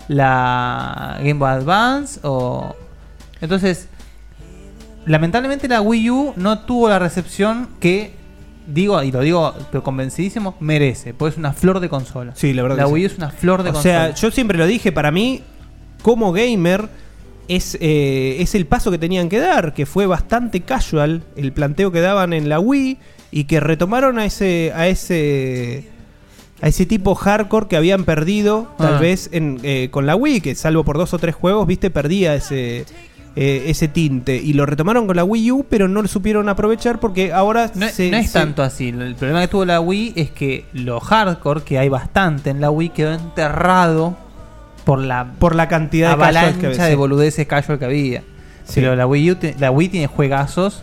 [0.09, 2.74] la Game Boy Advance o
[3.41, 3.89] entonces
[5.05, 8.15] lamentablemente la Wii U no tuvo la recepción que
[8.66, 12.32] digo y lo digo pero convencidísimo merece, porque es una flor de consola.
[12.34, 12.78] Sí, la verdad.
[12.78, 13.12] La que Wii sí.
[13.12, 14.06] Es una flor de o consola.
[14.06, 15.43] sea, yo siempre lo dije, para mí,
[16.02, 16.88] como gamer,
[17.48, 21.93] es, eh, es el paso que tenían que dar, que fue bastante casual el planteo
[21.93, 22.98] que daban en la Wii
[23.30, 25.84] y que retomaron a ese, a ese,
[26.60, 28.98] a ese tipo hardcore que habían perdido, tal Ah.
[28.98, 32.34] vez en, eh, con la Wii, que salvo por dos o tres juegos, viste, perdía
[32.34, 32.84] ese.
[33.36, 36.98] Eh, ese tinte y lo retomaron con la Wii U pero no lo supieron aprovechar
[37.00, 38.88] porque ahora No, se- no es se- tanto así.
[38.88, 42.70] El problema que tuvo la Wii es que lo hardcore, que hay bastante en la
[42.70, 44.16] Wii, quedó enterrado
[44.84, 48.20] por la, por la cantidad de que avalancha había, de boludeces casual que había.
[48.64, 48.76] Sí.
[48.80, 50.82] Pero la Wii, U la Wii tiene juegazos.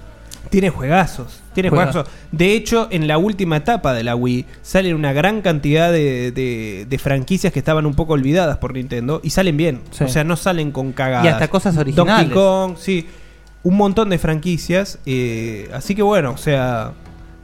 [0.49, 1.41] Tiene juegazos.
[1.53, 2.13] Tiene Juega- juegazos.
[2.31, 6.85] De hecho, en la última etapa de la Wii salen una gran cantidad de, de-
[6.89, 9.81] de franquicias que estaban un poco olvidadas por Nintendo y salen bien.
[9.91, 10.03] Sí.
[10.03, 11.25] O sea, no salen con cagadas.
[11.25, 12.17] Y hasta cosas originales.
[12.29, 13.07] Donkey Kong, sí.
[13.63, 14.99] Un montón de franquicias.
[15.05, 16.91] eh, así que bueno, o sea.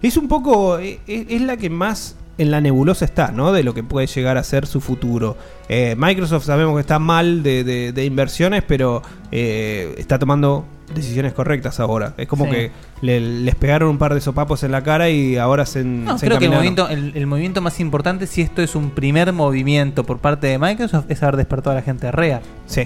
[0.01, 0.79] Es un poco.
[0.79, 3.51] eh, Es, es la que más en la nebulosa está, ¿no?
[3.51, 5.35] De lo que puede llegar a ser su futuro.
[5.67, 9.01] Eh, Microsoft sabemos que está mal de, de- de inversiones, pero
[9.31, 12.13] eh, está tomando decisiones correctas ahora.
[12.17, 12.51] Es como Sí.
[12.51, 12.71] que
[13.01, 16.25] le- les pegaron un par de sopapos en la cara y ahora se, No, se
[16.27, 20.03] creo que el movimiento, el, el movimiento más importante, si esto es un primer movimiento
[20.03, 22.41] por parte de Microsoft, es haber despertado a la gente de Rea.
[22.65, 22.83] Sí.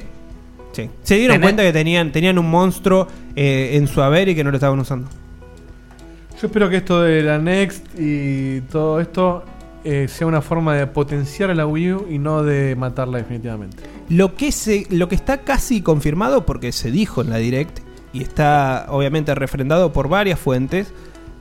[0.71, 0.89] Sí.
[1.03, 4.49] Se dieron cuenta que tenían, tenían un monstruo eh, en su haber y que no
[4.49, 5.07] lo estaban usando.
[6.41, 9.43] Yo espero que esto de la Next y todo esto
[9.85, 13.84] eh, sea una forma de potenciar a la Wii U y no de matarla definitivamente.
[14.09, 17.80] Lo que, se, lo que está casi confirmado, porque se dijo en la Direct,
[18.14, 20.94] y está obviamente refrendado por varias fuentes,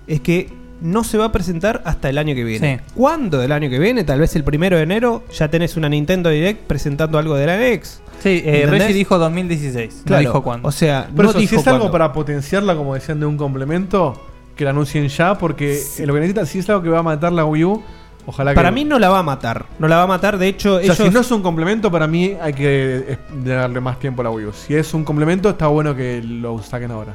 [0.06, 0.50] es que
[0.80, 2.78] no se va a presentar hasta el año que viene.
[2.78, 2.92] Sí.
[2.94, 4.02] ¿Cuándo del año que viene?
[4.02, 7.56] Tal vez el primero de enero ya tenés una Nintendo Direct presentando algo de la
[7.56, 8.00] Next.
[8.20, 8.66] Sí, eh.
[8.68, 10.02] Reggie dijo 2016.
[10.04, 10.68] Claro, No dijo cuándo.
[10.68, 13.36] O sea, Por no eso, si dijo es algo para potenciarla, como decían, de un
[13.36, 14.20] complemento,
[14.56, 17.32] que la anuncien ya, porque lo que necesitan, si es algo que va a matar
[17.32, 17.82] la Wii U,
[18.26, 18.56] ojalá que.
[18.56, 19.66] Para mí no la va a matar.
[19.78, 20.38] No la va a matar.
[20.38, 20.96] De hecho, O sea, ellos.
[20.98, 24.30] si no es un complemento, para mí hay que eh, darle más tiempo a la
[24.30, 24.52] Wii U.
[24.52, 27.14] Si es un complemento, está bueno que lo saquen ahora.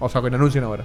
[0.00, 0.84] O sea, que lo anuncien ahora.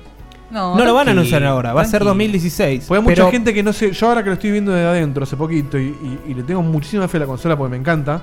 [0.52, 2.86] No, lo van a anunciar ahora, va a ser 2016.
[2.88, 3.92] Porque hay mucha pero- gente que no sé.
[3.92, 6.62] Yo ahora que lo estoy viendo de adentro hace poquito y, y- y le tengo
[6.62, 8.22] muchísima fe a la consola porque me encanta.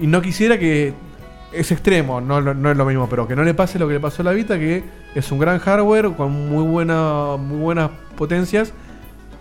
[0.00, 0.94] Y no quisiera que.
[1.52, 3.94] Es extremo, no, lo- no es lo mismo, pero que no le pase lo que
[3.94, 4.82] le pasó a la Vita, que
[5.14, 8.72] es un gran hardware con muy, buena, muy buenas potencias,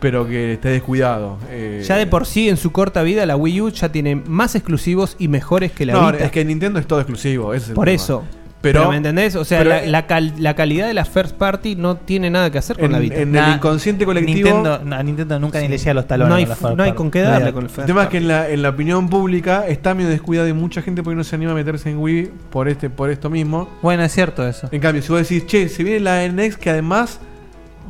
[0.06, 1.40] pero que esté descuidado.
[1.50, 4.54] Eh, Ya de por sí, en su corta vida, la Wii U ya tiene más
[4.54, 6.26] exclusivos y mejores que la no, Vita.
[6.26, 7.56] es que Nintendo es todo exclusivo.
[7.56, 7.96] ese es el Por tema.
[7.96, 8.24] eso.
[8.62, 9.36] Pero, Pero, ¿me entendés?
[9.36, 12.52] O sea, pero- la, la cal- la calidad de la first party no tiene nada
[12.52, 13.16] que hacer con En- la Vita.
[13.16, 16.30] en el inconsciente colectivo- Nintendo, a Nintendo nunca ni le llega los talones.
[16.30, 16.98] No hay, a la first no hay party.
[16.98, 19.10] con qué darle con el first El tema es que en la, en la opinión
[19.10, 22.30] pública está medio descuidada de mucha gente porque no se anima a meterse en Wii
[22.52, 23.68] por este por esto mismo.
[23.82, 24.70] Bueno, es cierto eso.
[24.72, 27.20] En cambio, si vos decís, che, se viene la NX que además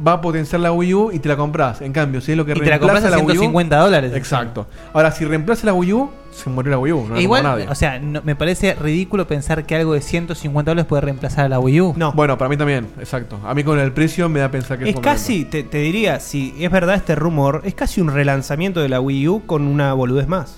[0.06, 1.82] va a potenciar la Wii U y te la compras.
[1.82, 3.42] En cambio, si es lo que Y te la reemplaza compras a la Wii U,
[3.42, 4.14] 150 dólares.
[4.16, 4.68] Exacto.
[4.94, 7.04] Ahora, si reemplaza la Wii U, se murió la Wii U.
[7.08, 7.68] No la E igual, nadie.
[7.70, 11.50] o sea, no- me parece ridículo pensar que algo de 150 dólares puede reemplazar a
[11.50, 11.94] la Wii U.
[11.96, 12.12] No.
[12.14, 13.40] Bueno, para mí también, exacto.
[13.46, 15.78] A mí con el precio me da a pensar que Es un casi, te, te
[15.78, 19.66] diría, si es verdad este rumor, es casi un relanzamiento de la Wii U con
[19.68, 20.58] una boludez más.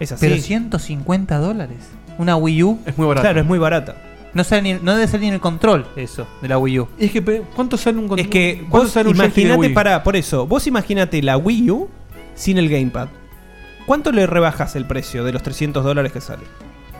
[0.00, 0.26] Es así.
[0.26, 1.78] Pero 150 dólares.
[2.18, 2.78] Una Wii U.
[2.86, 3.22] Es muy barato.
[3.22, 3.94] Claro, es muy barata.
[4.38, 6.88] No, sale ni- no debe ser ni en el control eso de la Wii U.
[6.96, 11.20] Es que, ¿cuánto sale un Es que ¿cuánto vos imaginate, para, por eso, vos imaginate
[11.22, 11.88] la Wii U
[12.36, 13.08] sin el Gamepad.
[13.84, 16.44] ¿Cuánto le rebajas el precio de los 300 dólares que sale?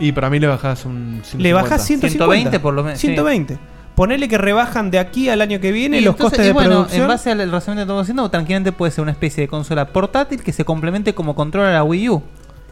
[0.01, 1.43] Y para mí le bajás un 150.
[1.43, 2.24] Le bajás 150.
[2.27, 3.06] 120 por lo menos, sí.
[3.09, 3.59] 120.
[3.94, 6.52] Ponele que rebajan de aquí al año que viene Y los entonces, costes y de
[6.55, 7.02] bueno, producción.
[7.02, 9.86] en base al al razonamiento que estamos haciendo, tranquilamente puede ser una especie de consola
[9.93, 12.23] portátil que se complemente como control a la Wii U.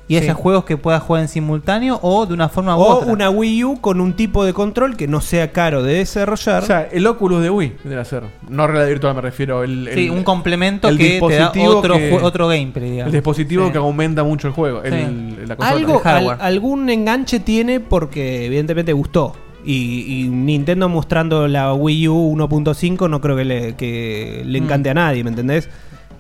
[0.09, 0.23] Y Sí.
[0.23, 3.13] haya juegos que puedas jugar en simultáneo o de una forma u o otra.
[3.13, 6.63] una Wii U con un tipo de control que no sea caro de desarrollar.
[6.63, 8.23] O sea, el Oculus de Wii debe ser.
[8.49, 9.65] No realidad virtual me refiero.
[9.65, 13.07] El, Sí, el- un complemento el que te da otro, que- otro gameplay, digamos.
[13.13, 13.73] El dispositivo Sí.
[13.73, 14.83] que aumenta mucho el juego.
[14.85, 15.37] el- Sí.
[15.47, 15.77] la consola.
[15.77, 16.37] Algo, El hardware.
[16.41, 19.35] al- algún enganche tiene porque evidentemente gustó.
[19.65, 24.89] Y, y Nintendo mostrando la Wii U 1.5 no creo que le, que le encante
[24.91, 25.69] a nadie, ¿me entendés?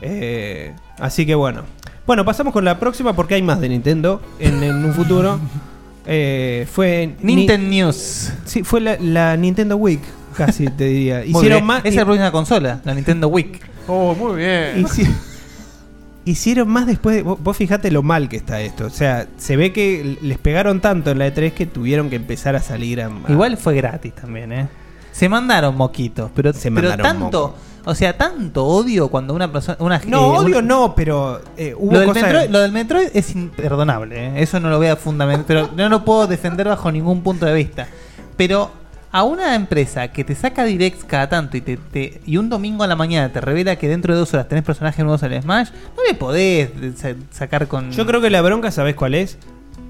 [0.02, 1.62] Eh, así que bueno.
[2.06, 5.38] Bueno, pasamos con la próxima porque hay más de Nintendo en, en un futuro.
[6.08, 8.32] Eh, fue Nintendo Ni- News.
[8.44, 9.98] Sí, fue la, la Nintendo Week,
[10.36, 11.24] casi te diría.
[11.26, 11.80] Hicieron más.
[11.80, 13.60] Esa es la próxima consola, la Nintendo Week.
[13.88, 14.84] Oh, muy bien.
[14.86, 15.12] Hici-
[16.24, 17.16] Hicieron más después.
[17.16, 18.86] de- vos, vos fijate lo mal que está esto.
[18.86, 22.54] O sea, se ve que les pegaron tanto en la E3 que tuvieron que empezar
[22.54, 23.06] a salir a.
[23.06, 24.68] a- Igual fue gratis también, ¿eh?
[25.10, 27.56] Se mandaron moquitos, pero, pero mandaron tanto,
[27.86, 31.92] o sea, tanto odio cuando una persona, una No, eh, odio no, pero eh, hubo
[31.92, 34.32] lo, del Metroid, lo del Metroid es imperdonable, ¿eh?
[34.42, 37.54] eso no lo voy a fundamentar, pero no lo puedo defender bajo ningún punto de
[37.54, 37.86] vista.
[38.36, 38.70] Pero
[39.12, 42.84] a una empresa que te saca directs cada tanto y te, te- y un domingo
[42.84, 45.42] a la mañana te revela que dentro de dos horas tenés personajes nuevos en el
[45.42, 47.92] Smash, no le podés sa- sacar con.
[47.92, 49.38] Yo creo que la bronca, ¿sabés cuál es?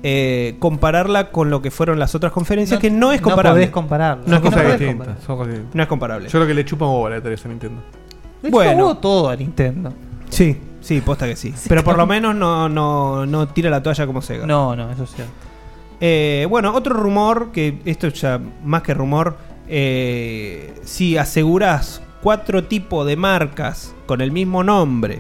[0.09, 3.62] Eh, compararla con lo que fueron las otras conferencias, No- que no es no comparable.
[3.62, 4.23] podés compararlo.
[4.24, 4.95] No es comparable.
[5.74, 6.28] No es comparable.
[6.28, 7.83] Yo creo que le chupa un huevo a la E3 a Nintendo.
[8.43, 8.70] Le Bueno.
[8.70, 9.93] chupa huevo todo a Nintendo.
[10.28, 11.53] Sí, sí, posta que sí.
[11.69, 14.47] Pero por lo menos no, no, no tira la toalla como Sega.
[14.47, 15.33] No, no, eso es cierto.
[16.01, 23.05] Eh, bueno, otro rumor, que esto ya más que rumor, eh, si aseguras cuatro tipos
[23.09, 25.19] de marcas con el mismo nombre,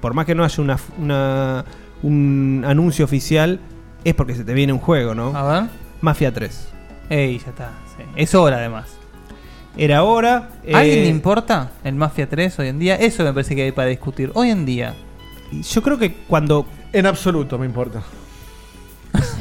[0.00, 1.64] por más que no haya una, una-
[2.02, 3.60] un anuncio oficial,
[4.10, 5.36] es porque se te viene un juego, ¿no?
[5.36, 5.70] A ver.
[6.00, 6.68] Mafia 3.
[7.10, 7.72] Ey, ya está.
[7.96, 8.04] sí.
[8.14, 8.96] Es hora además.
[9.76, 10.48] Era hora.
[10.72, 12.94] ¿A alguien eh, le importa el Mafia 3 hoy en día?
[12.94, 14.30] Eso me parece que hay para discutir.
[14.34, 14.94] Hoy en día.
[15.52, 16.66] Yo creo que cuando.
[16.92, 18.02] En absoluto me importa.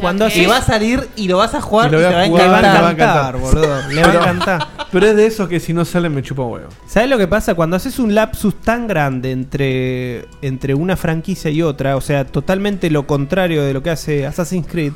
[0.01, 2.15] Cuando Y va a salir y lo vas a jugar y, Y lo voy te
[2.15, 2.73] va a jugar, encantar.
[2.73, 3.87] le va a encantar, boludo.
[3.89, 4.67] Le va a Pero- encantar.
[4.91, 6.69] Pero es de eso que si no salen me chupa huevo.
[6.87, 7.53] ¿Sabes lo que pasa?
[7.55, 12.89] Cuando haces un lapsus tan grande entre, entre una franquicia y otra, o sea, totalmente
[12.89, 14.93] lo contrario de lo que hace Assassin's Creed,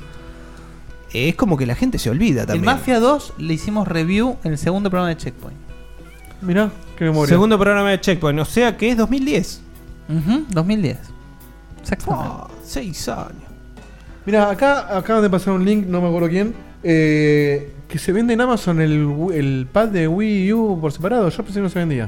[1.11, 2.65] es como que la gente se olvida El también.
[2.65, 5.57] Mafia 2 le hicimos review en el segundo programa de Checkpoint.
[6.41, 7.27] Mirá, qué memoria.
[7.34, 9.61] Segundo programa de Checkpoint, o sea que es 2010.
[10.07, 10.97] Ujú, 2010.
[11.81, 12.53] Exactamente.
[12.63, 13.48] seis años.
[14.30, 16.53] Mira, acá acaban de pasar un link, no me acuerdo quién,
[16.84, 21.27] eh, que se vende en Amazon el, el pad de Wii U por separado.
[21.30, 22.07] Yo pensé que no se vendía.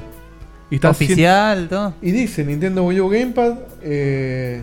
[0.69, 1.95] Y Oficial, todo.
[1.99, 4.61] Y dice Nintendo Wii U Gamepad, eh,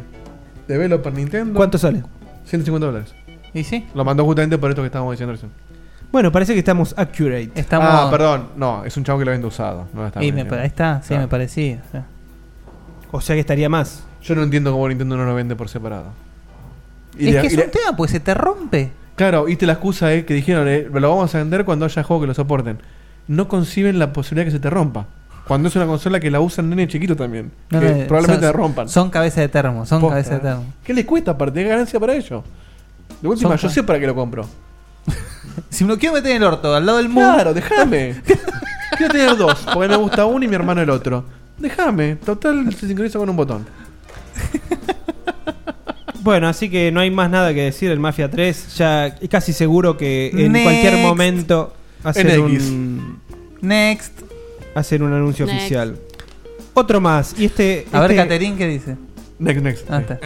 [0.69, 1.55] Developer Nintendo.
[1.57, 2.05] ¿Cuánto sale?
[2.45, 3.13] 150 dólares.
[3.53, 3.89] ¿Y sí?
[3.93, 5.51] Lo mandó justamente por esto que estábamos diciendo recién.
[6.13, 7.51] Bueno, parece que estamos accurate.
[7.57, 7.89] Estamos...
[7.91, 8.51] Ah, perdón.
[8.55, 9.89] No, es un chavo que lo vende usado.
[9.93, 11.23] No está Y me, ahí está, sí, Claro.
[11.23, 11.83] me parecía.
[13.11, 14.05] O sea que estaría más.
[14.23, 16.28] Yo no entiendo cómo Nintendo no lo vende por separado.
[17.19, 18.91] Y es que es un tema, pues se te rompe.
[19.17, 22.03] Claro, y te la excusa es que dijeron, eh, lo vamos a vender cuando haya
[22.03, 22.79] juegos que lo soporten.
[23.27, 25.07] No conciben la posibilidad que se te rompa.
[25.47, 27.51] Cuando es una consola que la usan nene chiquito también.
[27.71, 28.89] No, que no, probablemente son- la rompan.
[28.89, 30.15] Son cabeza de termo, son Posta.
[30.15, 30.65] cabeza de termo.
[30.85, 31.63] ¿Qué les cuesta aparte?
[31.63, 32.43] ¿Qué ganancia para ellos?
[33.21, 34.47] De última, Son yo sé para qué lo compro.
[35.71, 37.33] Si me lo quiero meter en el orto, al lado del mundo.
[37.35, 38.15] Claro, déjame.
[38.97, 41.25] Quiero tener dos, porque me gusta uno y mi hermano el otro.
[41.59, 43.67] Déjame, total se sincroniza con un botón.
[46.21, 48.77] Bueno, así que no hay más nada que decir del Mafia 3.
[48.77, 50.65] Ya casi seguro que en Next.
[50.65, 51.73] cualquier momento
[52.03, 52.41] hacer NX.
[52.71, 53.21] un,
[53.61, 54.13] Next.
[54.75, 55.59] hacer un anuncio Next.
[55.61, 55.99] oficial.
[56.75, 57.35] Otro más.
[57.39, 57.87] Y este.
[57.93, 58.97] A ver, este- Caterín, ¿qué dice?
[59.39, 59.91] Next, next.
[59.91, 60.19] Ah, está.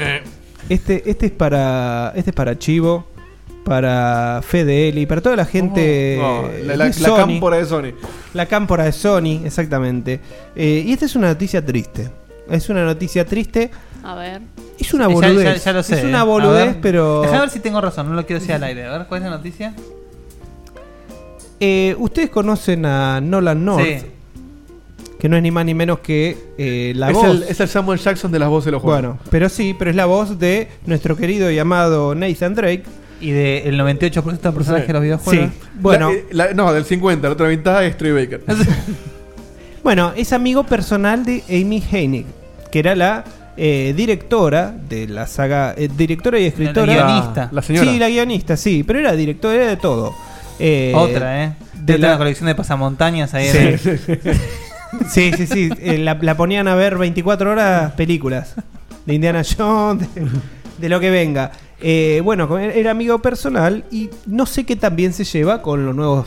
[0.69, 2.13] Este, este es para.
[2.17, 3.07] Este es para Chivo.
[3.65, 6.19] Para Fede para toda la gente.
[6.21, 7.17] Oh, de la, la- la Sony.
[7.17, 7.93] cámpora de Sony.
[8.35, 10.19] La cámpora de Sony, exactamente.
[10.57, 12.11] Eh, y esta es una noticia triste.
[12.51, 13.71] Es una noticia triste.
[14.05, 14.43] A ver.
[14.79, 15.45] Es una boludez.
[15.45, 15.99] Ya, ya lo sé.
[15.99, 16.81] Es una A boludez, ver.
[16.81, 17.23] pero.
[17.23, 18.85] Déjame ver si tengo razón, no lo quiero decir al aire.
[18.87, 19.75] A ver, ¿cuál es la noticia?
[21.61, 23.85] Eh, Ustedes conocen a Nolan North.
[23.85, 24.07] Sí.
[25.21, 27.27] Que no es ni más ni menos que eh, la es, voz.
[27.27, 29.01] el, es el Samuel Jackson de las voces de los juegos.
[29.03, 32.83] Bueno, pero sí, pero es la voz de nuestro querido y amado Nathan Drake.
[33.21, 35.51] Y del 98% de personajes de los videojuegos.
[35.53, 36.09] Sí, bueno.
[36.11, 38.43] La- eh, la- no, del 50, la otra mitad es Troy Baker.
[39.85, 42.25] Bueno, es amigo personal de Amy Hennig,
[42.71, 43.25] que era la
[43.57, 46.95] eh, directora de la saga, eh, directora y escritora.
[46.95, 47.49] La guionista.
[47.53, 47.91] La señora.
[47.91, 50.15] Sí, la guionista, sí, pero era directora era de todo.
[50.59, 51.55] Eh, Otra, ¿eh?
[51.75, 53.49] De De la, la colección de pasamontañas ahí.
[53.49, 53.59] Sí.
[53.59, 53.81] en el-
[55.09, 58.55] sí, sí, sí, eh, la, la ponían a ver 24 horas películas
[59.07, 60.27] de Indiana Jones, de,
[60.79, 61.51] de lo que venga.
[61.81, 66.27] Eh, bueno, era amigo personal y no sé qué también se lleva con los nuevos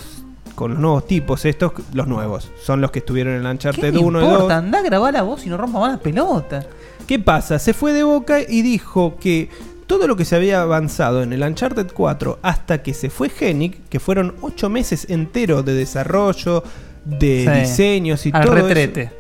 [0.56, 2.50] con los nuevos tipos estos, los nuevos.
[2.64, 4.32] Son los que estuvieron en ¿Qué Uncharted me 1 y 2.
[4.34, 4.58] importa?
[4.58, 6.66] Andá a grabar la voz y no rompa más las pelotas.
[7.08, 7.60] ¿Qué pasa?
[7.60, 9.50] Se fue de boca y dijo que
[9.86, 13.84] todo lo que se había avanzado en el Uncharted 4 hasta que se fue Hennig,
[13.90, 16.64] que fueron 8 meses enteros de desarrollo,
[17.06, 17.60] de Sí.
[17.62, 19.02] diseños y Al todo retrete.
[19.04, 19.12] eso,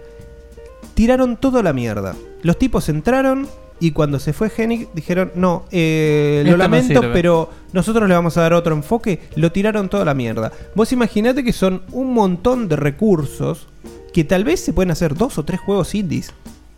[0.95, 2.15] tiraron todo a la mierda.
[2.41, 3.47] Los tipos entraron
[3.79, 7.13] y cuando se fue Hennig dijeron, no, eh, lo Esto no lamento, sirve".
[7.13, 9.19] pero nosotros le vamos a dar otro enfoque.
[9.35, 10.51] Lo tiraron toda la mierda.
[10.73, 13.67] Vos imaginate que son un montón de recursos
[14.13, 16.31] que tal vez se pueden hacer dos o tres juegos indies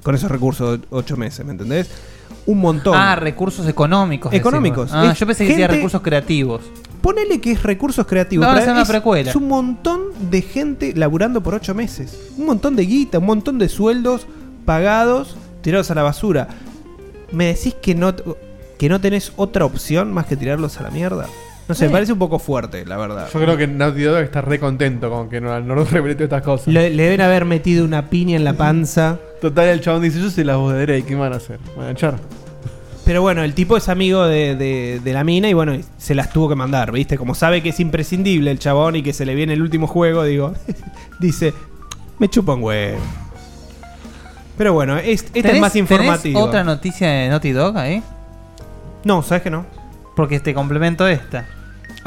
[0.03, 1.89] con esos recursos de 8 meses, ¿me entendés?
[2.45, 2.93] Un montón.
[2.95, 4.33] Ah, recursos económicos.
[4.33, 4.89] Económicos.
[4.93, 6.61] Ah, Es yo pensé que decía gente- recursos creativos.
[7.01, 8.45] Ponele que es recursos creativos.
[8.45, 9.29] No, hacer una es, precuela.
[9.29, 12.17] es un montón de gente laburando por ocho meses.
[12.37, 14.27] Un montón de guita, un montón de sueldos
[14.65, 16.47] pagados, tirados a la basura.
[17.31, 18.13] ¿Me decís que no,
[18.77, 21.27] que no tenés otra opción más que tirarlos a la mierda?
[21.67, 23.27] No sé, me parece un poco fuerte, la verdad.
[23.33, 26.41] Yo creo que Naughty Dog está re contento con que no, no nos revele estas
[26.41, 26.67] cosas.
[26.67, 29.19] Le, le deben haber metido una piña en la panza.
[29.41, 31.59] Total, el chabón dice: Yo soy la voz de Drake, ¿qué me van a hacer?
[31.71, 32.15] ¿Me van a echar?
[33.03, 36.31] Pero bueno, el tipo es amigo de, de- de la mina y bueno, se las
[36.31, 37.17] tuvo que mandar, ¿viste?
[37.17, 40.23] Como sabe que es imprescindible el chabón y que se le viene el último juego,
[40.23, 40.53] digo,
[41.19, 41.53] dice,
[42.19, 42.97] me chupa un huevo.
[44.57, 46.39] Pero bueno, es, esta es ¿Tenés- más tenés informativa.
[46.41, 48.01] otra noticia de Naughty Dog ahí?
[49.03, 49.65] No, ¿sabes que no?
[50.15, 51.45] Porque te complemento esta.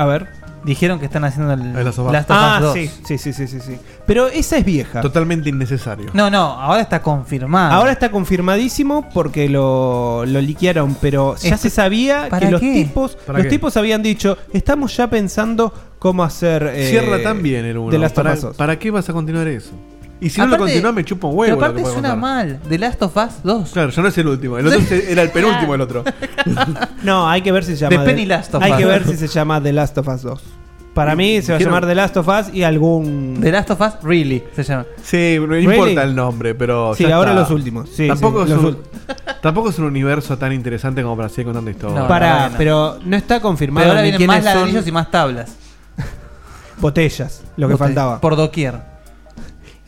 [0.00, 0.26] A ver.
[0.64, 2.16] Dijeron que están haciendo el El Last of Us.
[2.28, 2.72] Ah, 2.
[2.74, 3.78] sí, sí, sí, sí, sí, sí.
[4.06, 5.00] Pero esa es vieja.
[5.00, 6.10] Totalmente innecesario.
[6.12, 7.72] No, no, ahora está confirmado.
[7.74, 12.72] Ahora está confirmadísimo porque lo, lo liquearon, pero ya se sabía ¿para que los qué?
[12.72, 13.50] tipos ¿Para los qué?
[13.50, 17.98] tipos habían dicho, estamos ya pensando cómo hacer eh, Cierra tan bien el de 1.
[17.98, 18.56] Last of ¿Para, Us 2.
[18.56, 19.72] ¿Para qué vas a continuar eso?
[20.20, 21.60] Y si no lo Aparte- continúa, me chupa un Pero huevo.
[21.60, 22.60] lo aparte suena mal.
[22.68, 23.70] The Last of Us 2.
[23.72, 24.58] Claro, ya no es el último.
[24.58, 26.04] El otro era el penúltimo, el otro.
[27.02, 28.78] No, hay que ver si se The llama Penny Last of Hay Us.
[28.78, 30.42] que ver si se llama The Last of Us 2.
[30.92, 33.80] Para mí se va a llamar The Last of Us y algún The Last of
[33.80, 34.84] Us Really se llama.
[35.02, 35.64] Sí, no ¿Really?
[35.72, 36.94] importa el nombre, pero.
[36.94, 37.42] Sí, ya ahora está.
[37.42, 37.88] los últimos.
[37.88, 38.78] Sí, tampoco, sí, es los un,
[39.40, 42.00] tampoco es un universo tan interesante como para seguir contando historias.
[42.02, 42.58] No, Para, no.
[42.58, 45.52] pero no está confirmado Pero ahora ni vienen más son ladrillos y más tablas.
[46.78, 48.20] botellas, lo que faltaba.
[48.20, 48.74] Por doquier.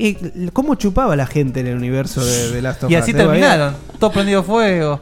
[0.04, 3.02] ¿Y cómo chupaba la gente en el universo de, de Last of Y Us?
[3.02, 3.74] así Eh, terminaron.
[3.98, 5.00] Todo prendido fuego.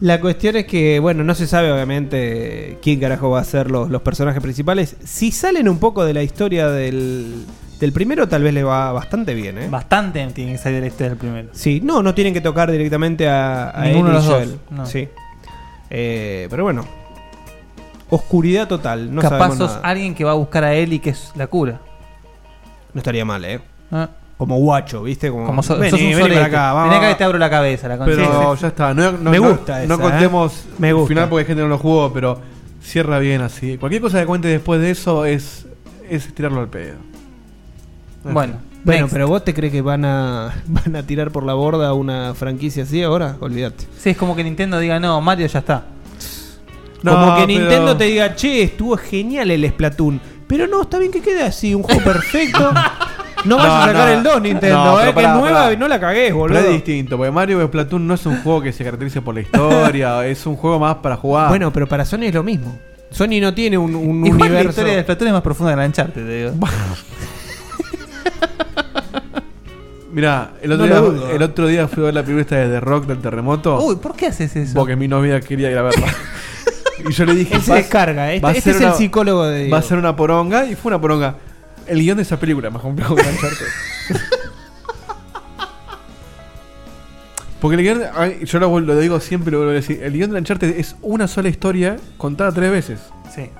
[0.00, 3.90] La cuestión es que, bueno, no se sabe obviamente quién carajo va a ser los,
[3.90, 4.96] los personajes principales.
[5.04, 7.44] Si salen un poco de la historia del,
[7.78, 9.68] del primero, tal vez le va bastante bien, ¿eh?
[9.68, 11.48] Bastante tiene que salir de la historia del primero.
[11.52, 14.50] Sí, no, no tienen que tocar directamente a, a Ninguno Ellie de y los Joel.
[14.52, 14.86] dos, no.
[14.86, 15.08] Sí.
[15.90, 16.86] Eh, pero bueno.
[18.08, 19.80] Oscuridad total, no Capaz sabemos sos nada.
[19.88, 21.80] alguien que va a buscar a Ellie que es la cura.
[22.94, 23.60] No estaría mal, ¿eh?
[23.92, 24.08] Ah.
[24.36, 25.30] Como guacho, ¿viste?
[25.30, 26.90] Como, Como so- vení, sos un vení para acá, vamos.
[26.90, 27.88] Vení acá que te abro la cabeza.
[27.88, 28.94] La Pero ya está.
[28.94, 30.70] No, no- Me no- gusta No esa, contemos ¿eh?
[30.78, 31.02] Me gusta.
[31.04, 32.40] el final porque hay gente que no lo jugó, pero
[32.82, 33.76] cierra bien así.
[33.76, 35.66] Cualquier cosa que cuente después de eso es,
[36.08, 36.94] es tirarlo al pedo.
[38.24, 39.12] Bueno, Bueno, next.
[39.12, 42.84] pero vos te crees que van a, van a tirar por la borda una franquicia
[42.84, 43.36] así ahora?
[43.40, 43.84] Olvídate.
[43.98, 45.84] Sí, es como que Nintendo diga, no, Mario ya está.
[47.02, 50.20] No, Como que pero- Nintendo te diga, che, estuvo genial el Splatoon.
[50.50, 52.72] Pero no, está bien que quede así, un juego perfecto.
[53.42, 54.12] No vas a sacar no.
[54.18, 55.72] el 2, Nintendo, No, eh, pero que pará, es nueva pará.
[55.72, 56.58] y no la cagués, boludo.
[56.58, 59.40] Pero es distinto, porque Mario Splatoon no es un juego que se caracterice por la
[59.40, 61.48] historia, es un juego más para jugar.
[61.48, 62.78] Bueno, pero para Sony es lo mismo.
[63.10, 64.68] Sony no tiene un, un Igual la universo.
[64.72, 66.52] historia de Splatoon es más profunda que la de Uncharted, te digo.
[70.12, 71.30] Mira, el, otro No día- lo dudo.
[71.30, 73.80] el otro día fui a ver la película esta de The Rock del terremoto.
[73.82, 74.74] Uy, ¿por qué haces eso?
[74.74, 76.08] Porque mi novia quería ir a verla.
[77.08, 77.54] Y yo le dije.
[77.56, 79.72] Él se "Va- descarga, este- va este es el psicólogo de Diego".
[79.72, 81.36] Va a ser una poronga y fue una poronga.
[81.86, 83.66] El guion de esa película más complejo que Uncharted.
[87.60, 88.02] Porque el guion,
[88.44, 90.02] yo lo, lo digo siempre, lo vuelvo a decir.
[90.02, 93.00] El guion de Uncharted es una sola historia contada tres veces.
[93.34, 93.50] Sí.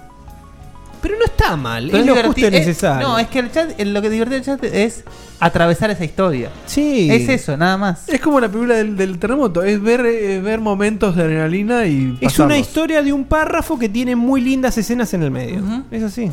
[1.02, 3.08] Pero no está mal, Pero es lo justo y es- necesario.
[3.08, 5.02] no, es que el chat, el- lo que divierte el chat es
[5.40, 6.50] atravesar esa historia.
[6.66, 7.08] Sí.
[7.10, 8.06] Es eso, nada más.
[8.08, 12.18] Es como la película del, del terremoto, es ver, eh, ver momentos de adrenalina y.
[12.20, 15.62] Es una historia de un párrafo que tiene muy lindas escenas en el medio.
[15.90, 16.30] Es así.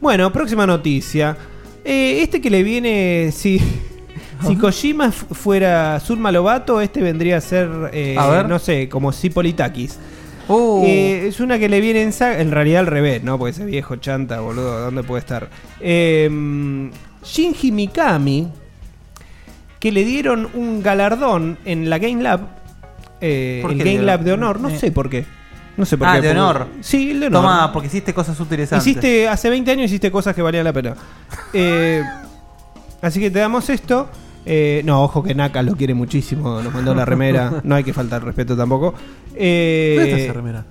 [0.00, 1.36] Bueno, próxima noticia.
[1.84, 3.30] Eh, este que le viene.
[3.32, 3.60] Si,
[4.46, 7.68] si Kojima fuera Zulma Lobato, este vendría a ser.
[7.92, 8.48] eh, A ver.
[8.48, 9.98] No sé, como Cipolitakis.
[10.48, 10.84] Uh.
[10.84, 12.40] Eh, es una que le viene en saga.
[12.40, 13.38] En realidad al revés, ¿no?
[13.38, 15.48] Porque ese viejo chanta, boludo, ¿dónde puede estar?
[15.80, 16.90] Eh,
[17.24, 18.48] Shinji Mikami.
[19.78, 22.40] Que le dieron un galardón en la Game Lab.
[23.20, 24.60] eh, ¿Por el Game Lab de honor.
[24.60, 24.78] No eh.
[24.78, 25.26] sé por qué.
[25.76, 26.28] No sé por ah, qué.
[26.28, 26.68] de honor.
[26.80, 27.42] Sí, el de honor.
[27.42, 28.86] Toma, porque hiciste cosas útiles antes.
[28.86, 30.94] Hiciste, hace 20 años hiciste cosas que valían la pena.
[31.52, 32.02] Eh,
[33.00, 34.08] así que te damos esto.
[34.44, 36.60] Eh, no, ojo que Naka lo quiere muchísimo.
[36.62, 37.52] Nos mandó la remera.
[37.64, 38.94] No hay que faltar respeto tampoco.
[39.34, 40.64] Eh, ¿Dónde está esa remera?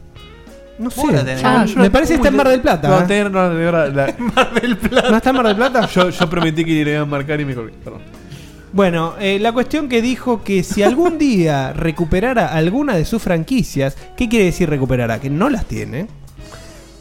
[0.79, 1.01] No sé.
[1.43, 2.87] Ah, Yo me la- parece que está en Mar del Plata.
[2.89, 3.03] No, ¿eh?
[3.07, 5.09] tener- no, de verdad, la- Mar del Plata.
[5.11, 5.87] ¿No está en Mar del Plata?
[5.93, 7.73] yo, yo prometí que iría a marcar y me colgué.
[7.83, 8.01] Perdón.
[8.73, 13.97] Bueno, eh, la cuestión que dijo que si algún día recuperara alguna de sus franquicias,
[14.15, 15.19] ¿qué quiere decir recuperará?
[15.19, 16.07] Que no las tiene,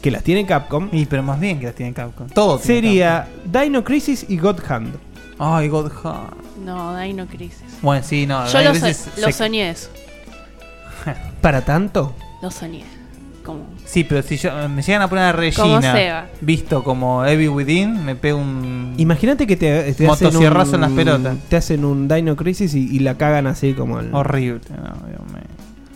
[0.01, 0.89] que las tiene Capcom.
[0.91, 2.27] Y pero más bien que las tiene Capcom.
[2.27, 4.95] Todo tiene Sería Dino Crisis y God Hand.
[5.39, 6.33] Ay, God Hand.
[6.63, 7.63] No, Dino Crisis.
[7.81, 8.45] Bueno, sí, no.
[8.47, 9.89] Yo lo, veces so- lo se- soñé eso.
[11.41, 12.15] ¿Para tanto?
[12.41, 12.83] Lo soñé.
[13.43, 13.65] Como.
[13.85, 16.25] Sí, pero si yo, me llegan a poner a Como Regina Seba.
[16.41, 18.93] visto como Evil Within, me pego un.
[18.97, 21.37] Imagínate que te, te hacen Motosierrazo un- en las pelotas.
[21.49, 24.13] Te hacen un Dino Crisis y, y la cagan así como el...
[24.13, 24.61] Horrible.
[24.69, 25.41] No, Dios mío.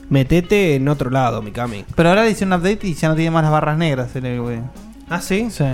[0.10, 1.86] Metete en otro lado, Mikami.
[1.96, 4.40] Pero ahora le hice un update y ya no tiene más las barras negras el
[4.40, 4.64] Within.
[5.08, 5.48] ¿Ah, sí?
[5.52, 5.66] Sí.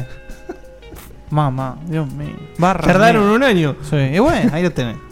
[1.31, 2.35] Mamá, Dios mío.
[2.57, 3.75] Barras Tardaron un año.
[3.89, 4.97] Sí, y bueno, ahí lo tenés.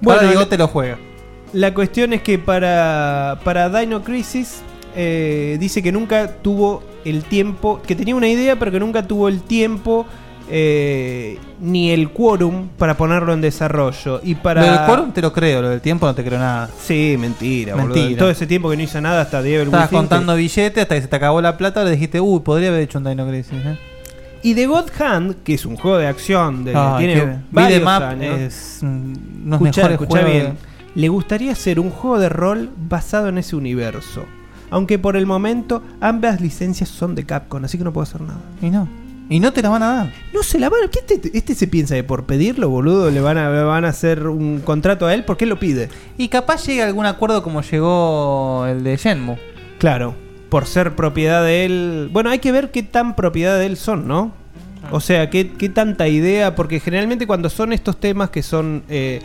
[0.00, 0.98] Bueno, Ahora digo, te lo juega.
[1.52, 4.62] La cuestión es que para, para Dino Crisis
[4.96, 9.28] eh, dice que nunca tuvo el tiempo, que tenía una idea, pero que nunca tuvo
[9.28, 10.04] el tiempo
[10.50, 14.20] eh, ni el quórum para ponerlo en desarrollo.
[14.24, 14.66] Y para...
[14.66, 16.68] Lo del quórum te lo creo, lo del tiempo no te creo nada.
[16.80, 17.94] Sí, mentira, boludo.
[17.94, 18.18] Mentira.
[18.18, 21.08] Todo ese tiempo que no hizo nada hasta Devil Estabas contando billetes hasta que se
[21.08, 23.52] te acabó la plata, le dijiste, uy, podría haber hecho un Dino Crisis.
[23.52, 23.78] ¿eh?
[24.42, 27.82] Y The God Hand, que es un juego de acción, de, Ay, tiene varios Beat'em
[27.82, 28.40] up años.
[28.40, 30.58] es, unos Escuchá, mejores escuchá juegos bien.
[30.94, 34.24] Le gustaría hacer un juego de rol basado en ese universo.
[34.70, 38.40] Aunque por el momento ambas licencias son de Capcom, así que no puedo hacer nada.
[38.60, 38.88] Y no.
[39.28, 40.12] Y no te la van a dar.
[40.34, 40.88] No se la van a.
[40.88, 43.10] ¿Qué este, este se piensa de por pedirlo, boludo?
[43.10, 45.24] ¿Le van a, le van a hacer un contrato a él?
[45.24, 45.88] ¿Por qué lo pide?
[46.18, 49.38] Y capaz llega a algún acuerdo como llegó el de Shenmue.
[49.78, 50.14] Claro,
[50.52, 52.08] por ser propiedad de él.
[52.12, 54.32] Bueno, hay que ver qué tan propiedad de él son, ¿no?
[54.90, 59.22] O sea, qué, qué tanta idea, porque generalmente cuando son estos temas que son eh,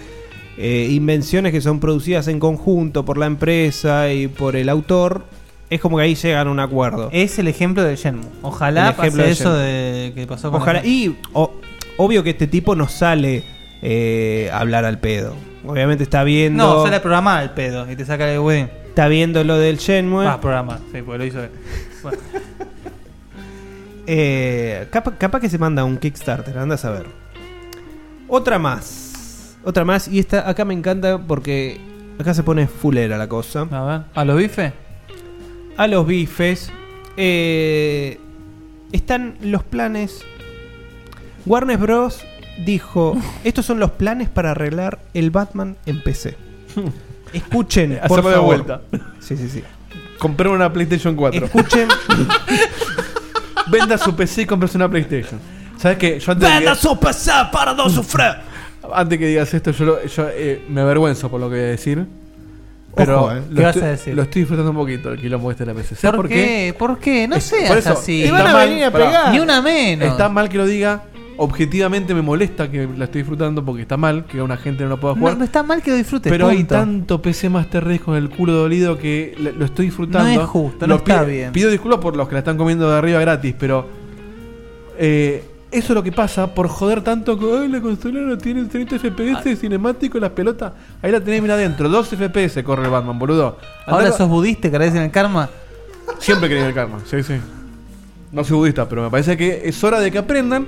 [0.58, 5.26] eh, invenciones que son producidas en conjunto por la empresa y por el autor,
[5.70, 7.10] es como que ahí llegan a un acuerdo.
[7.12, 8.24] Es el ejemplo de Shenmue.
[8.42, 10.80] Ojalá pase de eso de que pasó con Ojalá.
[10.80, 11.52] el- Y o-
[11.98, 13.44] obvio que este tipo no sale
[13.82, 15.34] eh, a hablar al pedo.
[15.66, 16.64] Obviamente está viendo.
[16.78, 18.70] No, sale a programar el pedo y te saca el wedding.
[18.98, 20.26] Está viendo lo del Shenmue.
[20.26, 20.80] Ah, programar.
[20.92, 21.40] Sí, porque lo hizo.
[22.02, 22.18] Bueno.
[24.08, 27.06] Eh, capa- capaz que se manda un Kickstarter, anda a saber.
[28.28, 29.56] Otra más.
[29.64, 30.08] Otra más.
[30.08, 31.80] Y esta acá me encanta porque
[32.18, 33.68] acá se pone fulera la cosa.
[33.70, 34.02] A ver.
[34.16, 34.74] ¿A los bifes?
[35.78, 36.72] A los bifes.
[37.18, 38.18] eh,
[38.94, 40.24] están los planes.
[41.46, 42.26] Warner Bros.
[42.66, 46.36] dijo: Estos son los planes para arreglar el Batman en PC.
[47.34, 48.46] Escuchen, por Hacerlo de favor.
[48.46, 48.82] vuelta.
[49.20, 49.64] Sí, sí, sí.
[50.20, 51.46] Comprar una PlayStation 4.
[51.46, 51.88] Escuchen.
[53.68, 55.40] Venda su PC y compres una PlayStation.
[55.78, 56.20] ¿Sabes qué?
[56.20, 58.28] Yo antes de Venda que- su PC para no sufrir.
[58.94, 61.70] Antes que digas esto, yo, lo- yo, eh, me avergüenzo por lo que voy a
[61.70, 62.06] decir.
[62.96, 63.42] Pero Ojo, eh.
[63.50, 64.16] lo, ¿Qué vas estoy, a decir?
[64.16, 65.96] lo estoy disfrutando un poquito el quilombo este de la PC.
[65.96, 66.74] ¿Sabes ¿Por qué?
[66.80, 67.28] ¿Por qué?
[67.28, 68.24] No Es- seas por eso, así.
[68.24, 69.32] Te van a mal, venir a pegar.
[69.34, 70.08] Ni una menos.
[70.08, 71.04] Está mal que lo diga.
[71.40, 75.00] Objetivamente me molesta que la estoy disfrutando porque está mal que una gente no lo
[75.00, 75.38] pueda No, jugar.
[75.38, 76.32] no está mal que lo disfrutes.
[76.32, 80.34] pero hay tanto PC Master Race con el culo dolido que lo estoy disfrutando.
[80.34, 81.52] No es justo, Lo no está pido- bien.
[81.54, 83.88] Pido disculpas por los que la están comiendo de arriba gratis, pero
[84.98, 88.66] eh, eso es lo que pasa por joder tanto que "Ay, la consola no tiene
[88.66, 90.74] 30 FPS cinemático las pelotas.
[91.02, 93.58] Ahí la tenés mira adentro, 2 FPS corre el Batman, boludo.
[93.86, 95.50] Ahora sos budista, crees en el karma.
[96.20, 97.36] Siempre creí en el karma, sí, sí.
[98.32, 100.66] No soy budista, pero me parece que es hora de que aprendan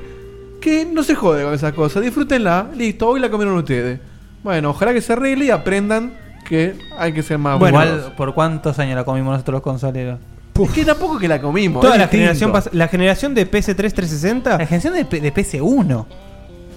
[0.60, 2.04] que no se jode con esas cosas.
[2.04, 4.00] Disfrútenla, listo, hoy la comieron ustedes.
[4.44, 6.14] Bueno, ojalá que se arregle y aprendan
[6.48, 7.98] que hay que ser más Bueno, buenos.
[8.00, 10.20] igual, ¿por cuántos años la comimos nosotros los consoleros?
[10.62, 11.82] Es que tampoco que la comimos.
[11.82, 14.58] Toda la generación, la generación de PS3 360.
[14.58, 16.06] La generación de, P- de PS1.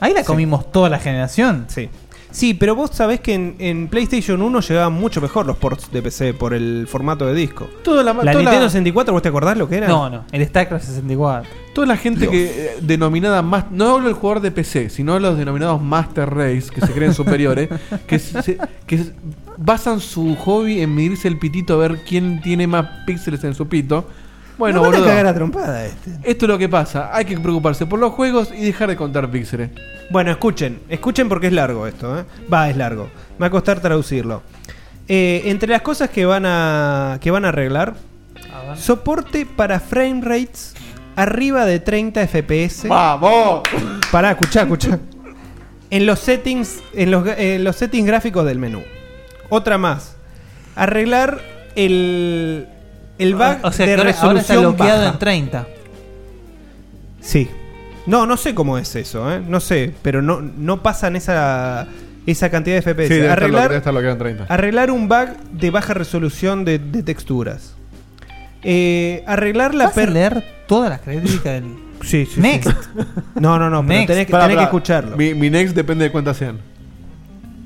[0.00, 0.26] Ahí la Sí.
[0.26, 1.64] comimos toda la generación.
[1.68, 1.88] Sí.
[2.32, 6.02] Sí, pero vos sabés que en, en PlayStation 1 llegaban mucho mejor los ports de
[6.02, 7.68] PC por el formato de disco.
[7.84, 9.86] Toda la, La toda Nintendo la- 64, ¿vos te acordás lo que era?
[9.88, 10.24] No, no.
[10.32, 11.48] El StarCraft 64.
[11.74, 15.38] Toda la gente que eh, denominada más no hablo del jugador de PC, sino los
[15.38, 17.68] denominados Master Race que se creen superiores,
[18.06, 19.04] que, se- que
[19.56, 23.68] basan su hobby en medirse el pitito a ver quién tiene más píxeles en su
[23.68, 24.06] pito.
[24.58, 26.10] Bueno, van a boludo, cagar a trompada este.
[26.22, 29.30] Esto es lo que pasa, hay que preocuparse por los juegos y dejar de contar
[29.30, 29.70] píxeles.
[30.10, 32.24] Bueno, escuchen, escuchen porque es largo esto, ¿eh?
[32.52, 33.08] Va, es largo.
[33.38, 34.42] Me va a costar traducirlo.
[35.08, 37.94] Eh, entre las cosas que van a que van a arreglar,
[38.76, 40.74] soporte para frame rates
[41.16, 42.88] arriba de 30 FPS.
[42.88, 43.62] ¡Vamos!
[44.10, 44.98] Pará, escuchá, escuchá.
[45.90, 48.82] En los settings, en los, en los settings gráficos del menú.
[49.48, 50.16] Otra más.
[50.74, 51.40] Arreglar
[51.74, 52.66] el
[53.22, 55.12] el bug O sea, de que ahora, ahora está resolución bloqueado baja.
[55.12, 55.66] en 30.
[57.20, 57.48] Sí.
[58.06, 59.40] No, no sé cómo es eso, ¿eh?
[59.46, 61.86] No sé, pero no, no pasan esa,
[62.26, 63.08] esa cantidad de FPS.
[63.08, 64.44] Sí, debe estar lo- arreglar, debe estar bloqueado en 30.
[64.52, 67.74] arreglar un bug de baja resolución de, de texturas.
[68.64, 71.76] Eh, arreglar la ¿Vas a leer todas las características del.
[72.02, 72.40] Sí, sí.
[72.40, 72.68] Next.
[73.36, 74.06] No, no, no, pero Next.
[74.08, 74.64] tenés, que- Pará, tenés que pará.
[74.64, 75.16] escucharlo.
[75.16, 76.58] Mi, mi next depende de cuántas sean.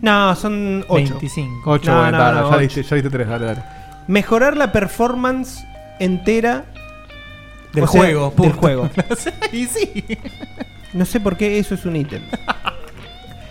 [0.03, 0.95] No, son 8.
[1.15, 1.71] 25.
[1.71, 2.59] 8, No, bueno, no, no, ya, ocho.
[2.59, 3.63] diste, ya diste 3, dale, dale.
[4.07, 5.65] Mejorar la performance
[5.99, 6.65] entera
[7.73, 8.57] Del o sea, juego, Del punto.
[8.59, 8.91] juego.
[9.53, 10.05] y sí.
[10.93, 12.23] No sé por qué eso es un ítem.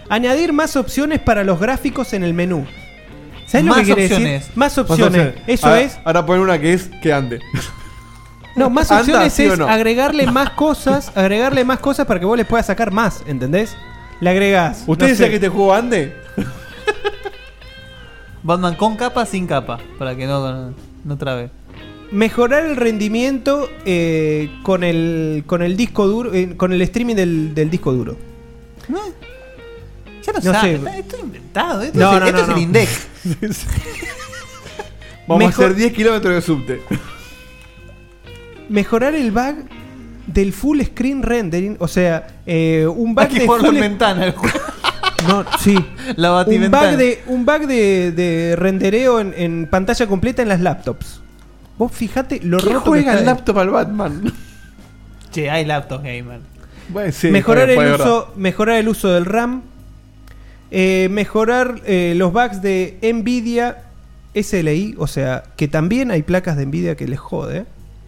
[0.09, 2.65] Añadir más opciones para los gráficos en el menú.
[3.45, 4.41] ¿Sabes lo Más que quiere opciones.
[4.41, 4.57] decir?
[4.57, 5.33] Más opciones.
[5.47, 5.99] Eso ahora, es.
[6.03, 7.39] Ahora ponen una que es que ande.
[8.55, 9.67] No, más ¿Anda, opciones sí es no?
[9.67, 13.75] agregarle más cosas, agregarle más cosas para que vos les puedas sacar más, ¿entendés?
[14.21, 14.83] Le agregás.
[14.87, 16.15] ¿Usted no decía sé, que este juego ande?
[18.45, 19.79] Batman con capa, sin capa.
[19.97, 20.71] Para que no,
[21.03, 21.49] no trabe.
[22.11, 27.55] mejorar el rendimiento eh, con el con el disco duro, eh, con el streaming del,
[27.55, 28.15] del disco duro.
[28.87, 30.79] Ya no, No sabe.
[30.79, 30.99] sé.
[30.99, 31.81] Esto es inventado.
[31.81, 32.61] Esto, No, es, no, esto no, es el no.
[32.61, 33.07] index.
[35.27, 36.81] Vamos Mejor- a hacer 10 kilómetros de subte.
[38.69, 39.55] Mejorar el bug
[40.27, 44.25] del full screen rendering, o sea, eh, un bug Hay que de full en ventana
[44.25, 44.57] el juego.
[45.27, 45.75] No, sí.
[46.15, 50.61] La un bug de un bug de, de rendereo en, en pantalla completa en las
[50.61, 51.21] laptops.
[51.77, 54.33] Vos fijate lo ¿Quién roto que juega está el laptop al Batman?
[55.31, 56.39] Che, hay laptop gamer.
[56.87, 59.63] Bueno, sí, mejorar, el uso, mejorar el uso del RAM.
[60.71, 63.83] eh, mejorar eh, los bugs de Nvidia
[64.33, 64.95] SLI.
[64.97, 67.65] O sea, que también hay placas de Nvidia que les jode.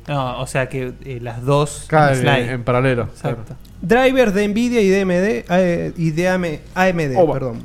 [0.08, 2.44] No, o sea que eh, las dos Claro, en slide.
[2.46, 3.56] en- en paralelo, Exacto.
[3.82, 5.46] Drivers de Nvidia y de AMD.
[5.50, 7.34] eh, y de AM- AMD, Oba.
[7.34, 7.64] perdón.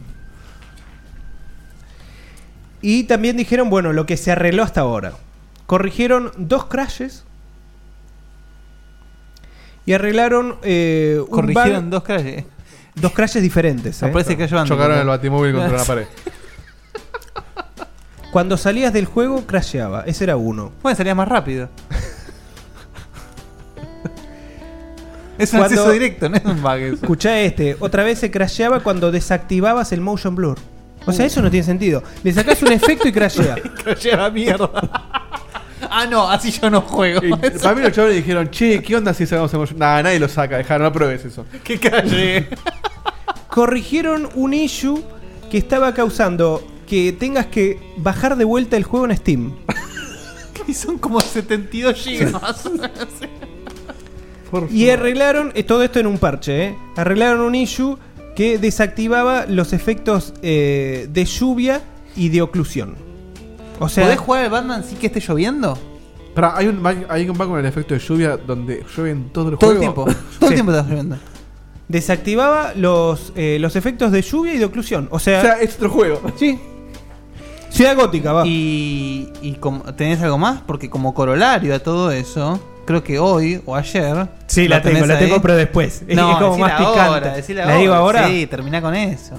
[2.81, 5.13] Y también dijeron, bueno, lo que se arregló hasta ahora.
[5.67, 7.25] Corrigieron dos crashes.
[9.87, 12.45] Y arreglaron eh, un Corrigieron bug- dos crashes.
[12.95, 14.03] Dos crashes diferentes.
[14.03, 14.13] Me ¿eh?
[14.13, 16.07] parece que yo ando Chocaron el batimóvil contra la pared.
[18.33, 20.03] Cuando salías del juego, crasheaba.
[20.07, 20.73] Ese era uno.
[20.83, 21.69] Bueno, salía más rápido.
[25.43, 26.95] Es un acceso directo, no es un bug eso.
[26.95, 27.77] Escuchá este.
[27.81, 30.59] Otra vez se crasheaba cuando desactivabas el motion blur.
[31.07, 32.03] O sea, eso no tiene sentido.
[32.23, 33.57] Le sacás un efecto y crashea.
[33.85, 34.71] Crashea la mierda.
[35.91, 37.21] ah, no, así yo no juego.
[37.25, 37.31] Y
[37.63, 39.79] para mí los chavales dijeron, che, ¿qué onda si sacamos emotion?
[39.79, 41.45] Nah, nadie lo saca, dejaron, no pruebes eso.
[41.65, 42.49] ¿Qué crashee?
[43.49, 45.03] Corrigieron un issue
[45.51, 49.57] que estaba causando que tengas que bajar de vuelta el juego en Steam.
[50.67, 52.33] y son como 72 gigas.
[54.71, 56.77] Y arreglaron, eh, todo esto en un parche, ¿eh?
[56.97, 57.97] Arreglaron un issue
[58.37, 61.83] que desactivaba los efectos eh, de lluvia
[62.17, 62.95] y de oclusión.
[63.79, 65.79] O sea, ¿Podés jugar al Batman sin que esté lloviendo?
[66.35, 69.31] Pero hay un, bug- hay un bug con el efecto de lluvia donde llueve en
[69.31, 70.05] todo el Todo el juego.
[70.05, 70.05] tiempo.
[70.39, 70.55] Todo el Sí.
[70.55, 71.17] tiempo está lloviendo.
[71.89, 75.09] desactivaba los, eh, los efectos de lluvia y de oclusión.
[75.11, 76.21] O sea, O sea, es otro juego.
[76.37, 76.59] sí.
[77.71, 78.47] Ciudad Gótica, va.
[78.47, 80.61] Y, y como- ¿tenés algo más?
[80.67, 84.29] Porque como corolario a todo eso, creo que hoy o ayer.
[84.47, 85.25] Sí, la tengo, la ahí.
[85.27, 86.03] tengo, pero después.
[86.07, 87.55] Es- No, es como más ahora, picante.
[87.55, 88.29] ¿La digo ahora?
[88.29, 89.35] Sí, termina con eso.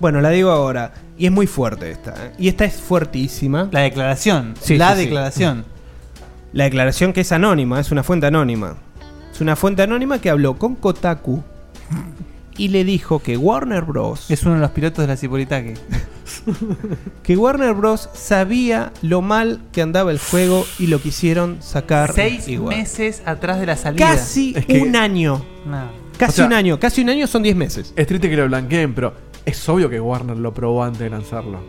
[0.00, 0.92] Bueno, la digo ahora.
[1.16, 2.10] Y es muy fuerte esta.
[2.26, 2.32] ¿eh?
[2.38, 3.68] Y esta es fuertísima.
[3.70, 4.54] La declaración.
[4.60, 5.04] Sí, la sí, sí.
[5.06, 5.64] declaración.
[6.52, 8.76] La declaración que es anónima, es una fuente anónima.
[9.32, 11.42] Es una fuente anónima que habló con Kotaku
[12.56, 14.30] y le dijo que Warner Bros.
[14.30, 15.74] Es uno de los pilotos de la Cipolitaki.
[17.22, 18.08] Que Warner Bros.
[18.14, 22.76] sabía lo mal que andaba el juego y lo quisieron sacar Seis igual.
[22.76, 24.06] meses atrás de la salida.
[24.08, 25.44] Casi Es que- un año.
[25.66, 25.88] No.
[26.18, 26.78] Casi O sea- un año.
[26.78, 27.92] Casi un año son 10 meses.
[27.96, 29.14] Es triste que lo blanqueen, pero
[29.44, 31.60] es obvio que Warner lo probó antes de lanzarlo.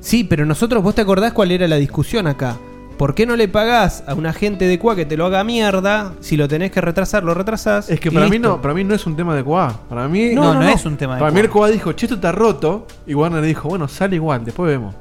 [0.00, 2.56] Sí, pero nosotros, ¿vos te acordás cuál era la discusión acá?
[3.00, 6.12] ¿Por qué no le pagás a un agente de QA que te lo haga mierda?
[6.20, 7.88] Si lo tenés que retrasar, lo retrasás.
[7.88, 8.48] Es que y para mí, listo.
[8.50, 9.80] no, para mí no es un tema de QA.
[9.88, 11.60] Para mí No, no, es un tema de Para mí el QA.
[11.62, 12.86] QA dijo, che, esto está roto.
[13.06, 14.94] Y Warner dijo, bueno, sale igual, después vemos.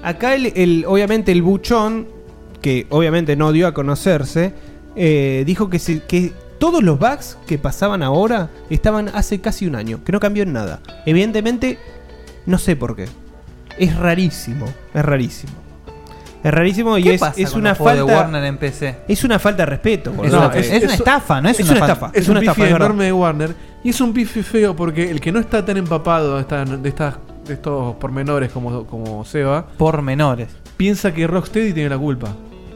[0.00, 2.06] Acá, el, el- obviamente, el buchón,
[2.62, 4.54] que obviamente no dio a conocerse,
[4.94, 9.74] eh, dijo que, se- que todos los bugs que pasaban ahora estaban hace casi un
[9.74, 10.78] año, que no cambió en nada.
[11.04, 11.80] Evidentemente,
[12.46, 13.06] no sé por qué.
[13.76, 15.57] Es rarísimo, es rarísimo.
[16.42, 17.94] Es rarísimo y ¿Qué es, pasa es con una falta.
[17.94, 18.96] de Warner en PC?
[19.08, 20.10] Es una falta de respeto.
[20.22, 21.86] Es una- es una estafa, no es una falta.
[21.92, 22.06] estafa.
[22.14, 23.54] Es, Es un una estafa, pifi enorme de Warner.
[23.82, 26.88] Y es un pifi feo porque el que no está tan empapado de, esta- de
[26.88, 27.14] estas,
[27.46, 30.48] de estos pormenores como, como Seba, Por menores.
[30.76, 32.28] piensa que Rocksteady tiene la culpa.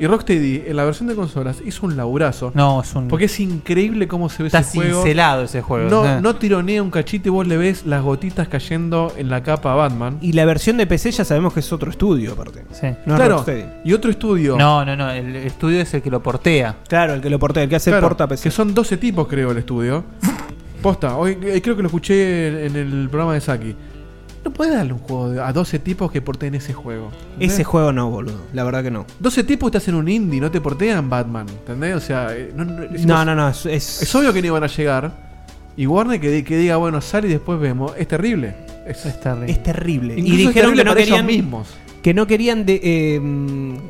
[0.03, 2.51] Y Rocksteady, en la versión de consolas, hizo un laburazo.
[2.57, 3.07] No, es un.
[3.07, 4.97] Porque es increíble cómo se ve Está ese juego.
[5.03, 5.89] cincelado ese juego.
[5.89, 6.21] No, Eh.
[6.21, 9.77] no tironea un cachito y vos le ves las gotitas cayendo en la capa a
[9.77, 10.19] Batman.
[10.21, 12.65] Y la versión de PC ya sabemos que es otro estudio, aparte.
[12.73, 12.89] Sí.
[13.07, 13.65] No es claro, Rocksteady.
[13.85, 14.57] y otro estudio.
[14.59, 15.09] No, no, no.
[15.09, 16.79] El estudio es el que lo portea.
[16.89, 18.43] Claro, el que lo portea, el que hace Claro, porta PC.
[18.43, 20.03] Que son 12 tipos, creo, el estudio.
[20.83, 23.77] Posta, hoy eh, creo que lo escuché en el programa de Saki.
[24.53, 27.11] No podés darle un juego a 12 tipos que porteen ese juego.
[27.25, 27.55] ¿entendés?
[27.55, 28.39] Ese juego no, boludo.
[28.53, 29.07] La verdad que no.
[29.19, 31.97] 12 tipos estás en un indie, no te portean Batman, ¿entendés?
[31.97, 33.49] O sea, eh, no, no, No, no, no.
[33.49, 35.33] Es, obvio que no iban a llegar.
[35.75, 37.95] Y Warner que, que diga, bueno, sale y después vemos.
[37.97, 38.55] Es terrible.
[38.87, 39.51] Es, Es terrible.
[39.53, 40.15] es terrible.
[40.19, 41.27] Incluso y dijeron terrible que no querían.
[41.27, 41.69] mismos.
[42.03, 42.81] Que no querían de.
[42.83, 43.81] eh,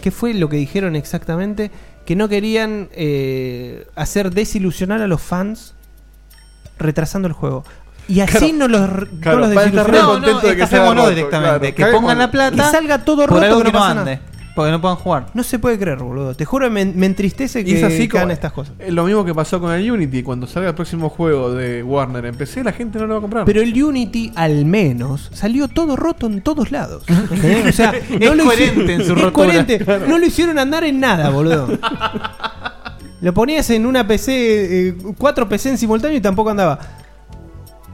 [0.00, 1.72] ¿Qué fue lo que dijeron exactamente?
[2.06, 5.74] Que no querían eh, hacer desilusionar a los fans
[6.78, 7.64] retrasando el juego.
[8.08, 10.06] Y así Claro, no los, no claro, los para estar re desilusionaron.
[10.22, 11.28] contento de que roto, directamente.
[11.38, 11.60] claro.
[11.60, 12.68] que Cague pongan la plata.
[12.68, 14.14] Y salga todo por roto algo que que no no pasa ande.
[14.16, 14.26] nada.
[14.54, 15.26] Porque no puedan jugar.
[15.32, 16.34] No se puede creer, boludo.
[16.34, 18.74] Te juro, me, me entristece Y que, es hagan como estas cosas.
[18.78, 20.22] es lo mismo que pasó con el Unity.
[20.22, 23.20] Cuando salga el próximo juego de Warner en PC, la gente no lo va a
[23.22, 23.44] comprar.
[23.46, 27.04] Pero el Unity, al menos, salió todo roto en todos lados.
[27.66, 29.32] O sea, no lo coherente hici- en su es rotura.
[29.32, 29.78] coherente.
[29.78, 30.06] Claro.
[30.06, 31.68] No lo hicieron andar en nada, boludo.
[33.22, 36.78] Lo ponías en una PC, eh, cuatro PC en simultáneo y tampoco andaba.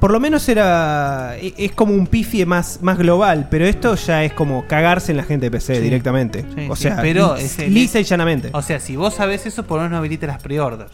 [0.01, 1.37] Por lo menos era.
[1.39, 5.17] e- Es como un pifie más, más global, pero esto ya es como cagarse en
[5.19, 5.81] la gente de PC Sí.
[5.81, 6.45] directamente.
[6.55, 7.37] Sí, o sí, sea, pero
[7.69, 8.51] lisa y llanamente.
[8.53, 10.93] O sea, si vos sabés eso, por lo menos no habilite las pre-orders.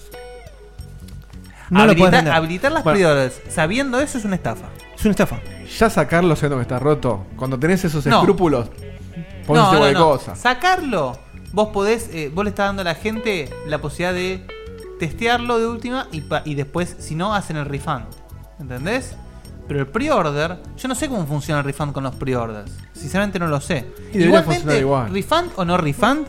[1.70, 2.98] No lo Habilitar- las Bueno.
[2.98, 4.66] pre-orders sabiendo eso es una estafa.
[4.96, 5.40] Es una estafa.
[5.78, 7.26] Ya sacarlo siendo que está roto.
[7.36, 8.18] Cuando tenés esos No.
[8.18, 8.68] escrúpulos,
[9.46, 10.04] pones No, no, de no.
[10.10, 10.38] cosas.
[10.38, 11.18] Sacarlo.
[11.52, 14.46] Vos podés, eh, vos le estás dando a la gente la posibilidad de
[15.00, 18.04] testearlo de última y, pa- y después, si no, hacen el refund.
[18.60, 19.14] ¿Entendés?
[19.66, 22.70] Pero el pre-order, yo no sé cómo funciona el refund con los pre-orders.
[22.92, 23.86] Sinceramente no lo sé.
[24.12, 25.12] Y debería funcionar igual.
[25.12, 26.26] refund o no refund,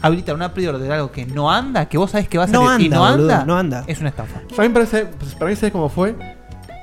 [0.00, 2.66] habilitar una pre-order de algo que no anda, que vos sabés que va a No
[2.66, 3.84] salir y anda, no boludo, anda, no anda.
[3.86, 4.40] es una estafa.
[4.56, 6.16] Para mí, parece, pues, para mí ¿sabes cómo fue?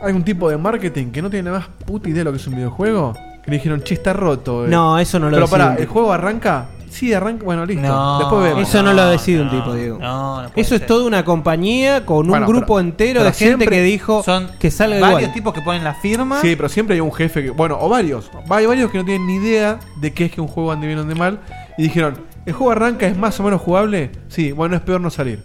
[0.01, 2.37] Hay un tipo de marketing que no tiene la más puta idea de lo que
[2.37, 3.13] es un videojuego.
[3.43, 4.65] Que le dijeron, che, está roto.
[4.65, 4.69] eh".
[4.69, 6.67] No, eso no lo Pero pará, ¿el juego arranca?
[6.89, 7.43] Sí, arranca.
[7.45, 8.17] Bueno, listo.
[8.19, 8.67] Después vemos.
[8.67, 9.99] Eso no, lo decide un tipo, Diego.
[9.99, 13.23] No, no puede Eso es toda una compañía con Bueno, un grupo pero- entero pero
[13.25, 15.33] de gente siempre que dijo son que salga varios igual.
[15.33, 16.41] tipos que ponen la firma.
[16.41, 17.49] Sí, pero siempre hay un jefe que.
[17.51, 18.29] Bueno, o varios.
[18.49, 20.99] Hay varios que no tienen ni idea de qué es que un juego ande bien
[20.99, 21.39] o ande mal.
[21.77, 24.11] Y dijeron, ¿el juego arranca es más o menos jugable?
[24.27, 25.43] Sí, bueno, es peor no salir.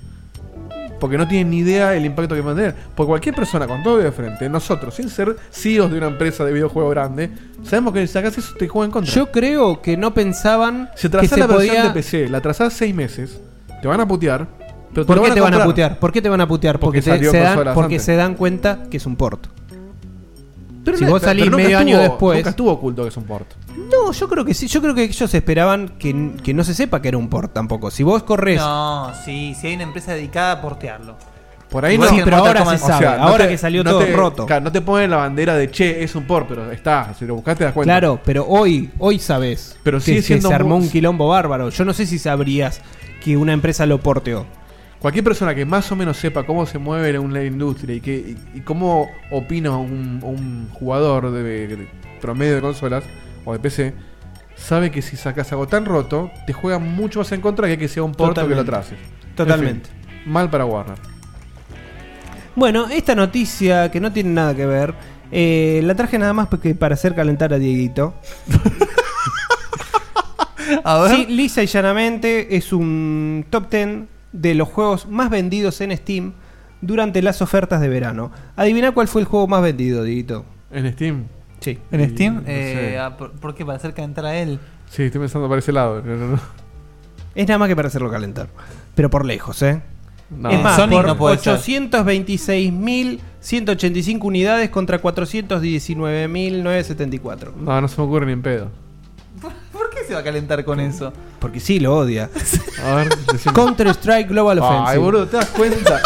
[1.00, 2.74] Porque no tienen ni idea el impacto que va a tener.
[2.94, 6.52] Porque cualquier persona con todo de frente, nosotros, sin ser CEOs de una empresa de
[6.52, 7.30] videojuego grande,
[7.62, 9.12] sabemos que si sacas eso te juega en contra.
[9.12, 11.84] Yo creo que no pensaban si que atrasás se la versión podía...
[11.84, 13.40] de PC, la atrasás seis meses,
[13.82, 14.46] te van a putear.
[14.94, 15.98] Pero ¿Por qué te van a putear?
[15.98, 16.78] ¿Por qué te van a putear?
[16.78, 19.46] Porque Porque, te- salió se, dan, porque se dan cuenta que es un port.
[20.84, 22.38] Pero si no- vos pero salís nunca medio año después.
[22.38, 23.46] Nunca estuvo oculto que es un port.
[23.90, 24.66] No, yo creo que sí.
[24.68, 27.90] Yo creo que ellos esperaban que, que no se sepa que era un port tampoco.
[27.90, 28.58] Si vos corres.
[28.60, 31.16] No, sí, si hay una empresa dedicada a portearlo.
[31.70, 32.08] Por ahí no.
[32.08, 33.04] que en pero ahora se sabe.
[33.18, 34.46] no ahora te- que salió no todo te- roto.
[34.46, 37.12] claro, no te ponen la bandera de che, es un port, pero está.
[37.18, 37.92] Si lo buscaste te das cuenta.
[37.94, 41.70] Claro, pero hoy, hoy sabes Pero que, sigue que siendo se armó un quilombo bárbaro.
[41.70, 42.80] Yo no sé si sabrías
[43.24, 44.46] que una empresa lo porteó.
[45.04, 48.38] Cualquier persona que más o menos sepa cómo se mueve una industria y, que, y,
[48.54, 51.88] y cómo opina un, un jugador de, de
[52.22, 53.04] promedio de consolas
[53.44, 53.92] o de PC,
[54.56, 57.86] sabe que si sacas algo tan roto, te juega mucho más en contra que que
[57.86, 58.96] sea un port o que lo atrases.
[59.36, 59.90] Totalmente.
[59.90, 60.96] En fin, mal para Warner.
[62.56, 64.94] Bueno, esta noticia que no tiene nada que ver,
[65.30, 68.14] eh, la traje nada más porque para hacer calentar a Dieguito.
[70.82, 71.14] A ver.
[71.14, 76.34] Sí, lisa y llanamente es un top 10 de los juegos más vendidos en Steam
[76.82, 78.30] durante las ofertas de verano.
[78.56, 80.44] Adivina cuál fue el juego más vendido, Dieguito.
[80.70, 81.24] ¿En Steam?
[81.60, 81.78] Sí.
[81.90, 82.34] ¿En Y- Steam?
[82.36, 82.98] no Eh, sé.
[82.98, 83.64] ah, ¿por, por qué?
[83.64, 84.58] ¿Para hacer calentar a él?
[84.90, 86.02] Sí, estoy pensando para ese lado.
[86.02, 86.38] No, no, no.
[87.34, 88.48] Es nada más que para hacerlo calentar.
[88.94, 89.80] Pero por lejos, ¿eh?
[90.30, 90.50] No.
[90.50, 91.56] Es más, Sonic por no puede ser.
[91.58, 97.54] 826.185 unidades contra 419.974.
[97.56, 98.68] No, no se me ocurre ni en pedo.
[100.04, 101.12] ¿Por qué se va a calentar con eso?
[101.38, 102.30] Porque sí lo odia.
[102.84, 103.54] A ver, decime.
[103.54, 104.88] Counter Strike Global Offensive.
[104.88, 106.00] Ay, boludo, ¿te das cuenta?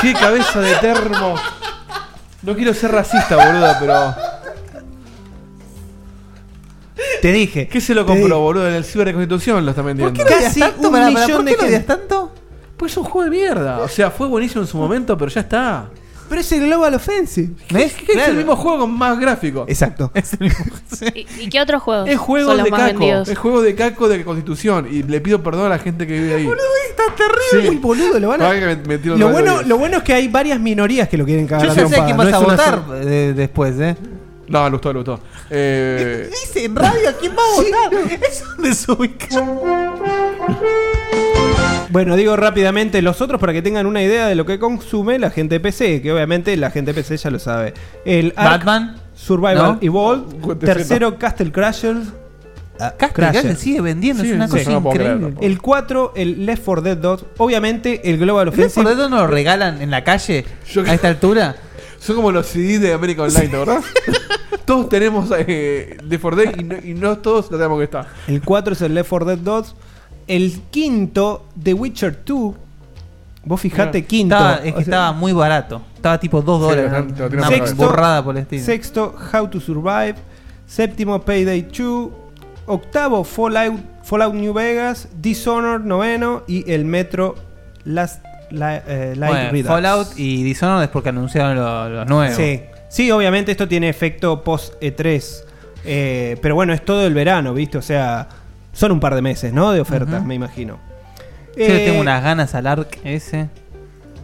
[0.00, 1.34] Qué cabeza de termo.
[2.42, 4.14] No quiero ser racista, boludo, pero.
[7.20, 7.68] Te dije.
[7.68, 8.68] ¿Qué se lo Te compró, boludo?
[8.68, 10.12] En el Ciber de Constitución lo está vendiendo.
[10.16, 10.88] ¿Por qué lo odias Casi tanto?
[10.88, 11.94] un Pará, pará, millón ¿por de qué lo odias gente.
[11.94, 12.32] tanto?
[12.76, 13.78] Pues es un juego de mierda.
[13.80, 15.86] O sea, fue buenísimo en su momento, pero ya está.
[16.32, 17.50] Pero es el Global Offensive.
[17.70, 17.92] ¿Ves?
[17.92, 19.68] ¿Qué es el mismo juego con más gráficos?
[19.68, 20.10] Exacto.
[21.14, 22.98] ¿Y, y qué otros juegos Es juego son los de más caco.
[23.00, 23.28] vendidos?
[23.28, 24.88] Es juego de caco de Constitución.
[24.90, 26.48] Y le pido perdón a la gente que vive ahí.
[26.88, 27.68] Está terrible.
[27.68, 31.06] Uy, boludo, lo van a- me- me bueno, lo bueno es que hay varias minorías
[31.06, 33.78] que lo quieren cagar Yo ya sé quién no vas a una votar de- después,
[33.78, 33.94] ¿eh?
[34.48, 35.20] No, le gustó, le gustó.
[35.50, 38.20] Eh, Dice en radio, ¿a quién va a votar?
[38.30, 39.62] Es un desubicado.
[41.92, 45.28] Bueno, digo rápidamente los otros para que tengan una idea de lo que consume la
[45.30, 47.74] gente de PC, que obviamente la gente de PC ya lo sabe.
[48.06, 48.96] El Ark Batman.
[49.14, 49.78] Survival ¿No?
[49.82, 52.06] Evolved, tercero Castle Crashers,
[52.80, 55.34] ah, Castle sigue vendiendo, Sí, es una sí, cosa no increíble.
[55.42, 59.02] El 4, el Left 4 Dead 2, obviamente el Global ¿El Left 4 Offensive.
[59.02, 61.54] Dead no lo regalan en la calle Yo- a esta altura?
[62.00, 63.84] son como los CD de América Online, ¿te acordás?
[64.64, 68.06] todos tenemos eh, de For Dead y no, y no todos lo tenemos que está.
[68.26, 69.74] El 4 es el Left 4 Dead 2.
[70.26, 72.54] El quinto, The Witcher 2.
[73.44, 74.36] Vos fijate, quinto.
[74.36, 75.82] Estaba, es que O sea, estaba muy barato.
[75.96, 77.04] Estaba tipo 2 Sí, dólares.
[77.32, 78.64] una Sexto- borrada por el estilo.
[78.64, 80.14] Sexto, How to Survive.
[80.66, 82.10] Séptimo, Payday 2.
[82.66, 85.08] Octavo, Fallout, Fallout New Vegas.
[85.20, 86.44] Dishonored, noveno.
[86.46, 87.34] Y el Metro
[87.84, 89.66] Last eh, Light Bueno, Redux.
[89.68, 92.36] Fallout y Dishonored es porque anunciaron lo- los nuevos.
[92.36, 92.60] Sí.
[92.88, 95.44] sí, obviamente esto tiene efecto post E3.
[95.84, 97.76] Eh, pero bueno, es todo el verano, ¿viste?
[97.78, 98.28] O sea,
[98.72, 99.72] son un par de meses, ¿no?
[99.72, 100.78] De ofertas, me imagino.
[101.56, 103.48] Yo le Eh, tengo unas ganas al ARC ese.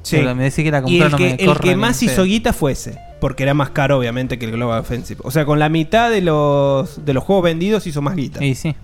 [0.02, 0.16] Sí.
[0.16, 1.76] Pero me decís que la Y compró el no que, me el corre que ni
[1.76, 2.98] más hizo guita fue ese.
[3.20, 5.20] Porque era más caro, obviamente, que el Global Offensive.
[5.24, 8.42] O sea, con la mitad de los, de los juegos vendidos hizo más guita.
[8.44, 8.74] Y sí.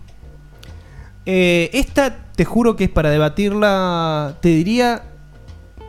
[1.25, 4.37] Eh, esta, te juro que es para debatirla.
[4.41, 5.03] Te diría.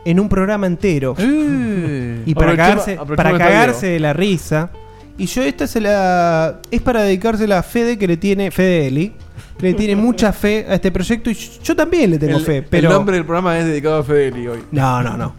[0.04, 1.14] en un programa entero.
[1.18, 4.70] y para cagarse, para cagarse de la risa.
[5.18, 9.14] Y yo esta se la es para dedicársela a Fede que le tiene Fede Eli,
[9.60, 12.64] le tiene mucha fe a este proyecto y yo, también le tengo el, fe, el
[12.64, 14.62] pero nombre del programa es dedicado a Fedeli hoy.
[14.72, 15.34] no, no, no.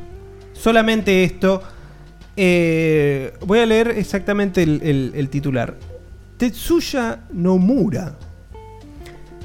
[0.54, 1.62] Solamente esto.
[2.36, 5.76] Eh, voy a leer exactamente el, el- el titular.
[6.38, 8.16] Tetsuya Nomura.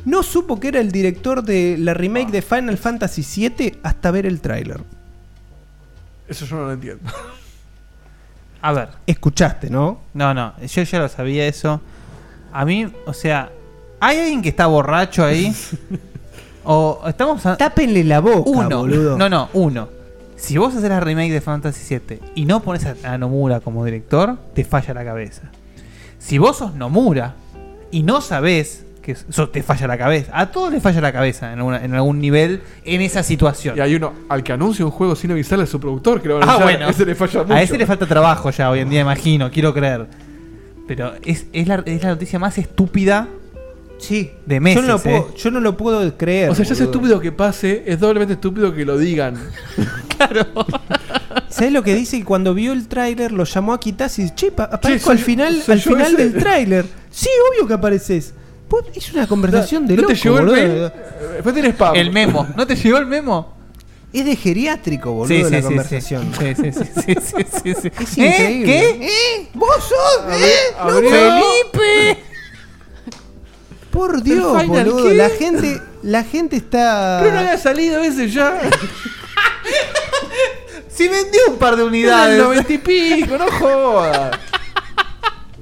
[0.04, 4.26] No supo que era el director de la remake de Final Fantasy VII hasta ver
[4.26, 4.80] el tráiler.
[6.28, 7.10] Eso yo no lo entiendo.
[8.62, 8.88] A ver.
[9.06, 10.00] Escuchaste, ¿no?
[10.14, 11.80] No, no, yo ya lo sabía eso.
[12.52, 13.50] A mí, o sea,
[14.04, 15.54] ¿hay alguien que está borracho ahí?
[16.64, 17.56] o estamos a...
[17.56, 18.78] Tápenle la boca, Uno.
[18.80, 19.18] boludo.
[19.18, 19.88] No, no, uno.
[20.36, 24.36] Si vos haces la remake de Fantasy VII y no pones a, Nomura como director,
[24.54, 25.42] te falla la cabeza.
[26.18, 27.34] Si vos sos Nomura
[27.90, 30.30] y no sabés que eso te falla la cabeza.
[30.38, 33.76] A todos les falla la cabeza en, alguna- en algún nivel en esa situación.
[33.76, 36.38] Y hay uno al que anuncia un juego sin avisarle a su productor que lo
[36.38, 36.88] van a Ah, bueno.
[36.88, 37.54] Ese le falla mucho.
[37.54, 40.06] A ese le falta trabajo ya hoy en día, imagino, quiero creer.
[40.86, 43.28] Pero es, es, la, es la noticia más estúpida
[44.02, 44.32] sí.
[44.46, 44.82] de meses.
[44.82, 45.02] yo, no lo ¿eh?
[45.02, 46.50] puedo, yo no lo puedo creer.
[46.50, 46.92] O sea, ya es boludo.
[46.92, 49.36] estúpido que pase, es doblemente estúpido que lo digan.
[51.48, 52.18] ¿Sabes lo que dice?
[52.18, 55.16] Que cuando vio el tráiler lo llamó a Kitasi y dice, che, pa- aparezco soy
[55.18, 56.28] al final, soy al yo final ese".
[56.30, 56.86] del tráiler.
[57.10, 58.34] Sí, obvio que apareces.
[58.68, 60.56] Vos- Es una conversación de ¿No loco, te llegó el boludo.
[60.68, 60.92] mail?
[61.34, 61.94] Después tenés spam.
[61.94, 62.48] El memo.
[62.56, 63.54] ¿No te llegó el memo?
[64.12, 66.32] Es de geriátrico, boludo, Sí, sí, la sí, conversación.
[66.38, 66.54] sí.
[66.54, 67.90] Sí, sí, sí, sí, sí, sí, sí.
[67.96, 68.50] Es ¿Eh?
[68.50, 68.66] increíble.
[68.66, 69.06] ¿Qué?
[69.06, 69.48] ¿Eh?
[69.54, 70.32] ¿Vos sos?
[70.38, 70.52] ¿Eh?
[70.76, 72.22] ¡No, abrió- Felipe!
[73.92, 75.08] Por Dios, ¿El Final boludo.
[75.08, 75.14] qué?
[75.14, 77.18] La gente, la gente está.
[77.22, 78.58] Pero no había salido ese ya.
[80.88, 82.38] Si vendió un par de el unidades.
[82.42, 84.36] noventa y pico, no jodas.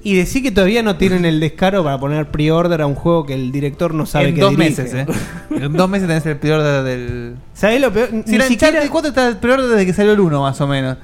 [0.02, 3.34] Y decir que todavía no tienen el descaro para poner pre-order a un juego que
[3.34, 4.82] el director no sabe en que dos dirige.
[4.82, 5.06] meses, ¿eh?
[5.50, 7.36] En dos meses tenés el peor de- del.
[7.54, 8.08] ¿Sabés lo peor?
[8.24, 10.60] Si Ni la siquiera, Uncharted 4 está el peor desde que salió el 1, más
[10.60, 10.96] o menos.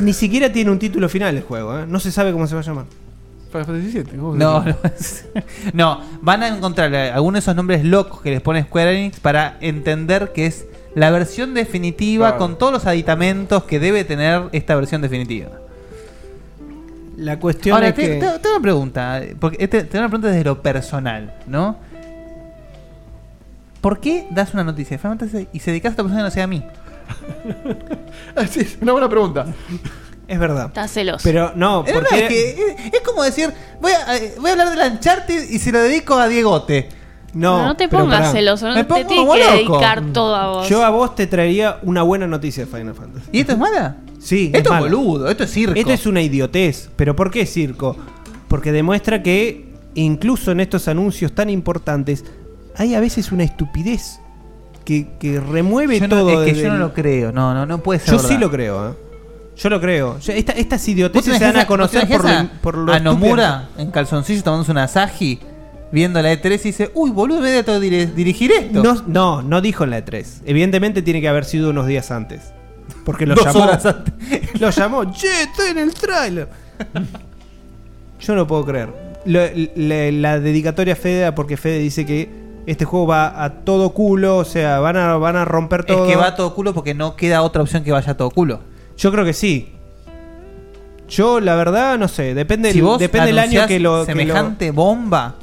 [0.00, 1.84] ni siquiera tiene un título final el juego, ¿eh?
[1.86, 2.86] No se sabe cómo se va a llamar.
[3.50, 4.76] Final Fantasy VII, ¿cómo se No, no,
[5.72, 9.20] no, van a encontrar eh, algunos de esos nombres locos que les pone Square Enix
[9.20, 12.38] para entender que es la versión definitiva Claro.
[12.38, 15.50] con todos los aditamentos que debe tener esta versión definitiva.
[17.16, 18.08] La cuestión Ahora, es te- que.
[18.16, 21.76] te- tengo una pregunta, porque este- tengo una pregunta desde lo personal, ¿no?
[23.80, 26.24] ¿Por qué das una noticia de Final Fantasy y se dedicas a otra persona que
[26.24, 26.62] no sea a mí?
[28.34, 29.46] Ah, sí, es una buena pregunta.
[30.28, 30.66] Es verdad.
[30.66, 31.20] Está celoso.
[31.22, 32.28] Pero no, Es, verdad porque.
[32.28, 35.58] que es, es como decir, voy a, eh, voy a hablar de la Uncharted y
[35.58, 36.88] se lo dedico a Diegote.
[37.34, 38.32] No, No, te pero pongas pará.
[38.32, 39.76] celoso, no Me te pongo tienes que loco.
[39.78, 40.68] dedicar todo a vos.
[40.68, 43.26] Yo a vos te traería una buena noticia de Final Fantasy.
[43.30, 43.96] ¿Y esto es mala?
[44.18, 44.80] Sí, Esto es mala.
[44.80, 45.78] boludo, esto es circo.
[45.78, 46.88] Esto es una idiotez.
[46.96, 47.94] ¿Pero por qué circo?
[48.48, 52.24] Porque demuestra que incluso en estos anuncios tan importantes
[52.76, 54.18] hay a veces una estupidez
[54.84, 56.42] que, que remueve Yo no- todo.
[56.42, 58.10] es que yo no lo creo, no, no, no puede ser.
[58.12, 58.28] Yo verdad.
[58.30, 58.94] sí lo creo, ¿eh?
[59.56, 60.18] Yo lo creo.
[60.18, 63.00] Yo- esta- estas ¿Vos idioteces te se imaginás a conocer por lo, por lo a
[63.00, 65.38] Nomura en calzoncillo tomándose una Asahi,
[65.90, 68.82] viendo la E3 y dice, uy, boludo, me voy a dir- dirigir esto.
[68.82, 70.42] No, no, no dijo en la E3.
[70.44, 72.52] Evidentemente tiene que haber sido unos días antes.
[73.04, 73.64] Porque lo Dos llamó.
[73.64, 74.14] horas antes.
[74.60, 75.04] Lo llamó.
[75.12, 76.48] Che, estoy en el tráiler.
[78.20, 78.88] Yo no puedo creer.
[79.24, 79.40] Lo-
[79.76, 82.30] la, la dedicatoria a Fede, porque Fede dice que
[82.66, 86.04] este juego va a todo culo, o sea, van a, van a romper todo.
[86.04, 88.30] Es que va a todo culo porque no queda otra opción que vaya a todo
[88.30, 88.60] culo.
[88.96, 89.72] Yo creo que sí.
[91.08, 92.34] Yo, la verdad, no sé.
[92.34, 94.04] Depende, si del- vos depende del año que lo.
[94.06, 95.34] que lo- semejante bomba,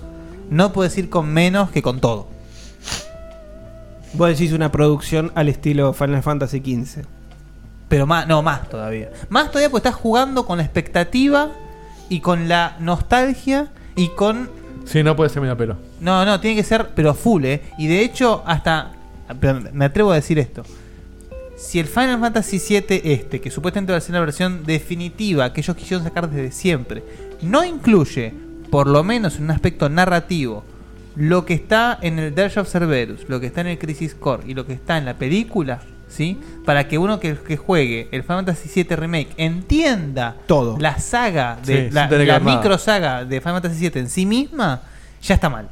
[0.50, 2.28] no puedes ir con menos que con todo.
[4.14, 7.06] vos decís una producción al estilo Final Fantasy XV.
[7.90, 9.12] Pero más, no, más todavía.
[9.30, 11.50] Más todavía porque estás jugando con la expectativa
[12.10, 14.50] y con la nostalgia y con
[14.86, 15.78] Sí, no puede ser medio pelo.
[16.02, 17.62] No, no, tiene que ser, pero a full, ¿eh?
[17.78, 18.92] Y de hecho, hasta.
[19.72, 20.64] Me atrevo a decir esto.
[21.56, 25.62] Si el Final Fantasy VII este, que supuestamente va a ser la versión definitiva que
[25.62, 27.04] ellos quisieron sacar desde siempre,
[27.42, 28.34] no incluye,
[28.72, 30.64] por lo menos en un aspecto narrativo,
[31.16, 34.44] lo que está en el Dirge of Cerberus, lo que está en el Crisis Core
[34.48, 36.40] y lo que está en la película, ¿sí?
[36.66, 40.78] Para que uno que, que juegue el Final Fantasy VII Remake entienda Todo.
[40.80, 44.82] la saga, de la, micro saga de Final Fantasy VII en sí misma,
[45.22, 45.70] ya está mal.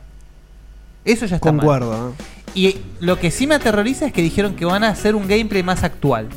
[1.03, 1.62] Eso ya está mal.
[1.62, 2.10] Concuerdo.
[2.10, 2.41] ¿eh?
[2.53, 5.64] Y lo que sí me aterroriza es que dijeron que van a hacer un gameplay
[5.64, 6.28] más actual.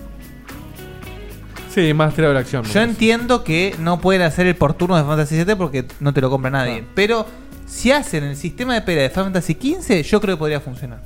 [1.74, 2.64] Sí, más tirado de la acción.
[2.64, 6.20] Yo entiendo que no pueden hacer el por turno de Fantasy VII porque no te
[6.20, 6.84] lo compra nadie.
[6.94, 7.26] Pero
[7.66, 11.00] si hacen el sistema de pelea de Fantasy XV, yo creo que podría funcionar.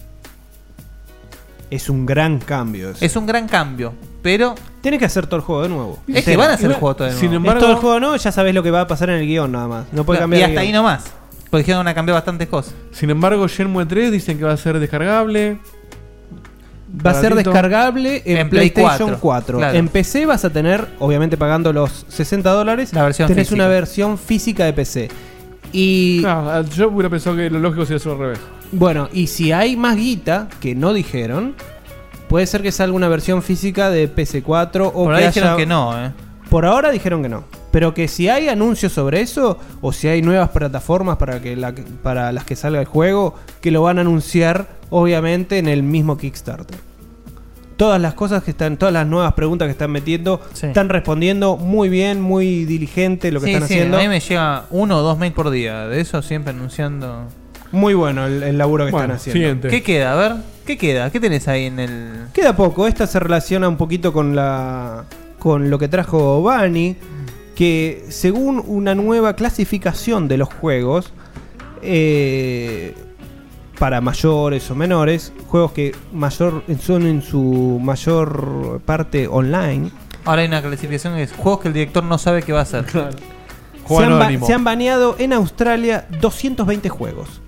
[1.71, 2.91] Es un gran cambio.
[2.91, 3.05] eso.
[3.05, 5.99] Es un gran cambio, pero Tienes que hacer todo el juego de nuevo.
[6.07, 7.37] es que van a hacer el juego todo de Sin nuevo.
[7.37, 9.27] embargo- Es todo el juego no, ya sabes lo que va a pasar en el
[9.27, 9.87] guion nada más.
[9.93, 10.77] No puede Claro, cambiar y el hasta ahí guion.
[10.83, 11.05] nomás.
[11.51, 12.75] Porque dijeron que van a cambiar bastantes cosas.
[12.93, 15.59] Sin embargo, Shenmue 3 dicen que va a ser descargable.
[17.05, 19.59] Va a ser descargable en, En Play PlayStation 4, 4.
[19.59, 19.79] claro.
[19.79, 23.63] En PC vas a tener, obviamente pagando los 60 dólares, La versión tenés física.
[23.63, 25.09] una versión física de PC.
[25.73, 28.39] Y No, yo hubiera pensado que lo lógico sería hacerlo al revés.
[28.73, 31.55] bueno, y si hay más guita que no dijeron,
[32.29, 35.67] puede ser que salga una versión física de PC4 o Por que ahí dijeron que
[35.67, 36.11] no, eh.
[36.49, 37.45] Por ahora dijeron que no.
[37.71, 41.75] Pero que si hay anuncios sobre eso, o si hay nuevas plataformas para, que la,
[42.03, 46.17] para las que salga el juego, que lo van a anunciar, obviamente, en el mismo
[46.17, 46.79] Kickstarter.
[47.77, 50.67] Todas las cosas que están, todas las nuevas preguntas que están metiendo, Sí.
[50.67, 53.99] están respondiendo muy bien, muy diligente lo que Sí, están sí, haciendo.
[53.99, 55.87] A mí me llega uno o dos mails por día.
[55.87, 57.25] De eso siempre anunciando.
[57.71, 59.39] Muy bueno el, el laburo que Bueno, están haciendo.
[59.39, 59.69] siguiente.
[59.69, 60.13] ¿Qué queda?
[60.15, 60.37] A ver,
[60.67, 61.11] ¿qué queda?
[61.11, 62.13] ¿Qué tenés ahí en el.?
[62.33, 65.05] Queda poco, esta se relaciona un poquito con la
[65.39, 66.97] con lo que trajo Bani,
[67.59, 71.13] que según una nueva clasificación de los juegos,
[71.83, 72.95] eh,
[73.81, 79.91] para mayores o menores, juegos que mayor son en su mayor parte online,
[80.25, 82.63] Ahora hay una clasificación que es juegos que el director no sabe qué va a
[82.63, 82.85] hacer.
[82.89, 87.41] se han, ba- se han baneado en Australia 220 juegos.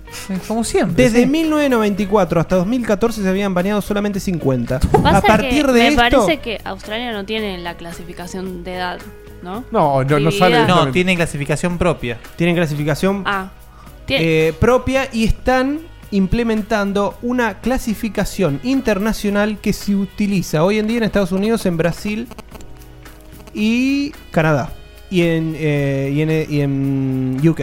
[0.45, 1.03] Como siempre.
[1.05, 1.25] Desde sí.
[1.29, 4.79] 1994 hasta 2014 se habían baneado solamente 50.
[4.79, 8.75] Pasa A partir que de me esto, parece que Australia no tiene la clasificación de
[8.75, 8.99] edad,
[9.41, 9.63] ¿no?
[9.71, 10.65] No, no, no sale.
[10.65, 12.19] No, tienen clasificación propia.
[12.35, 13.49] tienen clasificación Ah.
[14.05, 15.79] Tiene- eh, propia y están
[16.11, 22.27] implementando una clasificación internacional que se utiliza hoy en día en Estados Unidos, en Brasil
[23.53, 24.71] y Canadá.
[25.09, 27.61] Y en, eh, y en, y en UK.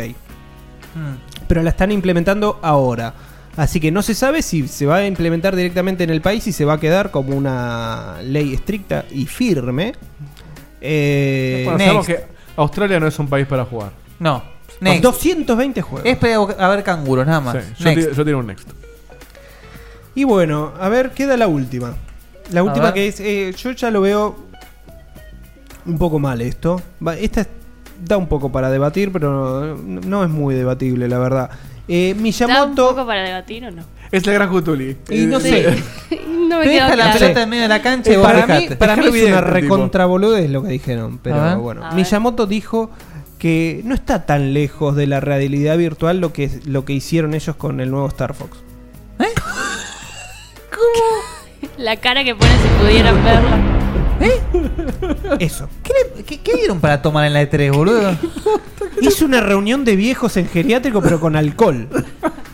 [1.46, 3.14] Pero la están implementando ahora.
[3.56, 6.52] Así que no se sabe si se va a implementar directamente en el país y
[6.52, 9.94] se va a quedar como una ley estricta y firme.
[10.80, 12.20] Eh, Bueno, sabemos que
[12.56, 13.90] Australia no es un país para jugar.
[14.18, 14.42] No.
[14.80, 15.02] Next.
[15.02, 16.06] 220 juegos.
[16.08, 17.56] Es para a ver canguros, nada más.
[17.56, 18.00] Sí, yo, Next.
[18.02, 18.68] tiro, yo tiro un next.
[20.14, 21.94] Y bueno, a ver, queda la última.
[22.52, 22.94] La última ver.
[22.94, 23.20] que es.
[23.20, 24.36] eh, yo ya lo veo
[25.86, 26.80] un poco mal esto.
[27.06, 27.46] Va, Esta
[28.04, 31.50] da un poco para debatir, pero no, no es muy debatible, la verdad.
[31.88, 32.88] Eh, ¿Da un Miyamoto.
[32.90, 33.82] poco para debatir o no?
[34.12, 34.94] Es la gran Cthulhu.
[35.10, 36.18] Y no Eh, sé.
[36.48, 37.18] no me Te quedó deja la claro.
[37.18, 38.76] pelota en medio de la cancha y Eh, vos para mí, dejate.
[38.76, 39.52] para mí es una evidente, tipo.
[39.54, 41.14] recontraboludez lo que dijeron.
[41.14, 41.56] A Pero ver.
[41.56, 41.94] bueno, A ver.
[41.96, 42.90] Miyamoto dijo
[43.38, 47.54] que no está tan lejos de la realidad virtual lo que, lo que hicieron ellos
[47.56, 48.58] con el nuevo Star Fox.
[51.76, 53.58] La cara que pone si pudieran verla.
[55.38, 55.68] Eso.
[55.84, 58.16] ¿Qué, le- qué- qué dieron para tomar en la E3, boludo?
[59.00, 61.88] Hizo una reunión de viejos en geriátrico, pero con alcohol.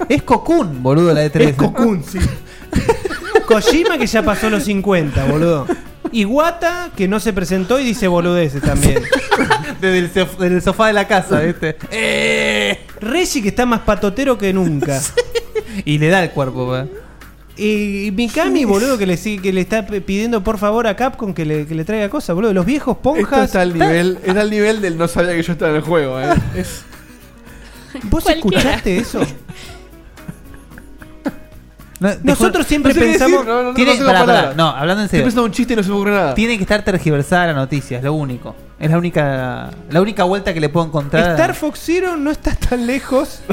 [0.08, 1.40] Es Cocoon, boludo, la E E3.
[1.48, 2.18] Es Cocoon, sí.
[3.46, 5.66] Kojima que ya pasó los 50, boludo.
[6.12, 9.02] Iwata que no se presentó y dice boludeces también.
[9.80, 11.76] Desde el, sof- desde el sofá de la casa, ¿viste?
[11.90, 12.78] Eh.
[13.00, 15.00] Reggie que está más patotero que nunca.
[15.84, 16.86] Y le da el cuerpo, pa.
[17.56, 21.34] Y Mikami, boludo, que le, sigue- que le está p- pidiendo por favor a Capcom
[21.34, 22.52] que le, que le traiga cosas, boludo.
[22.52, 23.44] Los viejos Esto ponjas.
[23.46, 26.20] está al nivel, está al nivel del no sabía que yo estaba en el juego.
[26.20, 26.34] eh.
[26.56, 26.82] Es-
[28.04, 28.58] ¿Vos Cualquiera.
[28.58, 29.20] escuchaste eso?
[32.22, 33.38] Nosotros siempre no sé qué pensamos.
[33.38, 35.42] decir, no, no, no Tiene, tengo pará, pará, no, hablando en serio.
[35.42, 36.34] un chiste y no se me ocurre nada.
[36.34, 38.54] Tiene que estar tergiversada la noticia, es lo único.
[38.78, 41.30] Es la única la única vuelta que le puedo encontrar.
[41.30, 43.40] Star Fox Zero no está tan lejos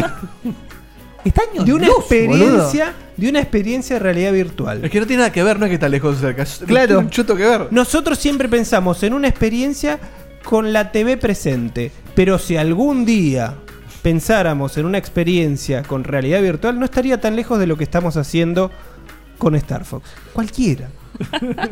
[1.23, 4.83] Está años de una luz, experiencia, de una experiencia de realidad virtual.
[4.83, 6.45] Es que no tiene nada que ver, no es que está lejos o cerca.
[6.65, 6.81] Claro.
[6.81, 7.67] No tiene un choto que ver.
[7.69, 9.99] Nosotros siempre pensamos en una experiencia
[10.43, 13.53] con la TV presente, pero si algún día
[14.01, 18.17] pensáramos en una experiencia con realidad virtual, no estaría tan lejos de lo que estamos
[18.17, 18.71] haciendo
[19.37, 20.09] con Star Fox.
[20.33, 20.89] Cualquiera.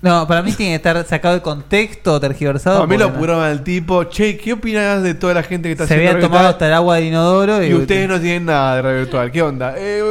[0.00, 2.82] No, para mí tiene que estar sacado de contexto, tergiversado.
[2.82, 4.02] a mí lo porque no- al tipo.
[4.02, 6.66] Che, ¿qué opinas de toda la gente que está Se haciendo había realidad tomado hasta
[6.66, 9.30] el agua del inodoro y, Y ustedes no tienen nada de realidad virtual.
[9.30, 9.74] ¿Qué onda?
[9.78, 10.02] Eh,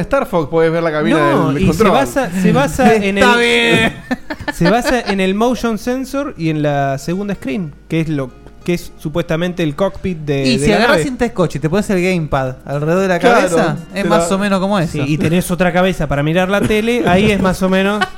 [0.00, 1.90] Star Fox podés ver la cabina No, del, del y se control.
[1.92, 3.96] basa, se basa en Está el bien.
[4.52, 8.28] se basa en el motion sensor y en la segunda screen, que es lo
[8.64, 11.04] que es supuestamente el cockpit de, Y de si la agarras nave.
[11.04, 14.36] cinta scotch y te pones el gamepad alrededor de la Claro, cabeza, es más la-
[14.36, 14.92] o menos como eso.
[14.92, 18.04] Sí, y tenés otra cabeza para mirar la tele, ahí es más o menos.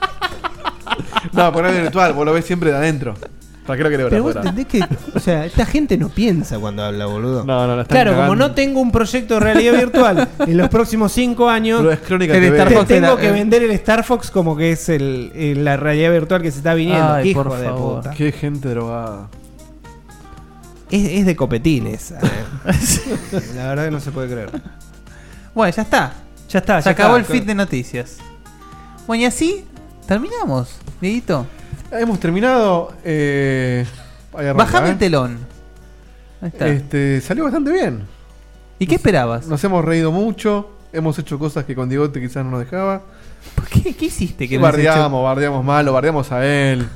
[1.32, 3.14] No, poner virtual, vos lo ves siempre de adentro.
[3.66, 4.50] ¿Para qué lo querés ver Pero vos afuera?
[4.50, 7.44] entendés que, o sea, esta gente no piensa cuando habla, boludo.
[7.44, 10.68] No, no, la están Claro, como no tengo un proyecto de realidad virtual en los
[10.68, 12.44] próximos cinco años, Boludo, es Crónica El.
[12.44, 15.64] Star te Fox tengo era- que vender el Star Fox como que es el, el-
[15.64, 17.12] la realidad virtual que se está viniendo.
[17.14, 17.96] Ay, Hijo por de favor.
[18.02, 18.10] puta.
[18.10, 19.28] Qué gente drogada.
[20.92, 22.12] Es, es de copetines.
[22.12, 22.16] eh.
[23.56, 24.50] la verdad que no se puede creer.
[25.54, 26.12] Bueno, ya está.
[26.48, 27.32] Ya está, Se ya acabó está.
[27.32, 28.18] el feed de noticias.
[29.06, 29.64] Bueno, y así
[30.06, 31.46] terminamos, Dieguito.
[31.90, 32.92] Hemos terminado.
[33.04, 33.84] Eh,
[34.32, 34.92] arranca, Bajame ¿eh?
[34.92, 35.38] el telón.
[36.40, 36.68] Ahí está.
[36.68, 38.02] Este, salió bastante bien.
[38.78, 39.46] ¿Y qué esperabas?
[39.46, 40.70] Nos hemos reído mucho.
[40.92, 43.02] Hemos hecho cosas que con Diegote quizás no nos dejaba.
[43.70, 44.46] ¿Qué, qué hiciste?
[44.48, 46.86] Que no bardeamos, bardeamos mal, lo bardeamos a él.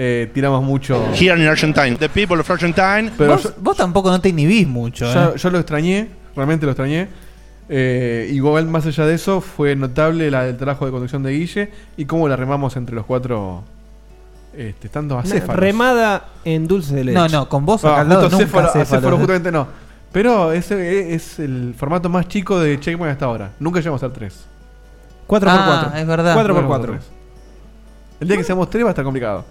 [0.00, 1.04] Eh, tiramos mucho.
[1.12, 3.10] Here in Argentine, the people of Argentine.
[3.18, 5.36] Pero vos, vos tampoco no te inhibís mucho, Yo, ¿eh?
[5.36, 7.08] yo lo extrañé, realmente lo extrañé.
[7.68, 11.70] Eh, igual más allá de eso, fue notable la del trabajo de conducción de Guille
[11.96, 13.64] y cómo la remamos entre los cuatro,
[14.56, 15.56] este, estando acéfalos.
[15.56, 17.18] remada en dulce de leche.
[17.18, 19.16] No, no, con vos Ah, acá acéfalo, acéfalo.
[19.18, 19.66] justamente no.
[20.12, 23.50] Pero ese es el formato más chico de Checkpoint hasta ahora.
[23.60, 24.46] Nunca llegamos al 3.
[25.26, 25.98] 4 por Ah, cuatro.
[26.00, 26.34] es verdad.
[26.34, 27.08] 4 por 4 4
[28.20, 29.44] El día que seamos 3 va a estar complicado.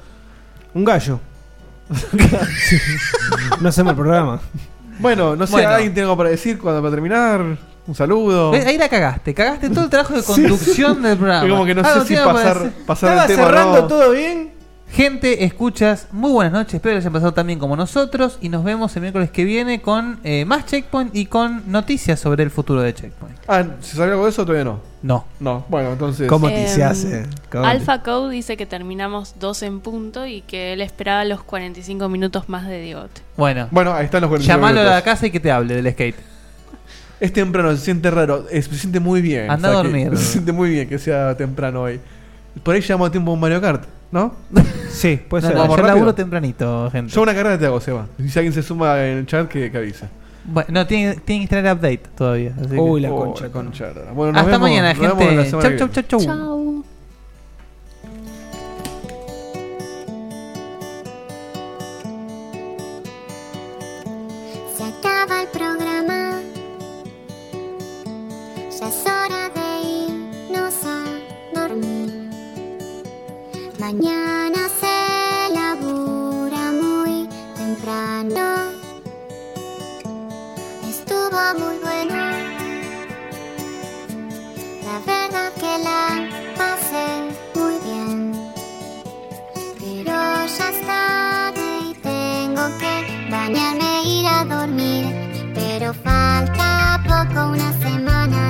[0.73, 1.19] Un gallo.
[3.61, 4.39] no hacemos el programa.
[4.99, 5.69] Bueno, no sé, Bueno.
[5.69, 7.41] ¿alguien tiene algo para decir cuando para terminar?
[7.88, 8.53] Un saludo.
[8.53, 11.45] Eh, Ahí la cagaste, cagaste todo el trabajo de conducción del programa.
[11.45, 12.85] Es como que no sé Algo si tiene para pasar- decir.
[12.85, 13.88] pasar el Estaba tema o cerrando no.
[13.88, 14.52] todo bien.
[14.91, 18.64] Gente, escuchas, muy buenas noches, espero que les hayan pasado también como nosotros y nos
[18.64, 22.81] vemos el miércoles que viene con eh, más Checkpoint y con noticias sobre el futuro
[22.81, 23.38] de Checkpoint.
[23.47, 24.80] Ah, ¿se sabe algo de eso o todavía no?
[25.03, 25.26] No.
[25.39, 26.27] No, bueno, entonces.
[26.27, 27.26] ¿Cómo Em, se hace?
[27.51, 31.43] ¿Cómo te- Alpha Code dice que terminamos 12 en punto y que él esperaba los
[31.43, 33.22] 45 minutos más de Diegote.
[33.35, 34.95] Bueno, Bueno, ahí están los 45 llamalo a minutos.
[34.95, 36.15] la casa y que te hable del skate.
[37.19, 39.51] Es temprano, se siente raro, se siente muy bien.
[39.51, 40.11] Anda a que- dormir.
[40.18, 41.99] Se siente muy bien que sea temprano hoy.
[42.64, 44.34] Por ahí llevamos a tiempo un Mario Kart, ¿no?
[44.89, 45.53] Sí, puede ser.
[45.53, 45.95] no, Vamos yo rápido.
[45.95, 47.13] laburo tempranito, gente.
[47.13, 48.07] Yo una carrera te hago, Seba.
[48.17, 50.05] Si alguien se suma en el chat, que, que avise.
[50.45, 52.53] Bueno, no, tiene, tiene que instalar update todavía.
[52.59, 53.43] así que- Uy, la Oh, concha.
[53.43, 53.85] la concha.
[54.15, 55.49] Bueno, nos Hasta vemos- mañana, nos vemos la gente.
[55.49, 56.35] semana Chau, que chau, chau, chau.
[56.38, 56.84] Chau.
[73.88, 78.73] Mañana se labura muy temprano.
[80.85, 82.15] Estuvo muy bueno.
[84.84, 86.01] La verdad que la
[86.57, 87.07] pasé
[87.55, 88.34] muy bien.
[89.80, 90.15] Pero
[90.57, 95.05] ya es tarde y tengo que bañarme e ir a dormir.
[95.55, 98.46] Pero falta poco, una semana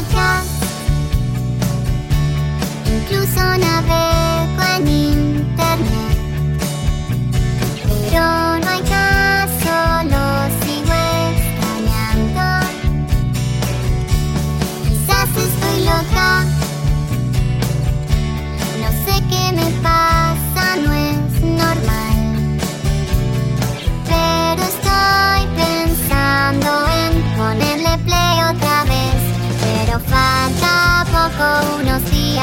[0.00, 0.50] podcasts.
[2.86, 3.64] Incluso en